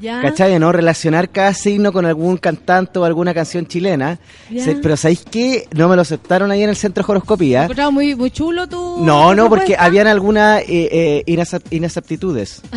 [0.00, 0.22] ¿Ya?
[0.22, 0.56] ¿Cachai?
[0.60, 0.70] ¿No?
[0.70, 4.20] Relacionar cada signo con algún cantante o alguna canción chilena.
[4.48, 5.66] Se- pero ¿sabéis qué?
[5.74, 7.68] No me lo aceptaron ahí en el centro de horoscopía.
[7.90, 9.84] Muy, muy chulo tu No, no, porque propuesta.
[9.84, 12.62] habían algunas eh, eh, inaptitudes.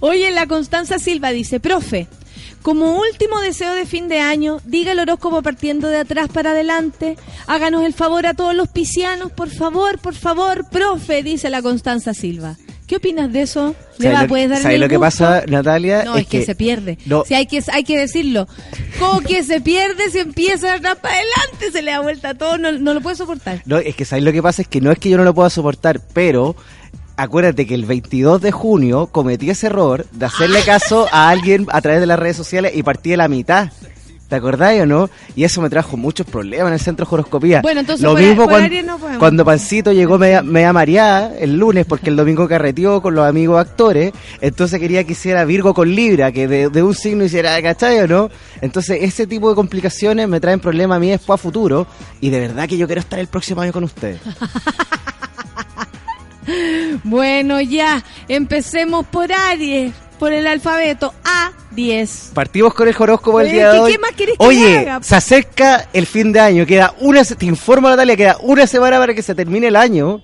[0.00, 2.06] Oye, la Constanza Silva dice, profe,
[2.62, 7.16] como último deseo de fin de año, diga el horóscopo partiendo de atrás para adelante.
[7.46, 12.14] Háganos el favor a todos los piscianos, por favor, por favor, profe, dice la Constanza
[12.14, 12.56] Silva.
[12.90, 13.76] ¿Qué opinas de eso?
[13.98, 16.02] ¿Le ¿Sabes va, lo- puedes darle ¿sabes lo que pasa, Natalia?
[16.02, 16.98] No, es, que, se pierde.
[17.06, 17.22] No.
[17.24, 18.48] Si hay que hay que decirlo.
[18.98, 22.34] Como que se pierde, se empieza de atrás para adelante, se le da vuelta a
[22.34, 23.62] todo, no, no lo puede soportar.
[23.64, 24.62] No, es que ¿sabes lo que pasa?
[24.62, 26.56] Es que no es que yo no lo pueda soportar, pero
[27.16, 31.80] acuérdate que el 22 de junio cometí ese error de hacerle caso a alguien a
[31.82, 33.70] través de las redes sociales y partí de la mitad.
[34.30, 35.10] ¿Te acordás o no?
[35.36, 37.60] Y eso me trajo muchos problemas en el centro de horoscopía.
[37.62, 41.36] Bueno, entonces Lo por- mismo por cuan- Aries no cuando Pancito llegó media, media mareada
[41.38, 45.74] el lunes porque el domingo carreteó con los amigos actores, entonces quería que hiciera Virgo
[45.74, 48.30] con Libra, que de, de un signo hiciera, ¿cachai o no?
[48.60, 51.86] Entonces ese tipo de complicaciones me traen problemas a mí después a futuro
[52.20, 54.20] y de verdad que yo quiero estar el próximo año con ustedes.
[57.04, 61.12] Bueno, ya, empecemos por Aries, por el alfabeto
[61.74, 62.32] A10.
[62.34, 63.92] Partimos con el horóscopo del día de ¿qué- hoy.
[63.92, 65.02] qué más querés que Oye, haga?
[65.02, 69.14] se acerca el fin de año, queda una, te informo Natalia, queda una semana para
[69.14, 70.20] que se termine el año.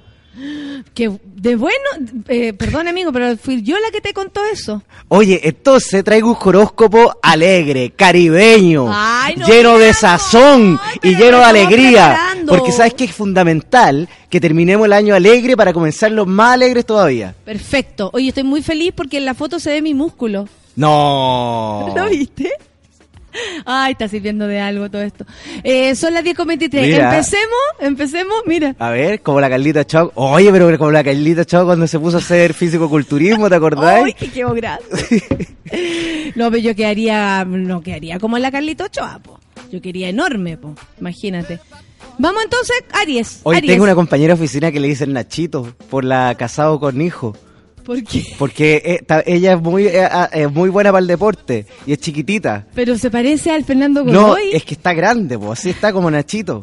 [0.95, 1.79] Que de bueno,
[2.29, 4.83] eh, perdón amigo, pero fui yo la que te contó eso.
[5.09, 11.39] Oye, entonces traigo un horóscopo alegre, caribeño, Ay, no lleno de sazón ay, y lleno
[11.39, 12.09] de alegría.
[12.09, 12.53] preparando.
[12.53, 17.35] Porque sabes que es fundamental que terminemos el año alegre para comenzarlo más alegres todavía.
[17.45, 18.11] Perfecto.
[18.13, 20.49] Oye, estoy muy feliz porque en la foto se ve mi músculo.
[20.75, 21.93] No.
[21.97, 22.53] ¿Lo viste?
[23.65, 25.25] Ay, está sirviendo de algo todo esto.
[25.63, 26.81] Eh, son las 10.23.
[26.81, 27.11] Mira.
[27.11, 28.75] Empecemos, empecemos, mira.
[28.79, 30.13] A ver, como la Carlita Chao.
[30.15, 34.05] Oye, pero como la Carlita Chao cuando se puso a hacer físico-culturismo, ¿te acordás?
[34.05, 34.15] Ay,
[34.55, 34.83] grande.
[36.35, 39.41] no, pero yo quedaría, no quedaría como la Carlito Ochoa, po.
[39.71, 40.75] Yo quería enorme, po.
[41.01, 41.59] Imagínate.
[42.19, 43.41] Vamos entonces, Aries.
[43.43, 43.73] Hoy Aries.
[43.73, 47.37] tengo una compañera de oficina que le dicen Nachito por la casado con hijo.
[47.87, 48.25] ¿Por qué?
[48.39, 51.99] Porque eh, ella es muy, eh, ah, es muy buena para el deporte y es
[52.01, 52.67] chiquitita.
[52.75, 54.51] Pero se parece al Fernando No, Godoy.
[54.53, 56.63] es que está grande, pues así está como Nachito.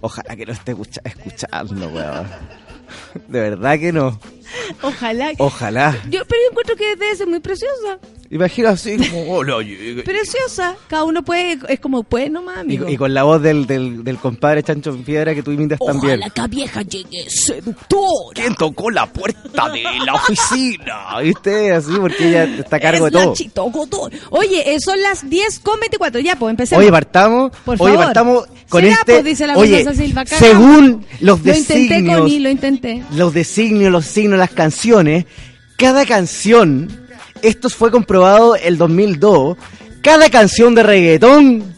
[0.00, 2.26] Ojalá que lo esté escucha- escuchando, weón.
[3.28, 4.18] De verdad que no.
[4.82, 5.32] Ojalá.
[5.38, 5.92] Ojalá.
[6.10, 7.98] Yo, pero yo encuentro que debe ser muy preciosa.
[8.30, 10.02] Imagina así como, hola, llegué".
[10.02, 10.76] Preciosa.
[10.88, 12.88] Cada uno puede, es como puede nomás, y, amigo.
[12.88, 16.20] y con la voz del, del, del compadre Chancho en Piedra que tú imitas también.
[16.34, 18.34] Que vieja llegue seductora.
[18.34, 21.18] ¿Quién tocó la puerta de la oficina?
[21.22, 21.72] ¿Viste?
[21.72, 23.30] Así porque ella está a cargo Es de todo.
[23.30, 24.12] Nachito Godoy.
[24.30, 26.20] Oye, eh, son las 10 con 24.
[26.20, 26.82] Ya, pues empecemos.
[26.82, 27.50] Oye, partamos.
[27.64, 28.04] Por oye, favor.
[28.04, 29.12] partamos con Será, este.
[29.14, 33.02] pues, dice la oye, Silva, según los Lo intenté, designios, Connie, lo intenté.
[33.16, 35.24] los designios, los signos, las canciones,
[35.76, 37.07] cada canción,
[37.42, 39.56] esto fue comprobado el 2002,
[40.02, 41.74] cada canción de reggaetón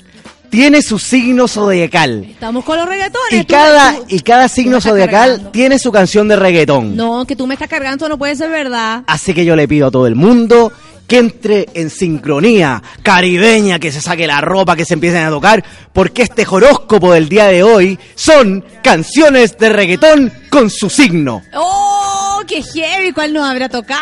[0.51, 2.25] tiene su signo zodiacal.
[2.29, 3.33] Estamos con los reggaetones.
[3.41, 5.51] Y tú- cada, tú- y cada signo zodiacal cargando.
[5.53, 6.97] tiene su canción de reggaetón.
[6.97, 9.05] No, que tú me estás cargando, no puede ser verdad.
[9.07, 10.73] Así que yo le pido a todo el mundo
[11.07, 15.65] que entre en sincronía caribeña, que se saque la ropa, que se empiecen a tocar,
[15.93, 21.43] porque este horóscopo del día de hoy son canciones de reggaetón con su signo.
[21.55, 23.13] ¡Oh, qué heavy!
[23.13, 24.01] ¿Cuál nos habrá tocado?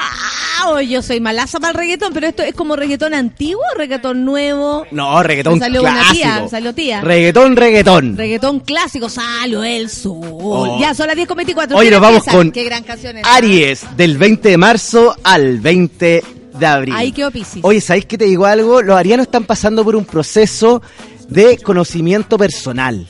[0.86, 4.86] Yo soy malaza para el reggaetón, pero esto es como reggaetón antiguo o reggaetón nuevo.
[4.90, 6.14] No, reggaetón Me salió una clásico.
[6.14, 7.00] tía, me salió tía.
[7.00, 8.16] Reggaetón, reggaetón.
[8.16, 10.78] Reggaetón clásico, salió el sol.
[10.78, 11.76] Ya, son las 10 con 24.
[11.76, 13.24] Hoy ¿Quién nos vamos con Qué gran canción es.
[13.26, 16.22] Aries, del 20 de marzo al 20
[16.58, 16.94] de abril.
[16.96, 17.64] Ahí quedó Piscis.
[17.64, 18.82] Oye, ¿sabéis que te digo algo?
[18.82, 20.82] Los arianos están pasando por un proceso
[21.28, 23.06] de conocimiento personal.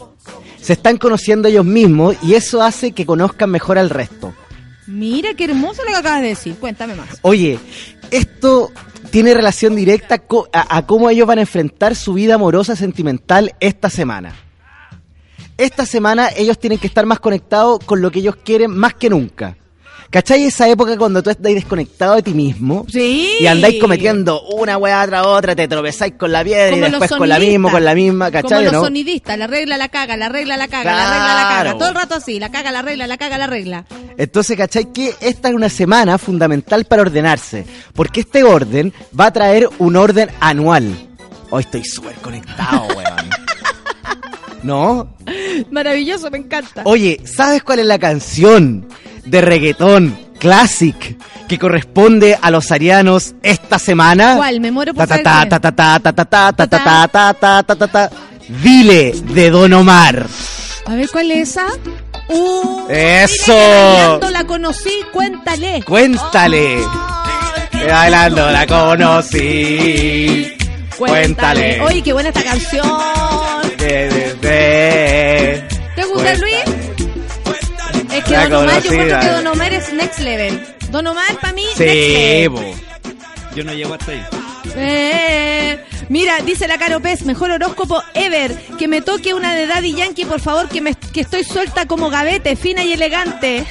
[0.61, 4.33] Se están conociendo ellos mismos y eso hace que conozcan mejor al resto.
[4.89, 6.55] Mira, qué hermoso lo que acabas de decir.
[6.57, 7.19] Cuéntame más.
[7.23, 7.61] Oye,
[8.11, 8.73] esto
[9.11, 13.91] tiene relación directa a, a cómo ellos van a enfrentar su vida amorosa sentimental esta
[13.91, 14.35] semana.
[15.59, 19.11] Esta semana ellos tienen que estar más conectados con lo que ellos quieren más que
[19.11, 19.57] nunca.
[20.11, 22.87] ¿Cachai esa época cuando tú estás desconectado de ti mismo?
[22.89, 23.37] Sí.
[23.41, 27.11] Y andáis cometiendo una weá tras otra, te tropezáis con la piedra y Como después
[27.13, 28.65] con la misma, con la misma, Como ¿cachai?
[28.65, 28.81] los no?
[28.85, 31.79] sonidistas, la regla la caga, la regla la caga, la regla la caga.
[31.79, 33.85] Todo el rato así, la caga, la regla, la caga, la regla.
[34.17, 34.91] Entonces, ¿cachai?
[34.95, 37.67] Que esta es una semana fundamental para ordenarse.
[37.93, 40.91] Porque este orden va a traer un orden anual.
[41.51, 43.29] Hoy estoy súper conectado, weón.
[44.63, 45.15] ¿No?
[45.71, 46.81] Maravilloso, me encanta.
[46.85, 48.89] Oye, ¿sabes cuál es la canción
[49.29, 51.17] de reggaetón classic
[51.49, 54.37] que corresponde a los arianos esta semana.
[54.37, 54.61] ¿Cuál?
[54.61, 55.07] Me muero por
[58.63, 60.27] Dile de Don Omar.
[60.87, 61.67] A ver cuál es esa.
[62.29, 64.21] Uh, Eso.
[64.31, 65.83] La conocí, cuéntale.
[65.83, 66.79] Cuéntale.
[67.73, 70.53] Bailando la conocí.
[70.97, 71.81] Cuéntale.
[71.83, 72.87] Oye, qué buena esta canción.
[78.39, 80.67] La Don Omar, yo creo que Don Omar es next level.
[80.91, 82.75] Don Omar para mí, next level.
[83.55, 84.25] Yo no llego hasta ahí.
[84.77, 88.55] Eh, mira, dice la Caro Pez, mejor horóscopo ever.
[88.79, 92.11] Que me toque una de Daddy Yankee, por favor, que, me, que estoy suelta como
[92.11, 93.67] gavete, fina y elegante.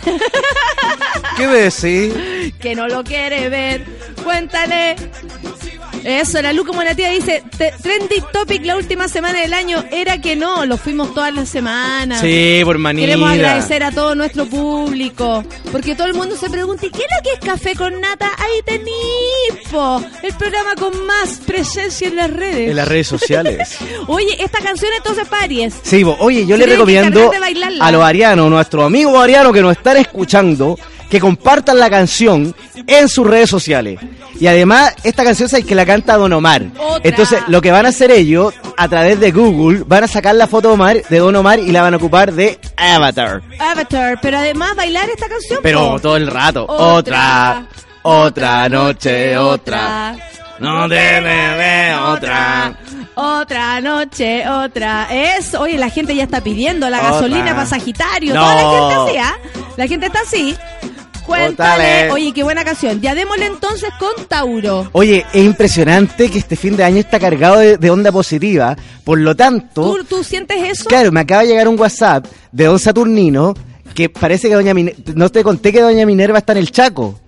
[1.38, 2.53] ¿Qué decís?
[2.60, 3.85] que no lo quiere ver.
[4.23, 4.95] Cuéntale.
[6.08, 9.84] Eso, la Lu como la tía dice, "Te- trending topic la última semana del año
[9.92, 12.22] era que no, lo fuimos todas las semanas.
[12.22, 13.06] Sí, por manida.
[13.08, 17.08] Queremos agradecer a todo nuestro público, porque todo el mundo se pregunta, ¿y qué es
[17.18, 18.32] lo que es café con nata?
[18.38, 18.62] Ahí
[19.70, 22.70] po, el programa con más presencia en las redes.
[22.70, 23.78] En las redes sociales.
[24.08, 25.74] Oye, esta canción entonces Paries.
[25.84, 26.16] Sí, bo.
[26.20, 27.32] oye, yo le recomiendo
[27.82, 30.78] a los arianos, nuestros amigos arianos que nos están escuchando,
[31.10, 32.54] que compartan la canción
[32.86, 34.00] en sus redes sociales.
[34.40, 36.64] Y además, esta canción sabes que la canta Don Omar.
[36.78, 37.02] Otra.
[37.10, 40.48] Entonces, lo que van a hacer ellos, a través de Google, van a sacar la
[40.48, 43.42] foto de, Omar, de Don Omar y la van a ocupar de Avatar.
[43.60, 45.60] Avatar, pero además bailar esta canción.
[45.64, 46.66] Pero todo el rato.
[46.68, 47.68] Otra, Otra,
[48.04, 50.16] otra noche, otra.
[50.60, 52.74] No te ve otra.
[53.16, 55.08] Otra noche, otra.
[55.12, 57.12] Es, oye, la gente ya está pidiendo la Otra.
[57.12, 58.34] gasolina para Sagitario.
[58.34, 58.42] No.
[58.42, 59.38] Toda la gente así, ¿ah?
[59.76, 60.56] La gente está así.
[61.28, 62.12] Cuéntale.
[62.12, 62.99] Oye, qué buena canción.
[63.02, 64.90] Ya démosle entonces con Tauro.
[64.94, 68.76] Oye, es impresionante que este fin de año está cargado de, de onda positiva.
[69.04, 70.86] Por lo tanto, ¿Tú, tú sientes eso?
[70.90, 73.54] claro, me acaba de llegar un WhatsApp de Don Saturnino
[73.94, 77.20] que parece que Doña Minerva, no te conté que Doña Minerva está en el Chaco.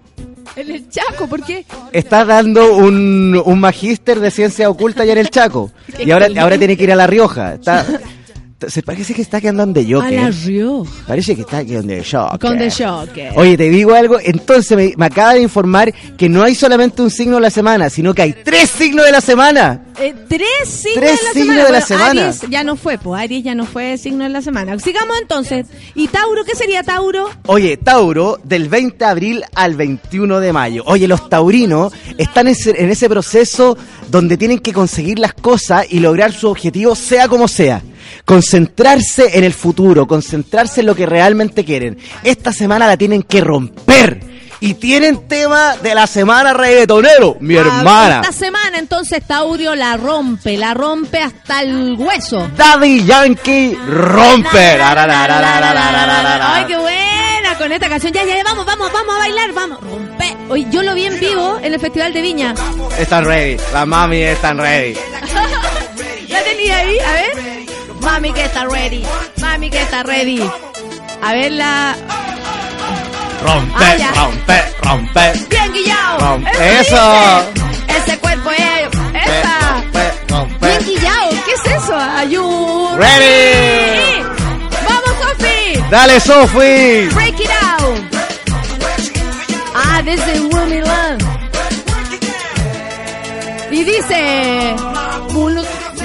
[0.55, 1.65] En el Chaco, ¿por qué?
[1.91, 5.71] Está dando un, un magíster de ciencia oculta allá en el Chaco.
[5.99, 7.55] Y ahora, ahora tiene que ir a La Rioja.
[7.55, 7.85] Está,
[8.67, 10.33] Se parece que está quedando de A la Joker.
[10.45, 10.91] Rioja.
[11.07, 12.39] Parece que está quedando de Joker.
[12.39, 13.31] Con The Joker.
[13.35, 17.09] Oye, te digo algo, entonces me, me acaba de informar que no hay solamente un
[17.09, 19.83] signo de la semana, sino que hay tres signos de la semana.
[19.99, 21.55] Eh, tres signos Tres de la signos semana.
[21.55, 22.21] de la Bueno, semana.
[22.27, 24.77] Aries ya no fue, pues Aries ya no fue signo de la semana.
[24.79, 25.67] Sigamos entonces.
[25.95, 26.43] ¿Y Tauro?
[26.43, 27.29] ¿Qué sería Tauro?
[27.47, 30.83] Oye, Tauro, del 20 de abril al 21 de mayo.
[30.85, 33.77] Oye, los taurinos están en ese, en ese proceso
[34.09, 37.81] donde tienen que conseguir las cosas y lograr su objetivo, sea como sea.
[38.25, 41.97] Concentrarse en el futuro, concentrarse en lo que realmente quieren.
[42.23, 44.29] Esta semana la tienen que romper.
[44.61, 48.19] Y tienen tema de la semana reggaetonero, mi hermana.
[48.21, 52.49] Esta semana entonces Taurio la rompe, la rompe hasta el hueso.
[52.57, 54.81] Daddy Yankee rompe.
[54.81, 58.11] Ay, qué buena con esta canción.
[58.11, 59.79] Ya, ya, vamos, vamos, vamos a bailar, vamos.
[59.79, 60.35] Rompe.
[60.49, 62.53] Hoy yo lo vi en vivo en el Festival de Viña.
[62.97, 64.93] Están ready, la mami están ready.
[66.27, 66.99] Ya tenía ahí?
[66.99, 67.58] A ver.
[68.01, 69.03] Mami que está ready.
[69.41, 70.41] Mami que está ready.
[71.21, 71.95] A ver la.
[73.43, 75.33] Rompe, Ah, rompe, rompe.
[75.49, 76.19] Bien guillao.
[76.19, 76.79] Rompe.
[76.79, 77.43] Eso.
[77.87, 78.89] Ese cuerpo es.
[79.23, 79.71] Esa.
[79.73, 80.67] Rompe, rompe.
[80.67, 81.29] Bien guillao.
[81.45, 81.95] ¿Qué es eso?
[81.95, 82.89] Ayú.
[82.97, 84.23] Ready.
[84.87, 85.83] Vamos, Sofi.
[85.89, 87.07] Dale, Sofi.
[87.15, 87.99] Break it out.
[89.75, 91.23] Ah, desde Woman Love.
[93.71, 94.75] Y dice,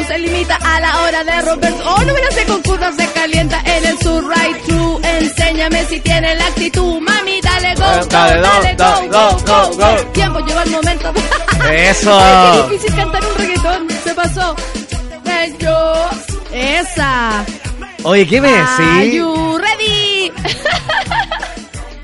[0.07, 1.75] se limita a la hora de romper.
[1.85, 5.01] Oh, no me lo sé con curvas, se calienta en el sur, right through.
[5.05, 9.97] Enséñame si tiene la actitud, mami, dale go, go, Dale, dale, go, go, go, go.
[10.13, 11.13] Tiempo, llegó el momento.
[11.71, 12.19] Eso.
[12.21, 14.57] Ay, qué difícil cantar un reggaetón, se pasó.
[15.25, 15.95] Ven yo.
[16.53, 17.45] Esa.
[18.05, 19.15] Oye, ¿qué me Are decís?
[19.15, 20.33] you ready?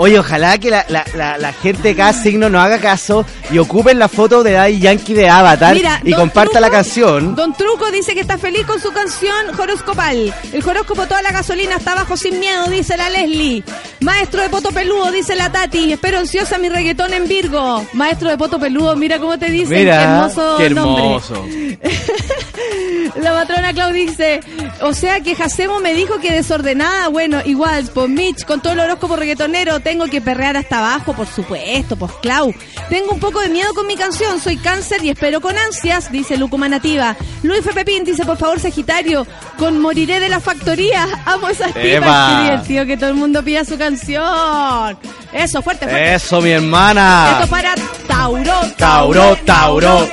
[0.02, 3.58] Oye, ojalá que la, la, la, la gente de cada signo no haga caso y
[3.58, 7.34] ocupen la foto de Daddy Yankee de Avatar Mira, y comparta Truco- la canción.
[7.34, 10.32] Don Truco dice que está feliz con su canción horoscopal.
[10.54, 13.62] El horóscopo toda la gasolina está bajo sin miedo, dice la Leslie.
[14.00, 15.92] Maestro de poto peludo, dice la Tati.
[15.92, 17.84] Espero ansiosa mi reggaetón en Virgo.
[17.92, 19.76] Maestro de poto peludo, mira cómo te dicen.
[19.80, 21.04] Mira, qué hermoso, qué nombre.
[21.04, 21.46] hermoso.
[23.20, 24.40] La patrona Clau dice,
[24.82, 28.80] o sea que Jacemo me dijo que desordenada, bueno, igual, por Mitch, con todo el
[28.80, 32.54] horóscopo reggaetonero, tengo que perrear hasta abajo, por supuesto, pues Clau.
[32.88, 36.36] Tengo un poco de miedo con mi canción, soy cáncer y espero con ansias, dice
[36.36, 37.16] Lucuma Nativa.
[37.42, 37.72] Luis F.
[37.74, 39.26] Pepín dice, por favor, Sagitario,
[39.58, 43.76] con Moriré de la Factoría, amo esas tipas, divertido que todo el mundo pida su
[43.76, 44.96] canción.
[45.32, 46.14] Eso, fuerte, fuerte.
[46.14, 47.38] Eso, mi hermana.
[47.40, 47.74] Esto para
[48.06, 50.08] Tauro, Tauro, Tauro.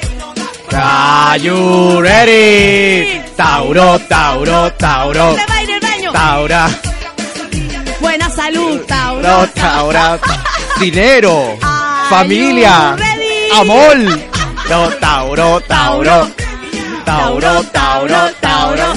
[0.73, 3.21] Are you ready?
[3.35, 5.35] Tauro, Tauro, Tauro.
[6.11, 6.67] Taura,
[8.37, 9.47] salud, Tauro.
[9.55, 10.19] Tauro.
[10.79, 12.95] Dinero, Are familia,
[13.55, 13.97] amor.
[14.69, 16.27] No, Tauro, Tauro.
[17.03, 18.93] Tauro, Tauro, Tauro.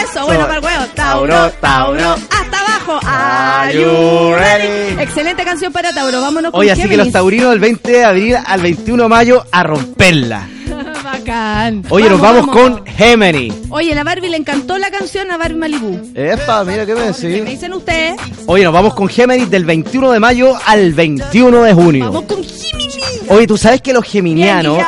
[0.00, 0.84] Eso, bueno para el huevo.
[0.94, 2.10] Tauro, Tauro.
[2.30, 3.06] Hasta abajo.
[3.06, 5.02] Are you ready?
[5.02, 6.20] Excelente canción para Tauro.
[6.20, 9.44] Vámonos con Oye, así que los taurinos del 20 de abril al 21 de mayo
[9.50, 10.48] a romperla.
[11.04, 11.84] Bacán.
[11.90, 13.52] Oye, nos vamos con Gemini.
[13.70, 16.12] Oye, la Barbie le encantó la canción a Barbie Malibu.
[16.14, 17.44] Epa, mira qué me ¿Me decís.
[17.44, 18.16] dicen ustedes?
[18.46, 22.04] Oye, nos vamos con Géminis del 21 de mayo al 21 de junio.
[22.06, 22.98] Vamos con Géminis.
[23.28, 24.78] Oye, tú sabes que los geminianos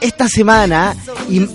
[0.00, 0.94] esta semana
[1.28, 1.46] y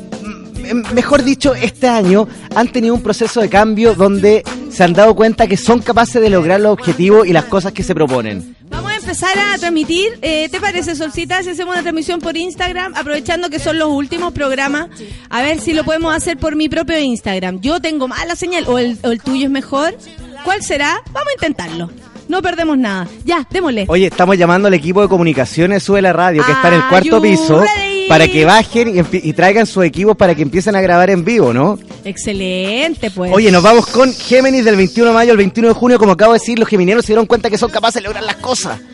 [0.94, 4.44] mejor dicho este año han tenido un proceso de cambio donde
[4.74, 7.84] se han dado cuenta que son capaces de lograr los objetivos y las cosas que
[7.84, 8.56] se proponen.
[8.70, 10.18] Vamos a empezar a transmitir.
[10.22, 12.96] Eh, ¿Te parece, Solcita, si hacemos una transmisión por Instagram?
[12.96, 14.90] Aprovechando que son los últimos programas.
[15.30, 17.62] A ver si lo podemos hacer por mi propio Instagram.
[17.62, 18.66] Yo tengo mala señal.
[18.68, 19.96] ¿O el, o el tuyo es mejor?
[20.44, 21.02] ¿Cuál será?
[21.12, 21.90] Vamos a intentarlo.
[22.28, 23.08] No perdemos nada.
[23.26, 23.86] Ya, démosle.
[23.88, 27.22] Oye, estamos llamando al equipo de comunicaciones Sube la Radio, que está en el cuarto
[27.22, 27.93] piso, ready?
[28.08, 31.78] Para que bajen y, traigan sus equipos para que empiecen a grabar en vivo, ¿no?
[32.04, 33.32] Excelente, pues.
[33.34, 36.00] Oye, nos vamos con Géminis del 21 de mayo al 21 de junio.
[36.00, 38.36] Como acabo de decir, los geminianos se dieron cuenta que son capaces de lograr las
[38.38, 38.80] cosas.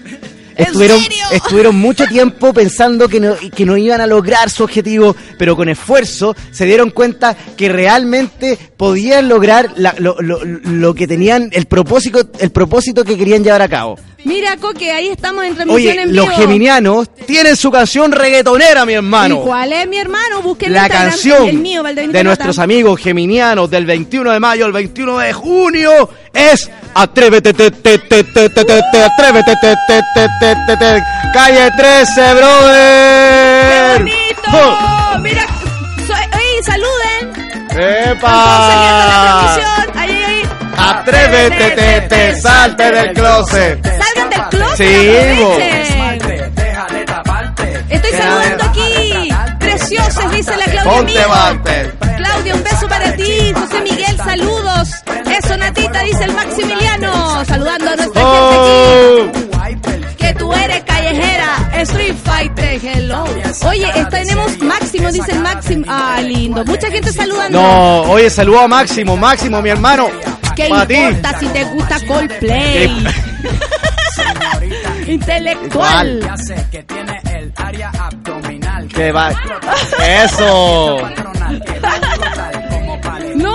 [0.56, 1.24] Estuvieron, serio?
[1.32, 5.70] estuvieron mucho tiempo pensando que no, que no iban a lograr su objetivo, pero con
[5.70, 11.66] esfuerzo se dieron cuenta que realmente podían lograr la- lo, lo- lo que tenían, el
[11.66, 13.98] propósito, el propósito que querían llevar a cabo.
[14.26, 16.14] Mira, Coque, ahí estamos en transmisión Oye.
[16.14, 19.42] Los geminianos tienen su canción reggaetonera, mi hermano.
[19.42, 20.42] Cuál es, mi hermano?
[20.42, 25.20] Busquen la canción el mío, de nuestros amigos geminianos del 21 de mayo al 21
[25.20, 30.78] de junio es Atrévete, te, te, te, te, te, te, atrévete, te, te, te, te,
[30.78, 33.70] te, calle 13, brother.
[33.70, 35.20] ¡Qué bonito!
[35.22, 35.46] Mira,
[36.64, 37.70] saluden.
[37.72, 38.28] ¡Epa!
[38.28, 39.99] Estamos saliendo la transmisión.
[40.80, 43.84] Atrévete, te, te, salte del closet.
[43.84, 44.78] Salgan del closet.
[44.78, 45.58] Sí, bo.
[47.90, 49.30] Estoy saludando aquí.
[49.60, 51.28] Preciosos, dice la Claudia.
[51.28, 53.54] Ponte Claudia, un beso para ti.
[53.54, 54.90] José Miguel, saludos.
[55.44, 57.46] Eso, Natita, dice el Maximiliano.
[57.46, 59.50] Saludando a nuestra gente aquí.
[59.56, 60.16] Oh.
[60.18, 61.70] Que tú eres callejera.
[61.82, 63.26] Street Fighter, hello.
[63.68, 65.86] Oye, tenemos Máximo, dice el Máximo.
[65.88, 66.64] Ah, lindo.
[66.66, 67.62] Mucha gente saludando.
[67.62, 69.18] No, oye, saludo a Máximo.
[69.18, 70.10] Máximo, mi hermano.
[70.56, 70.94] ¿Qué ti.
[70.96, 73.08] importa si te gusta Coldplay?
[75.08, 76.20] Intelectual.
[76.22, 78.88] Ya sé que tiene el área abdominal.
[78.94, 79.32] Que va.
[80.06, 81.00] Eso.
[83.36, 83.54] ¿No?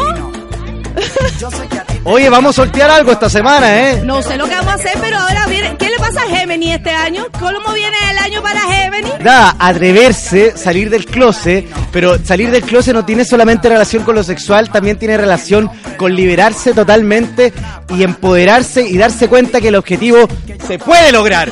[2.05, 4.03] Oye, vamos a sortear algo esta semana, ¿eh?
[4.05, 5.77] No sé lo que vamos a hacer, pero ahora viene.
[6.05, 7.27] ¿Qué pasa a Gemini este año?
[7.33, 9.09] ¿Cómo viene el año para Gemini?
[9.21, 14.23] Nada, atreverse, salir del closet, pero salir del closet no tiene solamente relación con lo
[14.23, 17.55] sexual, también tiene relación con liberarse totalmente
[17.89, 20.29] y empoderarse y darse cuenta que el objetivo
[20.67, 21.51] se puede lograr.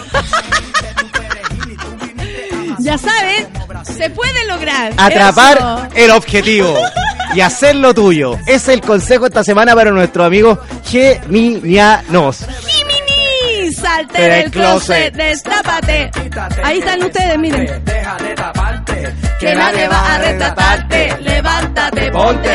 [2.79, 3.49] Ya saben,
[3.85, 4.93] se puede lograr.
[4.99, 5.89] Atrapar Eso.
[5.95, 6.79] el objetivo
[7.35, 8.35] y hacer lo tuyo.
[8.47, 12.45] Ese es el consejo esta semana para nuestros amigos geminianos.
[13.83, 15.15] Salte Del del closet, closet.
[15.15, 16.11] destápate.
[16.63, 17.83] Ahí están ustedes, miren.
[19.41, 21.17] Que nadie va a retratarte.
[21.21, 22.55] Levántate, ponte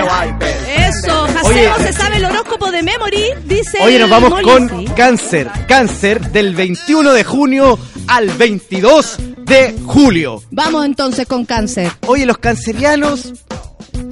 [0.77, 1.67] Eso, Oye.
[1.67, 3.77] Jaceo se sabe el horóscopo de Memory, dice.
[3.81, 4.85] Oye, nos vamos con sí.
[4.95, 5.49] cáncer.
[5.67, 7.77] Cáncer del 21 de junio
[8.07, 10.41] al 22 de julio.
[10.51, 11.91] Vamos entonces con cáncer.
[12.07, 13.33] Oye, los cancerianos.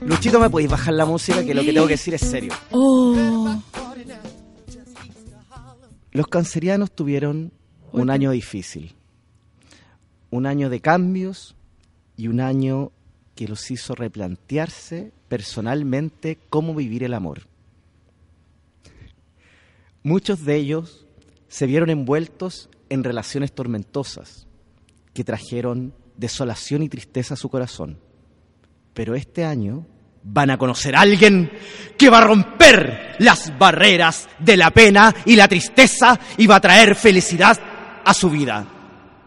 [0.01, 1.43] Luchito, ¿me podéis bajar la música?
[1.43, 2.53] Que lo que tengo que decir es serio.
[2.71, 3.55] Oh.
[6.15, 7.51] Los cancerianos tuvieron
[7.91, 8.95] un año difícil.
[10.31, 11.57] Un año de cambios
[12.15, 12.93] y un año
[13.35, 17.41] que los hizo replantearse personalmente cómo vivir el amor.
[20.03, 21.05] Muchos de ellos
[21.49, 24.47] se vieron envueltos en relaciones tormentosas
[25.13, 27.99] que trajeron desolación y tristeza a su corazón.
[28.93, 29.85] Pero este año
[30.25, 31.51] van a conocer a alguien
[31.97, 36.61] que va a romper las barreras de la pena y la tristeza y va a
[36.61, 37.57] traer felicidad
[38.03, 38.65] a su vida.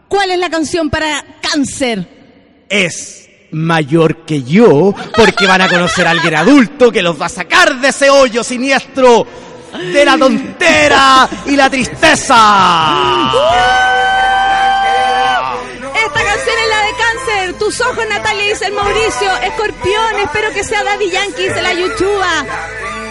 [0.09, 2.67] ¿Cuál es la canción para cáncer?
[2.69, 7.31] Es mayor que yo porque van a conocer a alguien adulto que los va a
[7.31, 9.27] sacar de ese hoyo siniestro
[9.93, 13.33] de la tontera y la tristeza.
[17.69, 19.31] Tus ojos, Natalia, dice el Mauricio.
[19.43, 22.47] Escorpión, espero que sea Daddy Yankee, dice la Yuchuba.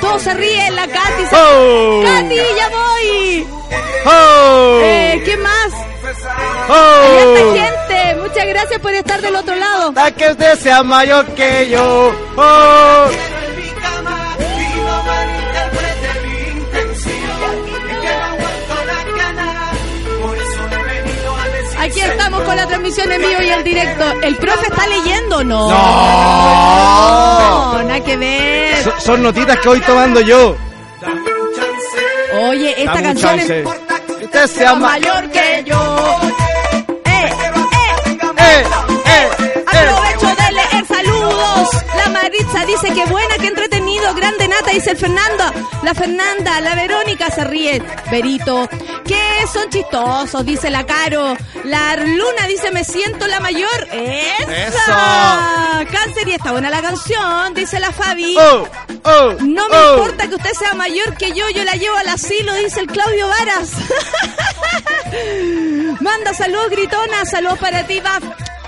[0.02, 1.26] Todos se ríen, la Katy.
[1.30, 2.02] se- Oh.
[2.04, 3.48] ¡Katy, ya voy!
[4.08, 4.80] ¡Oh!
[4.82, 5.70] Eh, ¿Qué más?
[6.70, 6.74] ¡Oh!
[6.74, 8.16] Harta gente.
[8.20, 9.90] Muchas gracias por estar del otro lado.
[9.90, 12.12] Hasta que usted sea mayor que yo.
[12.36, 13.06] ¡Oh!
[22.48, 24.04] Con la transmisión en vivo y en directo.
[24.24, 25.44] ¿El profe está leyendo?
[25.44, 25.70] No.
[25.70, 27.74] No.
[27.74, 28.84] No, nada que ver.
[28.84, 30.56] So- son notitas que voy tomando yo.
[32.50, 33.66] Oye, esta Dame canción es
[34.24, 35.30] usted sea mayor.
[35.32, 35.80] que yo.
[37.06, 37.30] Eh,
[38.38, 38.64] ¡Eh!
[39.06, 39.30] ¡Eh!
[39.66, 41.70] Aprovecho de leer saludos.
[41.96, 43.48] La Maritza dice que buena, que
[44.16, 45.44] grande nata, dice el Fernando.
[45.84, 47.82] La Fernanda, la Verónica se ríe.
[48.10, 48.70] Berito,
[49.06, 51.36] que son chistosos, dice la Caro.
[51.64, 53.88] La Luna dice me siento la mayor.
[53.92, 55.86] ¡Esa!
[55.92, 58.36] Cáncer y está buena la canción, dice la Fabi.
[58.38, 58.68] ¡Oh!
[59.04, 59.34] ¡Oh!
[59.42, 59.98] No me oh.
[59.98, 63.28] importa que usted sea mayor que yo, yo la llevo al asilo, dice el Claudio
[63.28, 63.72] Varas.
[66.02, 68.24] Manda saludos, gritona, saludos para ti, Fab,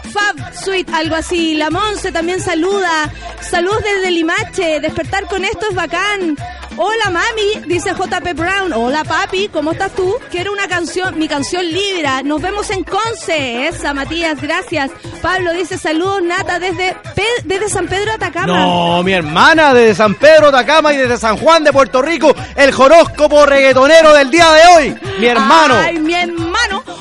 [0.10, 1.54] Fab Sweet, algo así.
[1.56, 3.12] La Monse también saluda.
[3.42, 6.38] Saludos desde Limache, despertar con esto es bacán.
[6.82, 8.72] Hola mami, dice JP Brown.
[8.74, 10.16] Hola papi, ¿cómo estás tú?
[10.32, 12.22] Quiero una canción, mi canción Libra.
[12.24, 13.68] Nos vemos en Conce.
[13.68, 14.90] Esa, Matías, gracias.
[15.22, 18.48] Pablo dice saludos, Nata, desde, Pe- desde San Pedro Atacama.
[18.48, 22.74] No, mi hermana desde San Pedro Atacama y desde San Juan de Puerto Rico, el
[22.74, 25.76] horóscopo reggaetonero del día de hoy, mi hermano.
[25.76, 26.39] Ay, mi hermano.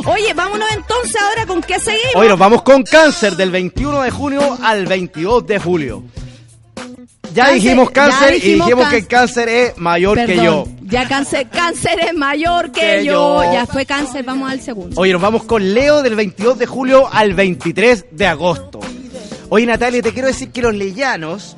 [0.09, 2.15] Oye, vámonos entonces ahora con qué seguimos.
[2.17, 6.03] Hoy nos vamos con cáncer del 21 de junio al 22 de julio.
[7.35, 10.37] Ya Cáncer, dijimos ya cáncer y dijimos dijimos cán- que el cáncer es mayor que
[10.37, 10.65] yo.
[10.83, 13.45] Ya cáncer, cáncer es mayor que, Que yo.
[13.45, 13.53] yo.
[13.53, 14.99] Ya fue cáncer, vamos al segundo.
[14.99, 18.81] Oye, nos vamos con Leo del 22 de julio al 23 de agosto.
[19.51, 21.57] Oye, Natalia, te quiero decir que los leyanos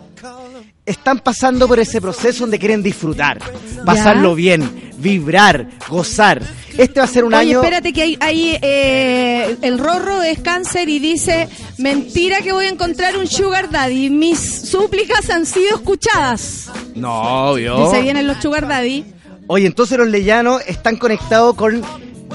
[0.90, 3.38] están pasando por ese proceso donde quieren disfrutar,
[3.84, 6.42] pasarlo bien, vibrar, gozar.
[6.76, 7.60] Este va a ser un Oye, año...
[7.60, 11.48] espérate que hay, hay, eh, el Rorro es cáncer y dice,
[11.78, 14.10] mentira que voy a encontrar un sugar daddy.
[14.10, 16.70] Mis súplicas han sido escuchadas.
[16.94, 17.84] No, obvio.
[17.84, 19.04] Dice, vienen los sugar daddy.
[19.46, 21.82] Oye, entonces los leyanos están conectados con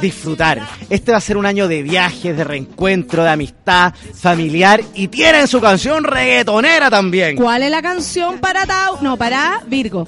[0.01, 0.61] disfrutar.
[0.89, 5.47] Este va a ser un año de viajes, de reencuentro, de amistad familiar y tienen
[5.47, 7.35] su canción reggaetonera también.
[7.37, 8.97] ¿Cuál es la canción para Tau?
[9.01, 10.07] No, para Virgo.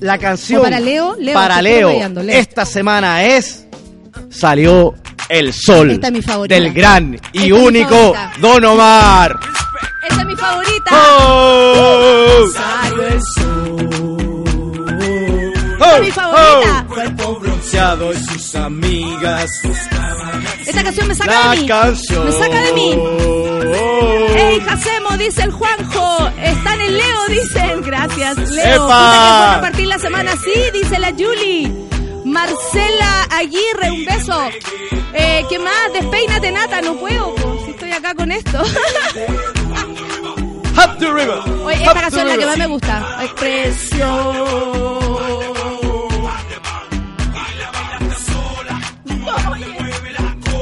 [0.00, 1.14] La canción ¿O para Leo?
[1.18, 1.90] Leo, para Leo,
[2.30, 3.66] esta semana es
[4.30, 4.94] Salió
[5.28, 6.54] el sol Esta es mi favorita.
[6.54, 8.14] del gran y Esta único.
[8.40, 9.38] Don Omar.
[10.08, 10.90] Esta es mi favorita.
[10.92, 12.36] ¡Oh!
[12.40, 13.20] Rosario el
[15.78, 15.84] ¡Oh!
[15.84, 16.86] Esta es mi favorita.
[16.88, 17.40] Cuerpo
[17.70, 19.50] bronceado y sus amigas.
[20.66, 21.68] Esta canción me saca La de mí.
[21.68, 22.24] canción.
[22.26, 22.98] Me saca de mí.
[24.36, 25.16] ¡Ey, Jacemo!
[25.18, 26.28] Dice el Juanjo.
[26.42, 27.82] Están en Leo, dicen.
[27.82, 28.86] Gracias, Leo.
[28.86, 31.70] Que partir la semana así, dice la Julie.
[32.24, 34.40] Marcela Aguirre, un beso.
[35.12, 35.92] Eh, ¿Qué más?
[35.92, 36.80] Despeínate, Nata.
[36.82, 38.58] No puedo, po, si estoy acá con esto.
[40.76, 41.38] Up the river.
[41.64, 43.18] Oye, esta canción es la que más me gusta.
[43.22, 44.99] Expresión.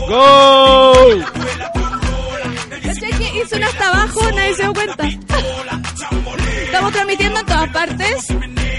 [0.09, 0.95] ¡Go!
[2.83, 4.33] ¿Cachai que hizo una hasta abajo?
[4.33, 5.05] Nadie se dio cuenta.
[6.69, 8.27] Estamos transmitiendo en todas partes.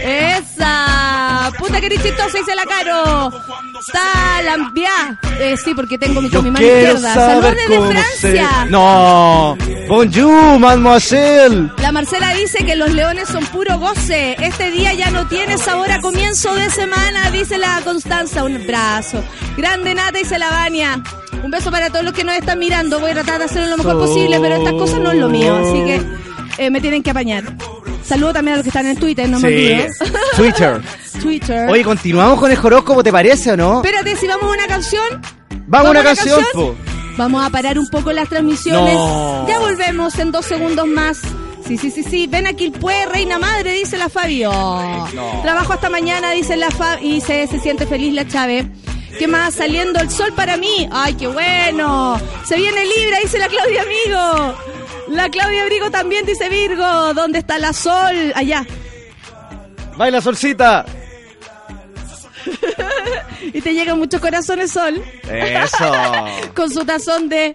[0.03, 1.51] Esa.
[1.57, 3.31] Puta que eres chistosa, dice la Caro.
[3.79, 4.91] Está Lambia.
[5.39, 7.13] Eh, sí, porque tengo mi, con mi mano izquierda.
[7.13, 8.49] Saludos desde Francia.
[8.65, 9.57] se- No.
[9.87, 11.71] Bonjour, mademoiselle.
[11.81, 14.35] La Marcela dice que los leones son puro goce.
[14.39, 18.43] Este día ya no tiene sabor a comienzo de semana, dice la Constanza.
[18.43, 19.23] Un abrazo.
[19.57, 21.01] Grande Nata, dice la Vania.
[21.43, 22.99] Un beso para todos los que nos están mirando.
[22.99, 25.55] Voy a tratar de hacerlo lo mejor posible, pero estas cosas no es lo mío,
[25.57, 26.01] así que
[26.65, 27.43] eh, me tienen que apañar.
[28.03, 29.97] Saludo también a los que están en Twitter, no me olvides.
[30.35, 30.81] Twitter.
[31.21, 31.69] Twitter.
[31.69, 33.83] Oye, continuamos con el horóscopo, ¿te parece o no?
[33.83, 35.21] Espérate, si vamos a una canción.
[35.67, 36.43] Vamos a una canción.
[37.17, 38.93] Vamos a parar un poco las transmisiones.
[38.93, 39.45] No.
[39.47, 41.19] Ya volvemos en dos segundos más.
[41.67, 42.27] Sí, sí, sí, sí.
[42.27, 44.49] Ven aquí el pue, reina madre, dice la Fabio.
[45.43, 47.07] Trabajo hasta mañana, dice la Fabio.
[47.07, 48.71] Y se, se siente feliz la Chave.
[49.19, 49.55] ¿Qué más?
[49.55, 50.87] Saliendo el sol para mí.
[50.91, 52.19] ¡Ay, qué bueno!
[52.45, 54.55] Se viene Libra, dice la Claudia Amigo.
[55.09, 57.13] La Claudia Abrigo también dice Virgo.
[57.13, 58.31] ¿Dónde está la sol?
[58.35, 58.65] Allá.
[59.97, 60.85] Baila solcita.
[63.53, 65.03] Y te llegan muchos corazones sol.
[65.27, 65.91] Eso.
[66.55, 67.53] con su tazón de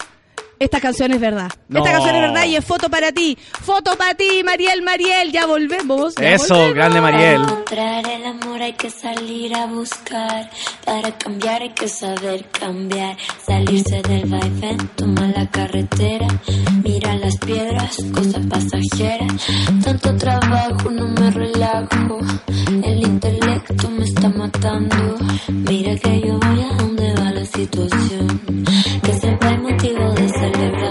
[0.64, 1.50] esta canción es verdad.
[1.68, 1.78] No.
[1.80, 3.36] Esta canción es verdad y es foto para ti.
[3.62, 5.32] Foto para ti, Mariel, Mariel.
[5.32, 6.14] Ya volvemos.
[6.16, 6.74] ya Eso, volvemos.
[6.74, 7.42] grande Mariel.
[7.42, 10.50] encontrar el amor hay que salir a buscar.
[10.84, 13.16] Para cambiar hay que saber cambiar.
[13.46, 16.26] Salirse del vaivén, toma la carretera.
[16.82, 19.26] Mira las piedras, cosa pasajera.
[19.84, 22.18] Tanto trabajo, no me relajo.
[22.82, 25.16] El intelecto me está matando.
[25.48, 28.40] Mira que yo voy a donde va la situación.
[29.02, 30.83] Que siempre hay motivo de the living.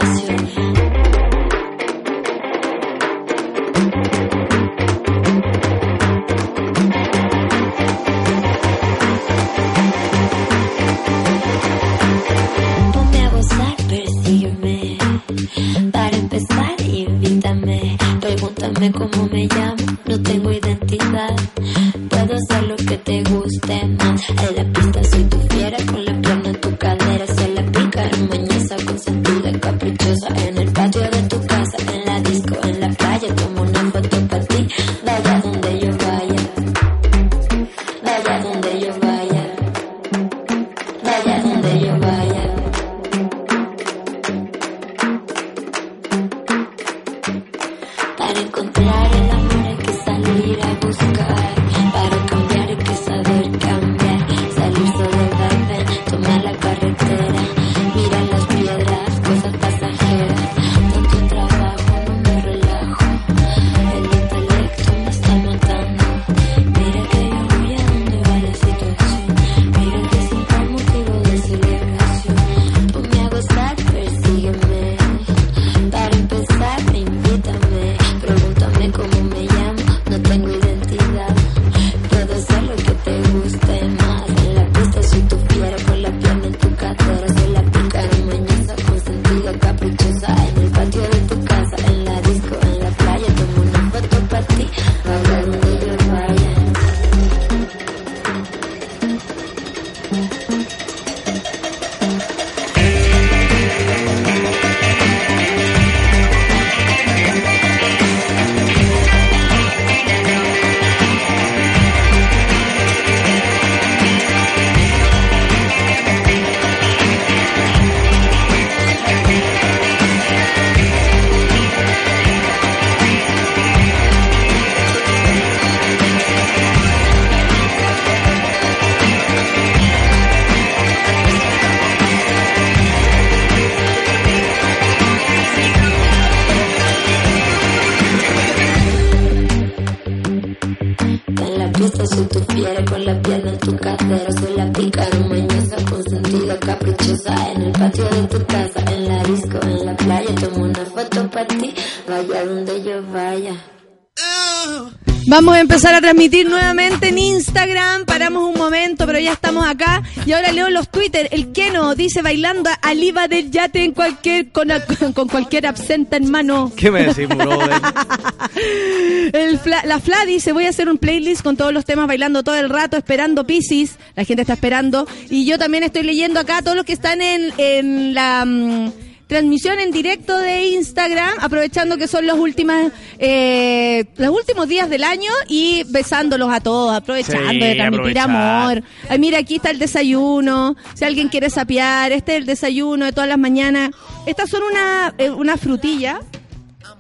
[155.84, 158.06] Empezar a transmitir nuevamente en Instagram.
[158.06, 160.02] Paramos un momento, pero ya estamos acá.
[160.26, 161.28] Y ahora leo los Twitter.
[161.32, 164.70] El Keno dice bailando al IVA del yate en cualquier, con,
[165.14, 166.72] con cualquier absenta en mano.
[166.78, 167.70] ¿Qué me decís, brother?
[169.34, 172.44] El Fla- la Fla dice, voy a hacer un playlist con todos los temas bailando
[172.44, 173.98] todo el rato, esperando Pisces.
[174.16, 175.06] La gente está esperando.
[175.30, 178.92] Y yo también estoy leyendo acá todos los que están en, en la mm,
[179.28, 182.92] transmisión en directo de Instagram, aprovechando que son los últimas,
[183.26, 188.30] eh, los últimos días del año y besándolos a todos, aprovechando Sí, de transmitir aprovechar.
[188.30, 188.84] amor.
[189.10, 190.76] Ay, mira, aquí está el desayuno.
[190.94, 193.92] Si alguien quiere sapear, este es el desayuno de todas las mañanas.
[194.26, 196.20] Estas son una, eh, una frutilla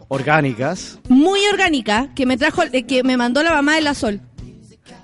[0.07, 0.99] Orgánicas.
[1.09, 4.21] muy orgánica que me trajo, eh, que me mandó la mamá de la Sol.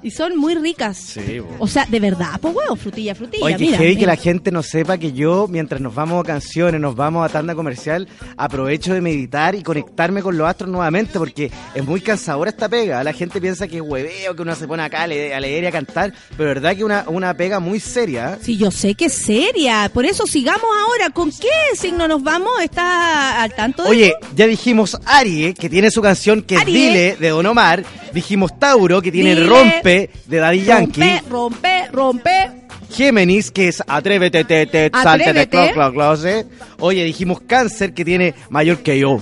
[0.01, 0.97] Y son muy ricas.
[0.97, 1.55] Sí, bo.
[1.59, 3.43] O sea, de verdad, pues huevo, frutilla, frutilla.
[3.45, 4.13] Oye, que mira, heavy que mira.
[4.13, 7.53] la gente no sepa que yo, mientras nos vamos a canciones, nos vamos a tanda
[7.53, 8.07] comercial,
[8.37, 13.03] aprovecho de meditar y conectarme con los astros nuevamente, porque es muy cansadora esta pega.
[13.03, 15.65] La gente piensa que es hueveo, que uno se pone acá a le- a leer
[15.65, 18.39] y a cantar, pero verdad que una, una pega muy seria.
[18.41, 19.89] Sí, yo sé que es seria.
[19.93, 21.09] Por eso sigamos ahora.
[21.09, 22.51] ¿Con qué signo nos vamos?
[22.63, 24.29] ¿Estás al tanto de Oye, eso?
[24.35, 26.65] ya dijimos Arie, que tiene su canción que es.
[26.65, 27.83] Dile, de Don Omar.
[28.13, 29.47] Dijimos Tauro, que tiene Dile.
[29.47, 31.01] Rompe, de Daddy Yankee.
[31.01, 32.51] Rompe, rompe, rompe.
[32.91, 36.45] Géminis, que es Atrévete, te, te, salte.
[36.79, 39.21] Oye, dijimos Cáncer, que tiene Mayor que yo.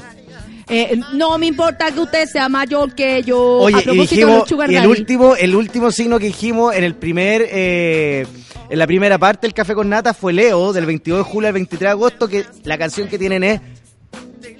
[0.69, 3.39] Eh, no me importa que usted sea mayor que yo.
[3.39, 6.76] Oye, a y propósito de dijimos, los y el último, el último signo que dijimos
[6.76, 8.27] en el primer, eh,
[8.69, 11.53] en la primera parte del Café con Nata fue Leo, del 22 de julio al
[11.53, 13.61] 23 de agosto, que la canción que tienen es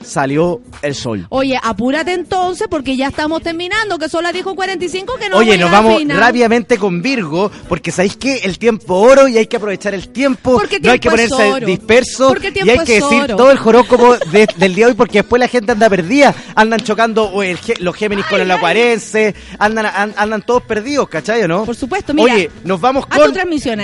[0.08, 1.26] Salió el Sol.
[1.30, 5.38] Oye, apúrate entonces porque ya estamos terminando, que son las 10 con 45 que no
[5.38, 9.58] Oye, nos vamos rápidamente con Virgo, porque sabéis que el tiempo oro y hay que
[9.58, 10.54] aprovechar el tiempo.
[10.54, 11.66] Porque no hay que tiempo ponerse oro.
[11.66, 13.36] disperso Porque y tiempo hay que decir oro.
[13.36, 16.34] todo el horóscopo de- del día de hoy, porque después la gente anda perdida.
[16.56, 21.48] Andan chocando el los Géminis con el Acuarense, andan, an- andan todos perdidos, ¿cachai o
[21.48, 21.66] no?
[21.66, 23.34] Por supuesto, mira, Oye, nos vamos con.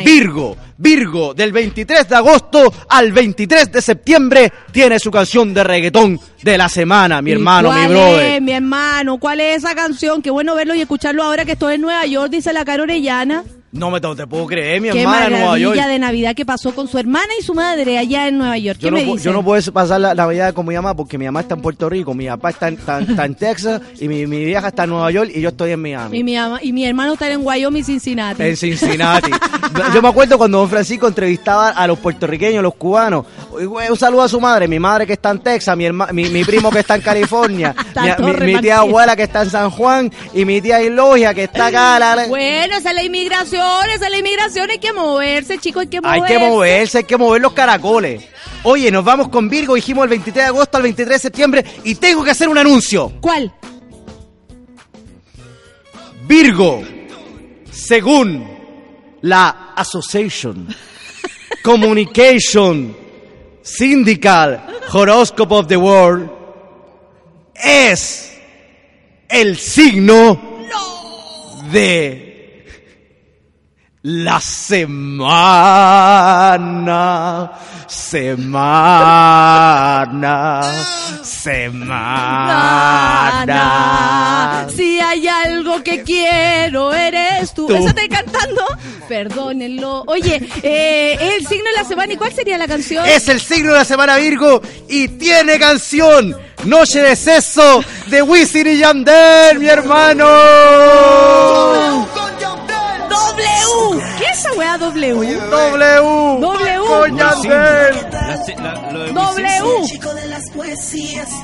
[0.06, 0.56] Virgo.
[0.76, 6.33] Virgo, del 23 de agosto al 23 de septiembre, tiene su canción de reggaetón Boom
[6.44, 8.34] de la semana, mi ¿Y hermano, mi brother.
[8.34, 9.18] es, mi hermano?
[9.18, 10.22] ¿Cuál es esa canción?
[10.22, 13.44] Qué bueno verlo y escucharlo ahora que estoy en Nueva York, dice la Caro Orellana.
[13.72, 15.76] No me te puedo creer, mi Qué hermana en Nueva York.
[15.76, 18.78] de Navidad que pasó con su hermana y su madre allá en Nueva York.
[18.80, 21.26] ¿Qué Yo no, me yo no puedo pasar la Navidad con mi mamá porque mi
[21.26, 24.28] mamá está en Puerto Rico, mi papá está en, está- está en Texas y mi,
[24.28, 26.20] mi vieja está en Nueva York y yo estoy en Miami.
[26.20, 28.44] Y mi, ama- y mi hermano está en Wyoming, Cincinnati.
[28.44, 29.32] En Cincinnati.
[29.96, 33.26] Yo me acuerdo cuando don Francisco entrevistaba a los puertorriqueños, los cubanos.
[33.52, 36.44] Un saludo a su madre, mi madre que está en Texas, mi, herma- mi, mi
[36.44, 37.74] primo que está en California,
[38.42, 42.00] mi, tía abuela que está en San Juan y mi tía Ilogia que está acá.
[42.00, 45.88] la- Bueno, esa es la inmigración, esa es la inmigración, hay que moverse, chicos, hay
[45.88, 46.38] que Hay moverse.
[46.38, 48.26] que moverse, hay que mover los caracoles.
[48.64, 51.96] Oye, nos vamos con Virgo, dijimos el 23 de agosto al 23 de septiembre y
[51.96, 53.12] tengo que hacer un anuncio.
[53.22, 53.54] ¿Cuál?
[56.26, 56.82] Virgo,
[57.72, 58.48] según
[59.22, 60.68] la Association
[61.64, 62.96] Communication
[63.64, 64.60] Syndical
[64.92, 66.30] Horoscope of the World,
[67.56, 68.38] es
[69.30, 70.40] el signo
[71.72, 72.33] de
[74.04, 75.32] la semana,
[77.88, 78.82] semana,
[81.24, 82.28] semana.
[84.76, 87.68] Si hay algo que quiero, eres tú.
[87.68, 87.76] Tú.
[87.76, 88.66] ¿Eso estoy cantando?
[89.08, 90.04] Perdónenlo.
[90.08, 92.12] Oye, eh, el signo de la semana.
[92.12, 93.06] ¿Y cuál sería la canción?
[93.06, 96.36] Es el signo de la semana Virgo y tiene canción
[96.66, 100.28] Noche de Sexo de Wisin y Yandel, mi hermano.
[103.14, 104.04] W.
[104.18, 105.14] ¿Qué es esa weá W?
[105.14, 106.40] W.
[106.40, 106.80] W.
[106.88, 107.96] Con Yandel.
[109.14, 109.48] W.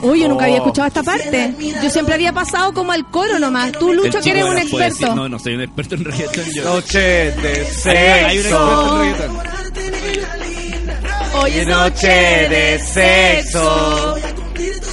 [0.02, 1.54] Uy, yo nunca había escuchado esta parte.
[1.82, 3.72] Yo siempre había pasado como al coro nomás.
[3.74, 5.16] Tú, Lucho, que eres un experto.
[5.16, 6.46] No, no soy un experto en reggaetón.
[6.54, 6.64] Yo.
[6.64, 8.98] Noche de Hay un experto en Sexo.
[9.00, 9.40] reggaetón.
[11.42, 14.16] Hoy es Noche de sexo.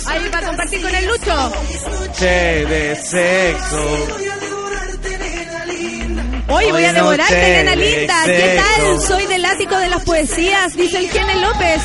[0.07, 1.53] Ahí para compartir con el Lucho.
[2.01, 2.27] Noche
[2.67, 4.46] de sexo.
[6.49, 8.15] Oye, voy a Hoy devorarte, nena linda.
[8.25, 9.01] ¿Qué tal?
[9.01, 11.83] Soy del ático de las poesías, dice el Gene López.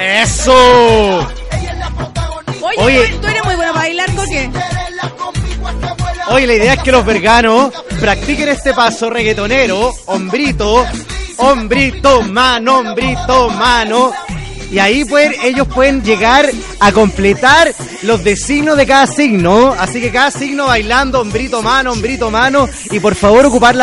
[0.00, 1.28] Eso.
[2.62, 3.08] Oye, Oye.
[3.08, 4.50] ¿tú, tú eres muy buena para bailar, Coque.
[6.30, 10.86] Oye, la idea es que los verganos practiquen este paso reggaetonero, hombrito,
[11.38, 14.12] hombrito, mano, hombrito, mano.
[14.70, 16.50] Y ahí pueden, ellos pueden llegar
[16.80, 17.72] a completar
[18.02, 19.74] los designos de cada signo.
[19.78, 22.68] Así que cada signo bailando, hombrito mano, hombrito mano.
[22.90, 23.74] Y por favor ocupar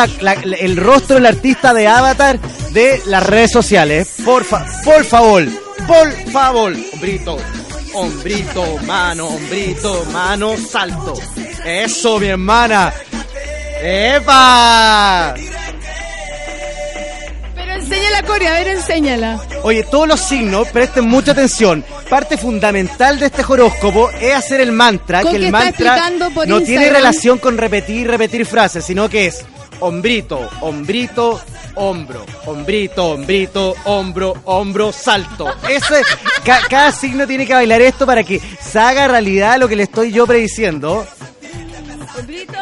[0.60, 2.38] el rostro del artista de avatar
[2.70, 4.08] de las redes sociales.
[4.24, 5.44] Por, fa- por favor,
[5.88, 6.72] por favor.
[6.92, 7.36] Hombrito,
[7.94, 11.14] hombrito, mano, hombrito, mano, salto.
[11.64, 12.92] Eso, mi hermana.
[13.82, 15.34] ¡Epa!
[17.86, 19.40] Enséñala, Corea, a ver, enséñala.
[19.62, 21.84] Oye, todos los signos, presten mucha atención.
[22.10, 26.30] Parte fundamental de este horóscopo es hacer el mantra, que el mantra no
[26.60, 26.92] tiene Instagram.
[26.94, 29.44] relación con repetir y repetir frases, sino que es
[29.80, 31.40] hombrito, hombrito,
[31.76, 35.46] hombro, hombrito, hombrito, hombro, hombro, salto.
[35.68, 36.02] Ese,
[36.44, 39.84] ca- cada signo tiene que bailar esto para que se haga realidad lo que le
[39.84, 41.06] estoy yo prediciendo.
[42.18, 42.52] Hombrito,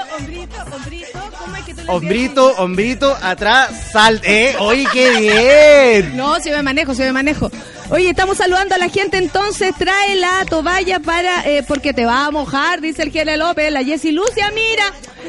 [1.87, 4.25] Hombrito, hombrito, atrás, salto.
[4.27, 4.55] ¡Eh!
[4.59, 5.11] ¡Oye, qué
[6.01, 6.17] bien!
[6.17, 7.51] No, si me manejo, si me manejo.
[7.91, 12.25] Oye, estamos saludando a la gente, entonces trae la toalla para, eh, porque te va
[12.27, 14.85] a mojar, dice el Gele López, la Jessy Lucia, mira,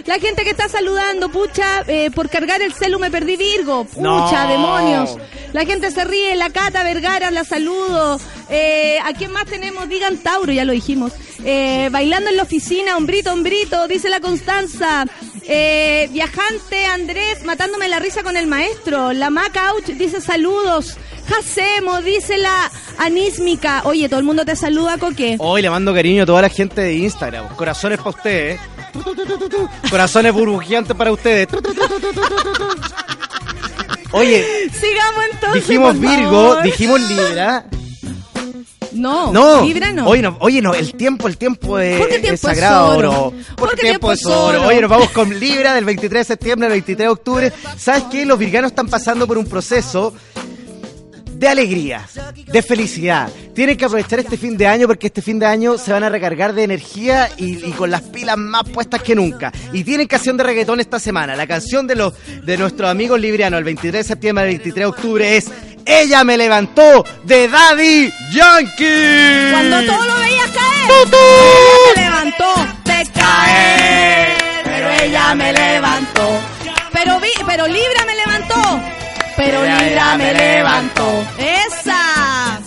[0.05, 4.01] la gente que está saludando, pucha, eh, por cargar el celu me perdí Virgo, pucha,
[4.01, 4.47] No.
[4.49, 5.17] demonios.
[5.51, 8.19] La gente se ríe, la Cata Vergara, la saludo.
[8.49, 9.87] Eh, ¿A quién más tenemos?
[9.89, 11.13] Digan Tauro, ya lo dijimos.
[11.45, 15.05] Eh, bailando en la oficina, hombrito, hombrito, dice la Constanza.
[15.47, 19.13] Eh, viajante Andrés, matándome la risa con el maestro.
[19.13, 20.97] La Macauch dice saludos.
[21.39, 23.81] Hacemos, dice la Anísmica.
[23.85, 25.35] Oye, todo el mundo te saluda, Coque.
[25.39, 27.47] Hoy le mando cariño a toda la gente de Instagram.
[27.55, 28.59] Corazones para ustedes.
[29.89, 31.47] Corazones burbujeantes para ustedes.
[34.11, 35.67] Oye, Sigamos entonces.
[35.67, 36.63] dijimos Virgo, favor.
[36.63, 37.65] dijimos Libra.
[38.93, 40.07] No, No, Libra no.
[40.07, 42.97] Oye, no, oye, no, el tiempo, el tiempo es, Porque el tiempo es es sagrado,
[42.97, 43.09] oro.
[43.11, 43.31] bro.
[43.31, 44.59] Porque Porque el tiempo es oro.
[44.59, 44.67] oro.
[44.69, 47.53] Oye, nos vamos con Libra del 23 de septiembre al 23 de octubre.
[47.77, 48.25] ¿Sabes qué?
[48.25, 50.13] Los virganos están pasando por un proceso
[51.35, 52.07] de alegría,
[52.47, 53.29] de felicidad.
[53.53, 56.09] Tienen que aprovechar este fin de año porque este fin de año se van a
[56.09, 59.51] recargar de energía y, y con las pilas más puestas que nunca.
[59.73, 61.35] Y tienen canción de reggaetón esta semana.
[61.35, 62.13] La canción de los
[62.43, 65.51] de nuestros amigos librianos el 23 de septiembre al 23 de octubre es
[65.85, 69.51] Ella me levantó de Daddy Yankee.
[69.51, 70.87] Cuando todo lo veías caer.
[70.87, 71.17] ¡Tutú!
[71.17, 72.53] Ella me levantó
[72.85, 74.27] de caer.
[74.63, 76.29] Pero ella me levantó.
[76.93, 78.94] Pero, vi, pero Libra me levantó.
[79.37, 81.25] Pero Ella me levantó.
[81.37, 82.59] Esa.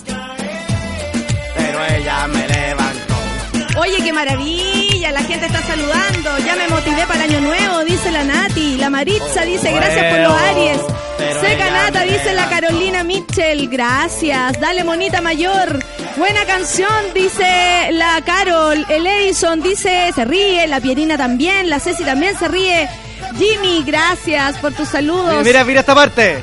[1.57, 3.15] Pero ella me levantó.
[3.79, 5.13] Oye, qué maravilla.
[5.13, 6.39] La gente está saludando.
[6.45, 8.77] Ya me motivé para el año nuevo, dice la Nati.
[8.77, 10.81] La Maritza dice gracias por los Aries.
[11.41, 12.49] Seca Nata dice la.
[12.49, 13.69] Carolina Mitchell.
[13.69, 14.59] Gracias.
[14.61, 15.79] Dale, monita mayor.
[16.17, 18.85] Buena canción, dice la Carol.
[18.89, 20.67] El Edison dice se ríe.
[20.67, 21.71] La Pierina también.
[21.71, 22.89] La Ceci también se ríe.
[23.37, 25.45] Jimmy, gracias por tus saludos.
[25.45, 26.43] Mira, mira esta parte.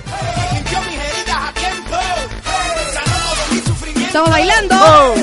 [4.08, 4.76] Estamos bailando.
[4.76, 5.16] Oh.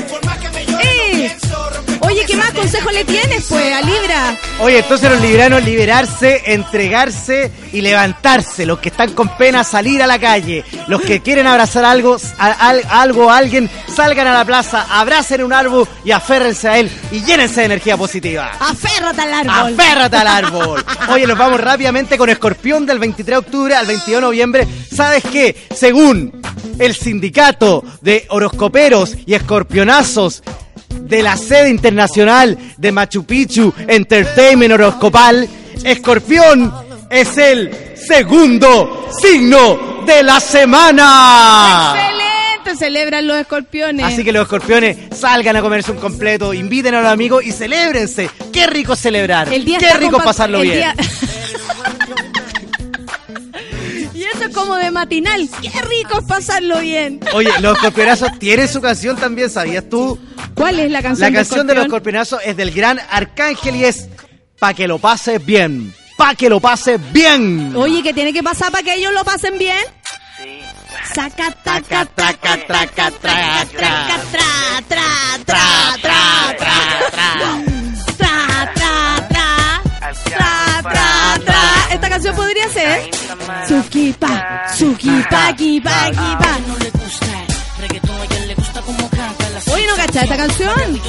[2.13, 4.37] Oye, ¿qué más consejo le tienes, pues, a Libra?
[4.61, 8.67] Oye, entonces los libranos liberarse, entregarse y levantarse.
[8.67, 10.63] Los que están con pena salir a la calle.
[10.89, 15.43] Los que quieren abrazar algo, a, al- algo a alguien, salgan a la plaza, abracen
[15.43, 18.53] un árbol y aférrense a él y llénense de energía positiva.
[18.61, 19.81] Aférrate al árbol.
[19.81, 20.85] Aférrate al árbol.
[21.11, 24.69] Oye, nos vamos rápidamente con Escorpión del 23 de octubre al 22 de noviembre.
[24.95, 25.57] ¿Sabes qué?
[25.75, 26.43] Según
[26.79, 30.43] el sindicato de horoscoperos y escorpionazos
[31.01, 35.49] de la sede internacional de Machu Picchu Entertainment Horoscopal,
[35.85, 36.73] Escorpión
[37.11, 41.95] es el segundo signo de la semana.
[41.95, 44.05] Excelente, celebran los escorpiones.
[44.07, 48.31] Así que los escorpiones salgan a comerse un completo, inviten a los amigos y celébrense.
[48.53, 49.53] Qué rico celebrar.
[49.53, 50.77] El día Qué rico pasarlo bien.
[50.77, 50.95] día-
[54.43, 55.49] eso es como de matinal.
[55.61, 57.21] Qué rico es pasarlo bien.
[57.35, 60.19] Oye, los escorpionazos tienen su canción también, ¿sabías tú?
[60.55, 61.33] ¿Cuál es la canción?
[61.33, 62.17] La canción de los escorpión?
[62.17, 64.09] escorpionazos es del gran Arcángel y es
[64.63, 65.93] Pa' que lo pases bien.
[66.17, 67.75] Pa' que lo pases bien.
[67.75, 69.77] Oye, ¿qué tiene que pasar para que ellos lo pasen bien?
[71.13, 75.03] Saca, taca, traca, traca, traca, traca, tra, tra,
[75.45, 76.57] tra, tra,
[82.53, 83.11] podría ser
[83.67, 86.59] Sukipa, Sukipa, Kipa, Kipa.
[89.73, 91.01] Oye, ¿no cachai esta canción?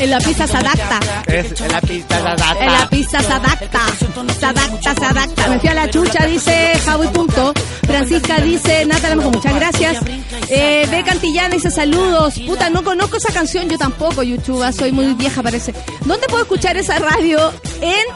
[0.00, 1.00] En la pista se adapta.
[1.26, 2.64] Es en la pista de la data.
[2.64, 3.80] En la pista se adapta.
[4.38, 5.48] Se adapta, se adapta.
[5.48, 7.52] Me fui a la chucha, dice Javi Punto.
[7.86, 9.98] Francisca dice, Nata muchas gracias.
[10.48, 11.02] Eh, B.
[11.04, 12.38] Cantillana dice saludos.
[12.46, 15.74] Puta, no conozco esa canción, yo tampoco, Yuchuba, soy muy vieja parece.
[16.04, 17.52] ¿Dónde puedo escuchar esa radio?
[17.80, 18.06] En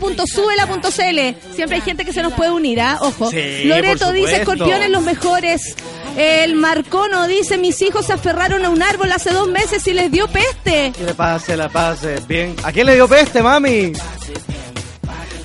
[0.00, 1.54] www.subela.cl.
[1.54, 2.98] Siempre hay gente que se nos puede unir, ¿ah?
[3.00, 3.30] Ojo.
[3.30, 5.74] Sí, Loreto dice, escorpiones los mejores.
[6.22, 10.10] El Marcono dice, mis hijos se aferraron a un árbol hace dos meses y les
[10.10, 10.92] dio peste.
[10.94, 12.20] Que le pase, la pase.
[12.28, 12.54] Bien.
[12.62, 13.94] ¿A quién le dio peste, mami?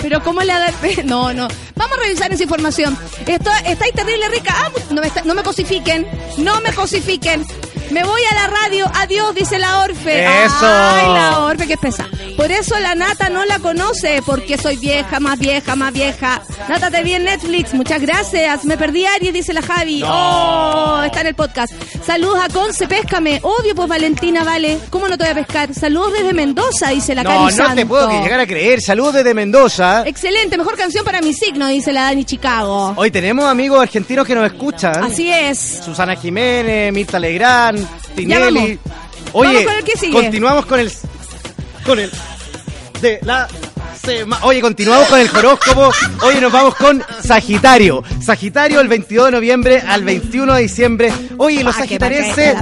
[0.02, 1.47] Pero ¿cómo le da pe- No, no.
[1.76, 2.97] Vamos a revisar esa información.
[3.26, 4.53] Esto está ahí terrible rica.
[4.53, 6.06] Ah, no, me no me cosifiquen.
[6.39, 7.45] No me cosifiquen.
[7.91, 8.91] Me voy a la radio.
[8.95, 10.24] Adiós, dice la Orfe.
[10.45, 10.56] Eso.
[10.62, 12.07] Ay, la Orfe, que pesa.
[12.36, 16.41] Por eso la Nata no la conoce, porque soy vieja, más vieja, más vieja.
[16.68, 17.74] Nata, te vi en Netflix.
[17.74, 18.66] Muchas gracias.
[18.66, 20.03] Me perdí Aries, dice la Javi.
[20.06, 21.74] Oh, está en el podcast.
[22.06, 23.40] Saludos a Conce, péscame.
[23.41, 24.80] Obvio, pues Valentina, vale.
[24.90, 25.74] ¿Cómo no te voy a pescar?
[25.74, 28.82] Saludos desde Mendoza, dice la No, no te puedo llegar a creer.
[28.82, 30.03] Saludos desde Mendoza.
[30.06, 32.94] Excelente, mejor canción para mi signo, dice la Dani Chicago.
[32.95, 35.03] Hoy tenemos amigos argentinos que nos escuchan.
[35.03, 35.82] Así es.
[35.84, 37.74] Susana Jiménez, Mirta Legrand,
[38.15, 38.80] Tinelli.
[39.34, 40.14] Oye, Vamos con el que sigue.
[40.14, 40.91] continuamos con el
[41.85, 42.11] con el
[43.02, 43.47] de la.
[44.43, 45.91] Oye, continuamos con el horóscopo.
[46.26, 48.03] Oye, nos vamos con Sagitario.
[48.22, 51.11] Sagitario el 22 de noviembre al 21 de diciembre.
[51.38, 51.85] Oye, los la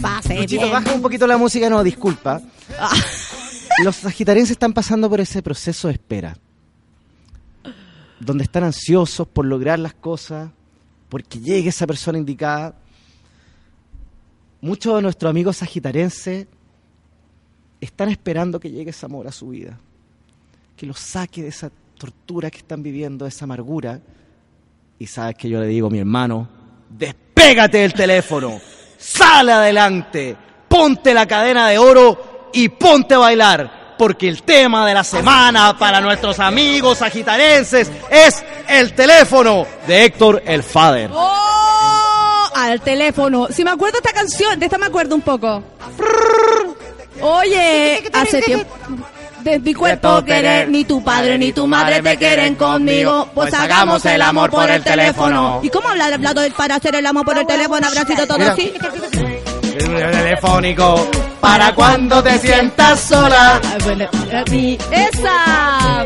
[0.02, 2.42] pases Luchito, baja un poquito la música, no, disculpa.
[2.80, 2.94] Ah.
[3.84, 6.38] Los sagitarienses están pasando por ese proceso de espera.
[8.20, 10.50] Donde están ansiosos por lograr las cosas,
[11.10, 12.76] porque llegue esa persona indicada.
[14.64, 16.48] Muchos de nuestros amigos sagitarenses
[17.82, 19.78] están esperando que llegue ese amor a su vida,
[20.78, 24.00] que los saque de esa tortura que están viviendo, de esa amargura.
[24.98, 26.48] Y sabes que yo le digo, mi hermano,
[26.90, 28.62] despégate del teléfono,
[28.98, 30.38] sale adelante,
[30.70, 35.78] ponte la cadena de oro y ponte a bailar, porque el tema de la semana
[35.78, 41.12] para nuestros amigos sagitarenses es el teléfono de Héctor el Fader.
[41.14, 41.73] ¡Oh!
[42.56, 43.48] Al teléfono.
[43.50, 45.64] Si me acuerdo esta canción, de esta me acuerdo un poco.
[47.22, 48.74] Oye, hace tiempo.
[49.42, 53.28] De mi cuerpo querer, ni tu padre ni tu madre te quieren conmigo.
[53.34, 55.60] Pues hagamos el amor por el teléfono.
[55.62, 57.86] ¿Y cómo habla hablado para hacer el amor por el teléfono?
[57.86, 58.54] ¿Habrá sido todo Mira.
[58.54, 58.74] así?
[59.64, 61.10] El número telefónico
[61.42, 63.60] para cuando te sientas sola.
[64.92, 66.06] ¡Esa!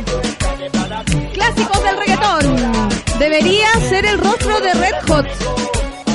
[1.34, 2.92] Clásicos del reggaetón.
[3.20, 5.28] Debería ser el rostro de Red Hot.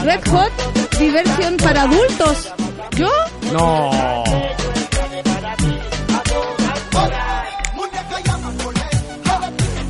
[0.02, 0.52] Red Hot,
[0.98, 2.52] diversión para adultos.
[2.96, 3.08] ¿Yo?
[3.52, 3.90] No.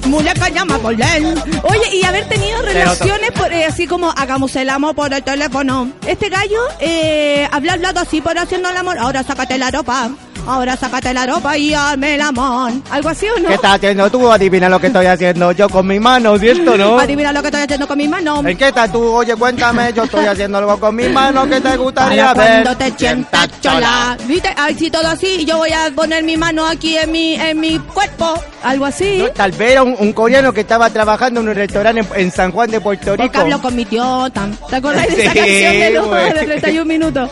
[0.04, 1.42] Muleca llama por él.
[1.62, 5.90] Oye, y haber tenido relaciones por, eh, así como hagamos el amor por el teléfono.
[6.06, 8.98] Este gallo eh, habla hablado así por haciendo el amor.
[8.98, 10.10] Ahora sácate la ropa.
[10.46, 12.72] Ahora sácate la ropa y hazme el amor.
[12.90, 13.48] ¿Algo así o no?
[13.48, 14.30] ¿Qué estás haciendo tú?
[14.30, 16.98] Adivina lo que estoy haciendo yo con mi mano, ¿cierto, no?
[16.98, 18.42] Adivina lo que estoy haciendo con mi mano.
[18.46, 19.02] ¿En qué estás tú?
[19.02, 22.62] Oye, cuéntame, yo estoy haciendo algo con mi mano que te gustaría ver.
[22.64, 24.16] cuando te sientas chola.
[24.26, 24.52] ¿Viste?
[24.56, 25.44] Ay, sí, todo así.
[25.44, 28.34] Yo voy a poner mi mano aquí en mi, en mi cuerpo.
[28.64, 29.18] Algo así.
[29.18, 32.30] No, Tal vez era un, un coreano que estaba trabajando en un restaurante en, en
[32.30, 33.40] San Juan de Puerto Porque Rico.
[33.40, 34.02] hablo con mi tío.
[34.30, 36.24] tam- ¿Te acordás de esa Sí, canción de los güey.
[36.32, 37.30] de 31 minutos?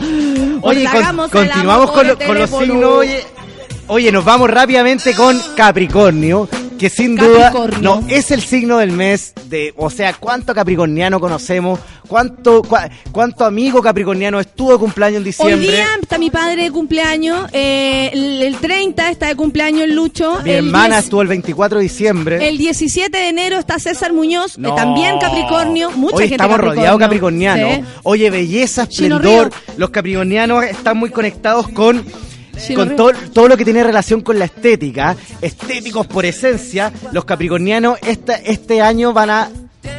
[0.62, 2.99] Oye, con- continuamos con, con los signos.
[3.00, 3.24] Oye,
[3.88, 6.48] oye, nos vamos rápidamente con Capricornio,
[6.78, 11.78] que sin duda no es el signo del mes de, o sea, cuánto capricorniano conocemos,
[12.08, 15.66] cuánto cua- cuánto amigo capricorniano estuvo de cumpleaños en Hoy diciembre.
[15.72, 17.48] día está mi padre de cumpleaños.
[17.52, 20.38] eh, el, el 30 está de cumpleaños el Lucho.
[20.42, 22.48] Mi el hermana 10 estuvo el 24 de diciembre.
[22.48, 24.74] El 17 de enero está César Muñoz, eh, No.
[24.74, 25.90] también Capricornio.
[25.90, 27.74] Mucha Hoy gente estamos rodeados capricornianos.
[27.76, 27.84] Sí.
[28.04, 29.50] Oye, belleza, esplendor.
[29.76, 32.02] Los capricornianos están muy conectados con,
[32.74, 35.16] Con todo, todo lo que tiene relación con la estética.
[35.40, 36.92] Estéticos por esencia.
[37.12, 39.50] Los capricornianos esta- este año van a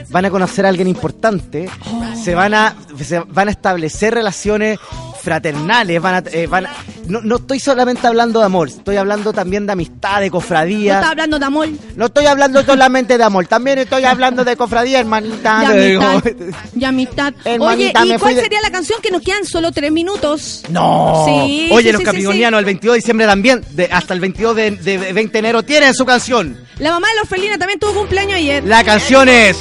[0.10, 1.70] van a conocer a alguien importante.
[1.90, 2.04] Oh.
[2.22, 4.78] Se van a se van a establecer relaciones
[5.22, 6.76] fraternales, van a, eh, van a-
[7.08, 10.96] no, no estoy solamente hablando de amor, estoy hablando también de amistad, de No cofradía.
[11.00, 15.00] está hablando de amor, No estoy hablando solamente de amor, también estoy hablando de cofradía,
[15.00, 15.70] hermanita.
[15.72, 16.24] de amistad.
[16.74, 17.34] De amistad.
[17.60, 20.64] Oye, ¿y cuál de- sería la canción que nos quedan solo tres minutos?
[20.70, 21.24] No.
[21.28, 24.56] Sí, Oye, sí, los sí, capricornianos el 22 de diciembre también, de, hasta el 22
[24.56, 26.58] de, de 20 de enero tienen su canción.
[26.80, 28.64] La mamá de la orfelina también tuvo cumpleaños ayer.
[28.66, 29.58] La canción es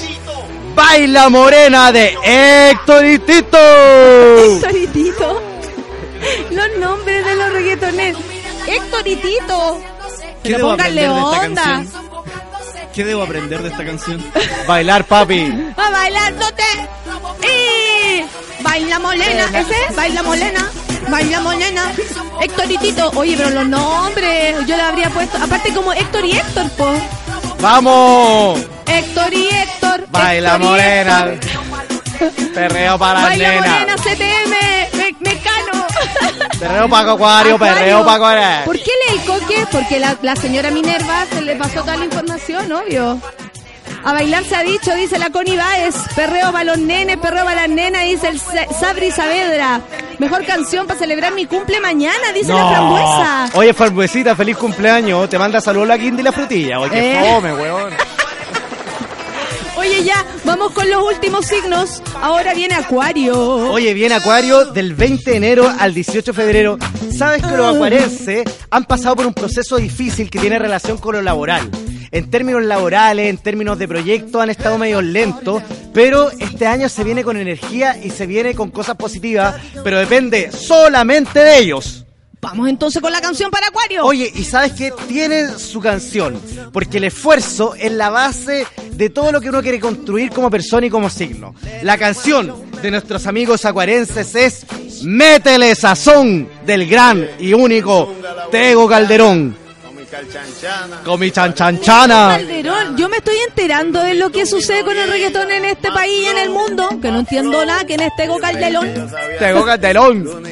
[0.75, 3.59] Baila Morena de Héctor y Tito.
[4.57, 5.43] Héctor y Tito.
[6.51, 8.23] Los nombres de los reggaetoneros.
[8.67, 9.81] Héctor y Tito.
[10.43, 11.63] ¿Qué debo pónganle aprender de esta onda.
[11.63, 12.11] canción?
[12.95, 14.33] ¿Qué debo aprender de esta canción?
[14.67, 15.73] Bailar, papi.
[15.77, 16.65] A bailándote.
[17.43, 19.45] Y baila molena.
[19.59, 19.95] ¿Ese?
[19.95, 20.71] Baila molena.
[21.09, 21.93] Bailamos, nena.
[22.41, 23.11] Héctor y Tito.
[23.17, 25.39] Oye, pero los nombres, yo le habría puesto.
[25.39, 26.93] Aparte, como Héctor y Héctor, po.
[27.61, 28.61] ¡Vamos!
[28.87, 30.07] Héctor y Héctor.
[30.11, 31.27] Baila Héctor y morena.
[31.33, 32.00] Héctor.
[32.55, 33.69] Perreo para las nenas.
[33.69, 34.97] morena, CTM.
[34.97, 35.87] Me, mecano.
[36.59, 37.99] Perreo Paco Acuario, perreo.
[38.05, 38.65] Paco Acuario.
[38.65, 39.67] ¿Por qué lee el coque?
[39.73, 43.21] Porque la, la señora Minerva se le pasó toda la información, obvio.
[44.03, 45.95] A bailar se ha dicho, dice la Connie Baez.
[46.17, 49.81] Perreo para los nenes, perreo para las nenas, dice el Sa- Sabri Saavedra.
[50.19, 53.51] Mejor canción para celebrar mi cumple mañana, dice la frambuesa.
[53.55, 55.29] Oye, Frambuesita, feliz cumpleaños.
[55.29, 56.79] Te manda saludos la guinda y la frutilla.
[56.81, 57.35] Oye, qué Eh.
[57.35, 57.93] fome, weón.
[59.81, 62.03] Oye, ya, vamos con los últimos signos.
[62.21, 63.73] Ahora viene Acuario.
[63.73, 66.79] Oye, viene Acuario del 20 de enero al 18 de febrero.
[67.17, 71.23] Sabes que los acuarenses han pasado por un proceso difícil que tiene relación con lo
[71.23, 71.71] laboral.
[72.11, 75.63] En términos laborales, en términos de proyectos, han estado medio lentos,
[75.95, 80.53] pero este año se viene con energía y se viene con cosas positivas, pero depende
[80.53, 82.05] solamente de ellos.
[82.41, 84.05] Vamos entonces con la canción para Acuario.
[84.05, 86.41] Oye, y sabes que tiene su canción,
[86.73, 90.87] porque el esfuerzo es la base de todo lo que uno quiere construir como persona
[90.87, 91.55] y como signo.
[91.83, 94.67] La canción de nuestros amigos acuarenses es
[95.03, 98.15] Métele Sazón del gran y único
[98.51, 99.57] Tego Calderón.
[101.05, 102.37] Con mi chanchanchana.
[102.37, 106.23] Calderón, yo me estoy enterando de lo que sucede con el reggaetón en este país
[106.23, 109.11] y en el mundo, que no entiendo nada, que en este Tego Calderón.
[109.39, 110.43] Tego Calderón.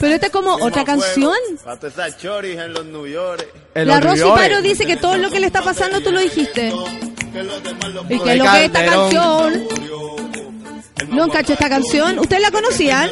[0.00, 1.32] Pero esta es como otra canción.
[1.64, 3.46] Para esas choris en los New York.
[3.74, 4.40] En La los Rosy New York.
[4.40, 6.72] Paro dice que todo lo que le está pasando tú lo dijiste.
[8.08, 9.10] Y que lo que esta Calderón.
[9.10, 9.68] canción.
[11.08, 12.18] No cacho esta canción.
[12.18, 13.10] ¿Ustedes la conocían?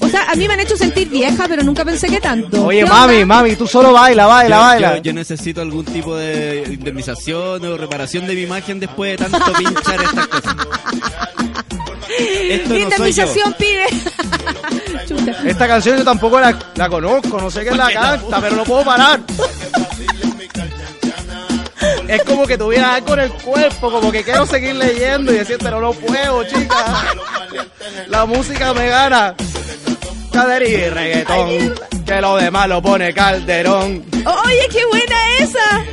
[0.00, 2.64] O sea, a mí me han hecho sentir vieja, pero nunca pensé que tanto.
[2.66, 3.26] Oye, ¿Qué mami, onda?
[3.26, 4.96] mami, tú solo baila, baila, Yo- baila.
[4.96, 9.52] Yo, yo necesito algún tipo de indemnización o reparación de mi imagen después de tanto
[9.52, 10.56] pinchar estas cosas.
[12.08, 12.74] Esto
[13.46, 13.84] no pide.
[15.44, 18.84] Esta canción yo tampoco la, la conozco, no sé quién la canta, pero no puedo
[18.84, 19.20] parar.
[22.08, 25.58] Es como que tuviera algo en el cuerpo, como que quiero seguir leyendo y decir,
[25.60, 27.04] pero no puedo, chica.
[28.08, 29.34] La música me gana.
[30.32, 31.74] Cader y reggaetón,
[32.06, 34.04] que lo demás lo pone Calderón.
[34.24, 35.84] Oye, qué buena esa.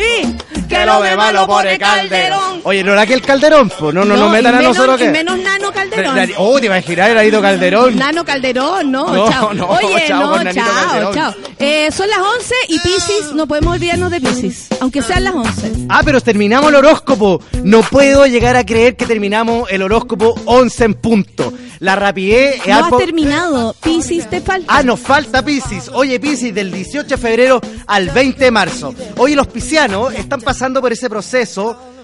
[0.00, 2.55] Y Que lo demás lo pone Calderón.
[2.68, 3.70] Oye, ¿no era que el Calderón?
[3.78, 5.08] Pues no, no, nos y metan a nosotros que...
[5.08, 6.30] menos Nano Calderón.
[6.36, 7.94] Oh, te iba a girar el Arito Calderón.
[7.94, 9.54] Nano Calderón, no, No, chao.
[9.54, 11.34] no, Oye, chao no, chao, chao.
[11.60, 15.86] Eh, son las 11 y Pisces, no podemos olvidarnos de Pisces, aunque sean las 11.
[15.88, 17.40] Ah, pero terminamos el horóscopo.
[17.62, 21.52] No puedo llegar a creer que terminamos el horóscopo 11 en punto.
[21.78, 24.74] La rapidez es No has terminado, Pisces te falta.
[24.76, 25.88] Ah, nos falta Piscis.
[25.92, 28.92] Oye, Piscis, del 18 de febrero al 20 de marzo.
[29.18, 31.94] Oye, los piscianos están pasando por ese proceso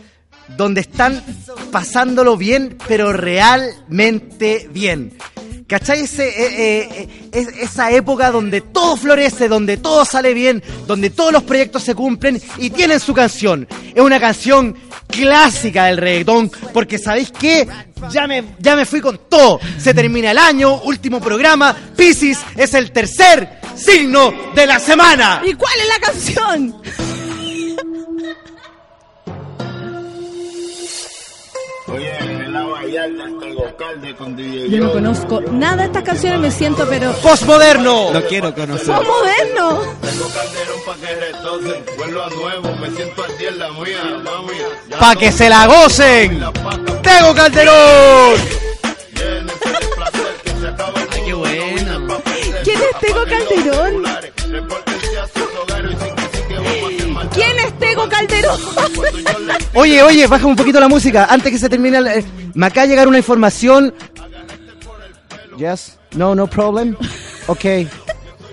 [0.56, 1.22] donde están
[1.70, 5.12] pasándolo bien, pero realmente bien.
[5.66, 6.00] ¿Cachai?
[6.02, 11.44] Eh, eh, es- esa época donde todo florece, donde todo sale bien, donde todos los
[11.44, 13.66] proyectos se cumplen y tienen su canción.
[13.94, 14.76] Es una canción
[15.06, 17.66] clásica del reggaetón, porque ¿sabéis qué?
[18.10, 19.60] Ya me, ya me fui con todo.
[19.78, 21.74] Se termina el año, último programa.
[21.96, 25.40] Piscis es el tercer signo de la semana.
[25.46, 26.82] ¿Y cuál es la canción?
[31.88, 36.02] Oye, en la Vallarta está el Gocalde con DJ Yo no conozco nada de estas
[36.04, 37.12] canciones, me siento pero...
[37.14, 38.12] Postmoderno.
[38.12, 38.86] Lo quiero conocer.
[38.86, 39.80] ¡Son moderno!
[40.00, 41.84] Tengo calderón pa' que retocen.
[41.98, 44.59] Vuelvo a nuevo, me siento al día en la mía, mami.
[44.88, 46.40] Ya Pa' que se la gocen.
[47.02, 48.40] Tego Calderón.
[51.10, 52.00] Ay, qué buena.
[52.62, 54.91] ¿Quién es Tego Calderón?
[58.12, 58.60] Calderón?
[59.74, 61.98] Oye, oye, baja un poquito la música antes que se termine.
[61.98, 62.24] el- eh,
[62.55, 63.94] me acaba de llegar una información.
[65.59, 66.97] Yes, no, no problem.
[67.47, 67.64] Ok.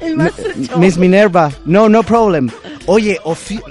[0.77, 2.49] Miss Minerva, no, no problem.
[2.85, 3.61] Oye, Ofi-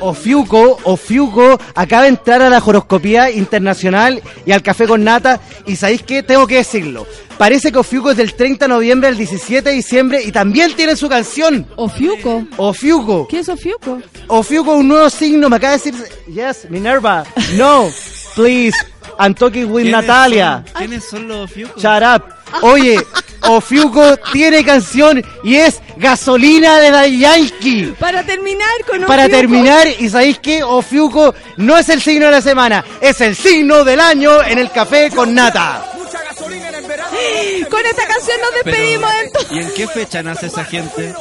[0.00, 5.40] Ofiuco, Ofiuco acaba de entrar a la horoscopía internacional y al café con nata.
[5.66, 6.22] Y ¿sabéis qué?
[6.22, 7.06] Tengo que decirlo.
[7.38, 10.96] Parece que Ofiuco es del 30 de noviembre al 17 de diciembre y también tiene
[10.96, 11.66] su canción.
[11.76, 12.44] Ofiuco.
[12.56, 13.28] Ofiuco.
[13.28, 14.00] ¿Qué es Ofiuco?
[14.26, 15.48] Ofiuco, un nuevo signo.
[15.48, 15.94] Me acaba de decir.
[16.26, 17.24] Yes, Minerva.
[17.56, 17.88] No,
[18.34, 18.76] please.
[19.20, 20.64] I'm talking with ¿Quiénes Natalia.
[20.66, 21.82] son- ¿Quiénes son los fiucos?
[21.82, 22.22] Shut up.
[22.62, 22.98] Oye,
[23.42, 27.94] Ofiuco tiene canción y es Gasolina de Daddy Yankee.
[27.98, 29.38] Para terminar con Para Ofiuco.
[29.40, 30.62] terminar, ¿y sabéis qué?
[30.62, 34.70] Ofiuco no es el signo de la semana, es el signo del año en el
[34.70, 35.84] café con nata.
[37.70, 39.52] Con esta canción nos Pero, despedimos entonces.
[39.52, 41.14] ¿Y en qué fecha nace esa gente?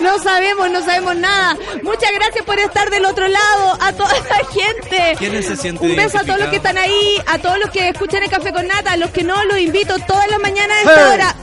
[0.00, 1.56] No sabemos, no sabemos nada.
[1.82, 5.16] Muchas gracias por estar del otro lado, a toda la gente.
[5.18, 7.88] ¿Quiénes se sienten Un beso a todos los que están ahí, a todos los que
[7.90, 10.80] escuchan el Café con Nata, a los que no, los invito todas las mañanas a
[10.80, 11.12] esta Hey.
[11.12, 11.34] hora.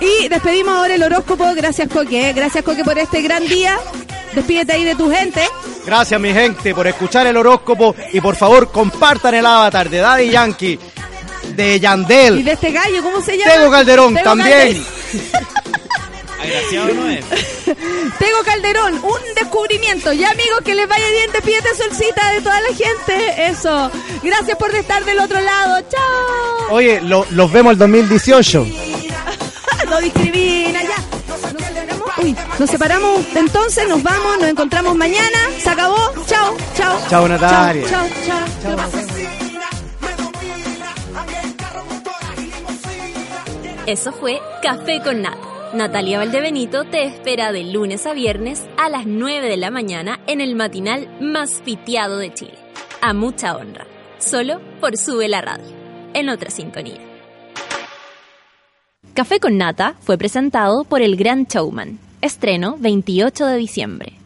[0.00, 1.44] Y despedimos ahora el horóscopo.
[1.54, 2.32] Gracias, Coque.
[2.34, 3.78] Gracias, Coque, por este gran día.
[4.34, 5.42] Despídete ahí de tu gente.
[5.86, 10.30] Gracias, mi gente, por escuchar el horóscopo y por favor compartan el avatar de Daddy
[10.30, 10.78] Yankee,
[11.56, 13.52] de Y Yandel, de este gallo, ¿cómo se llama?
[13.52, 14.84] Tego Calderón Tego también.
[16.40, 17.24] Agraciado no es.
[18.18, 20.12] Tego Calderón, un descubrimiento.
[20.12, 23.46] Ya amigos, que les vaya bien, despídete solcita de toda la gente.
[23.48, 23.90] Eso.
[24.22, 25.80] Gracias por estar del otro lado.
[25.90, 26.74] Chao.
[26.76, 28.66] Oye, lo- los vemos el 2018.
[29.90, 30.96] No discrimina, ya.
[31.28, 32.08] Nos separamos.
[32.18, 35.38] Uy, nos separamos entonces, nos vamos, nos encontramos mañana.
[35.62, 36.12] Se acabó.
[36.26, 37.00] Chao, chao.
[37.10, 37.88] Chao, Natalia.
[37.88, 39.47] Chao, chao, chao.
[43.88, 45.38] Eso fue Café con Nata.
[45.72, 50.42] Natalia Valdebenito te espera de lunes a viernes a las 9 de la mañana en
[50.42, 52.58] el matinal más pitiado de Chile.
[53.00, 53.86] A mucha honra.
[54.18, 55.74] Solo por Sube la Radio.
[56.12, 57.00] En otra sintonía.
[59.14, 61.98] Café con Nata fue presentado por El Gran Showman.
[62.20, 64.17] Estreno 28 de diciembre.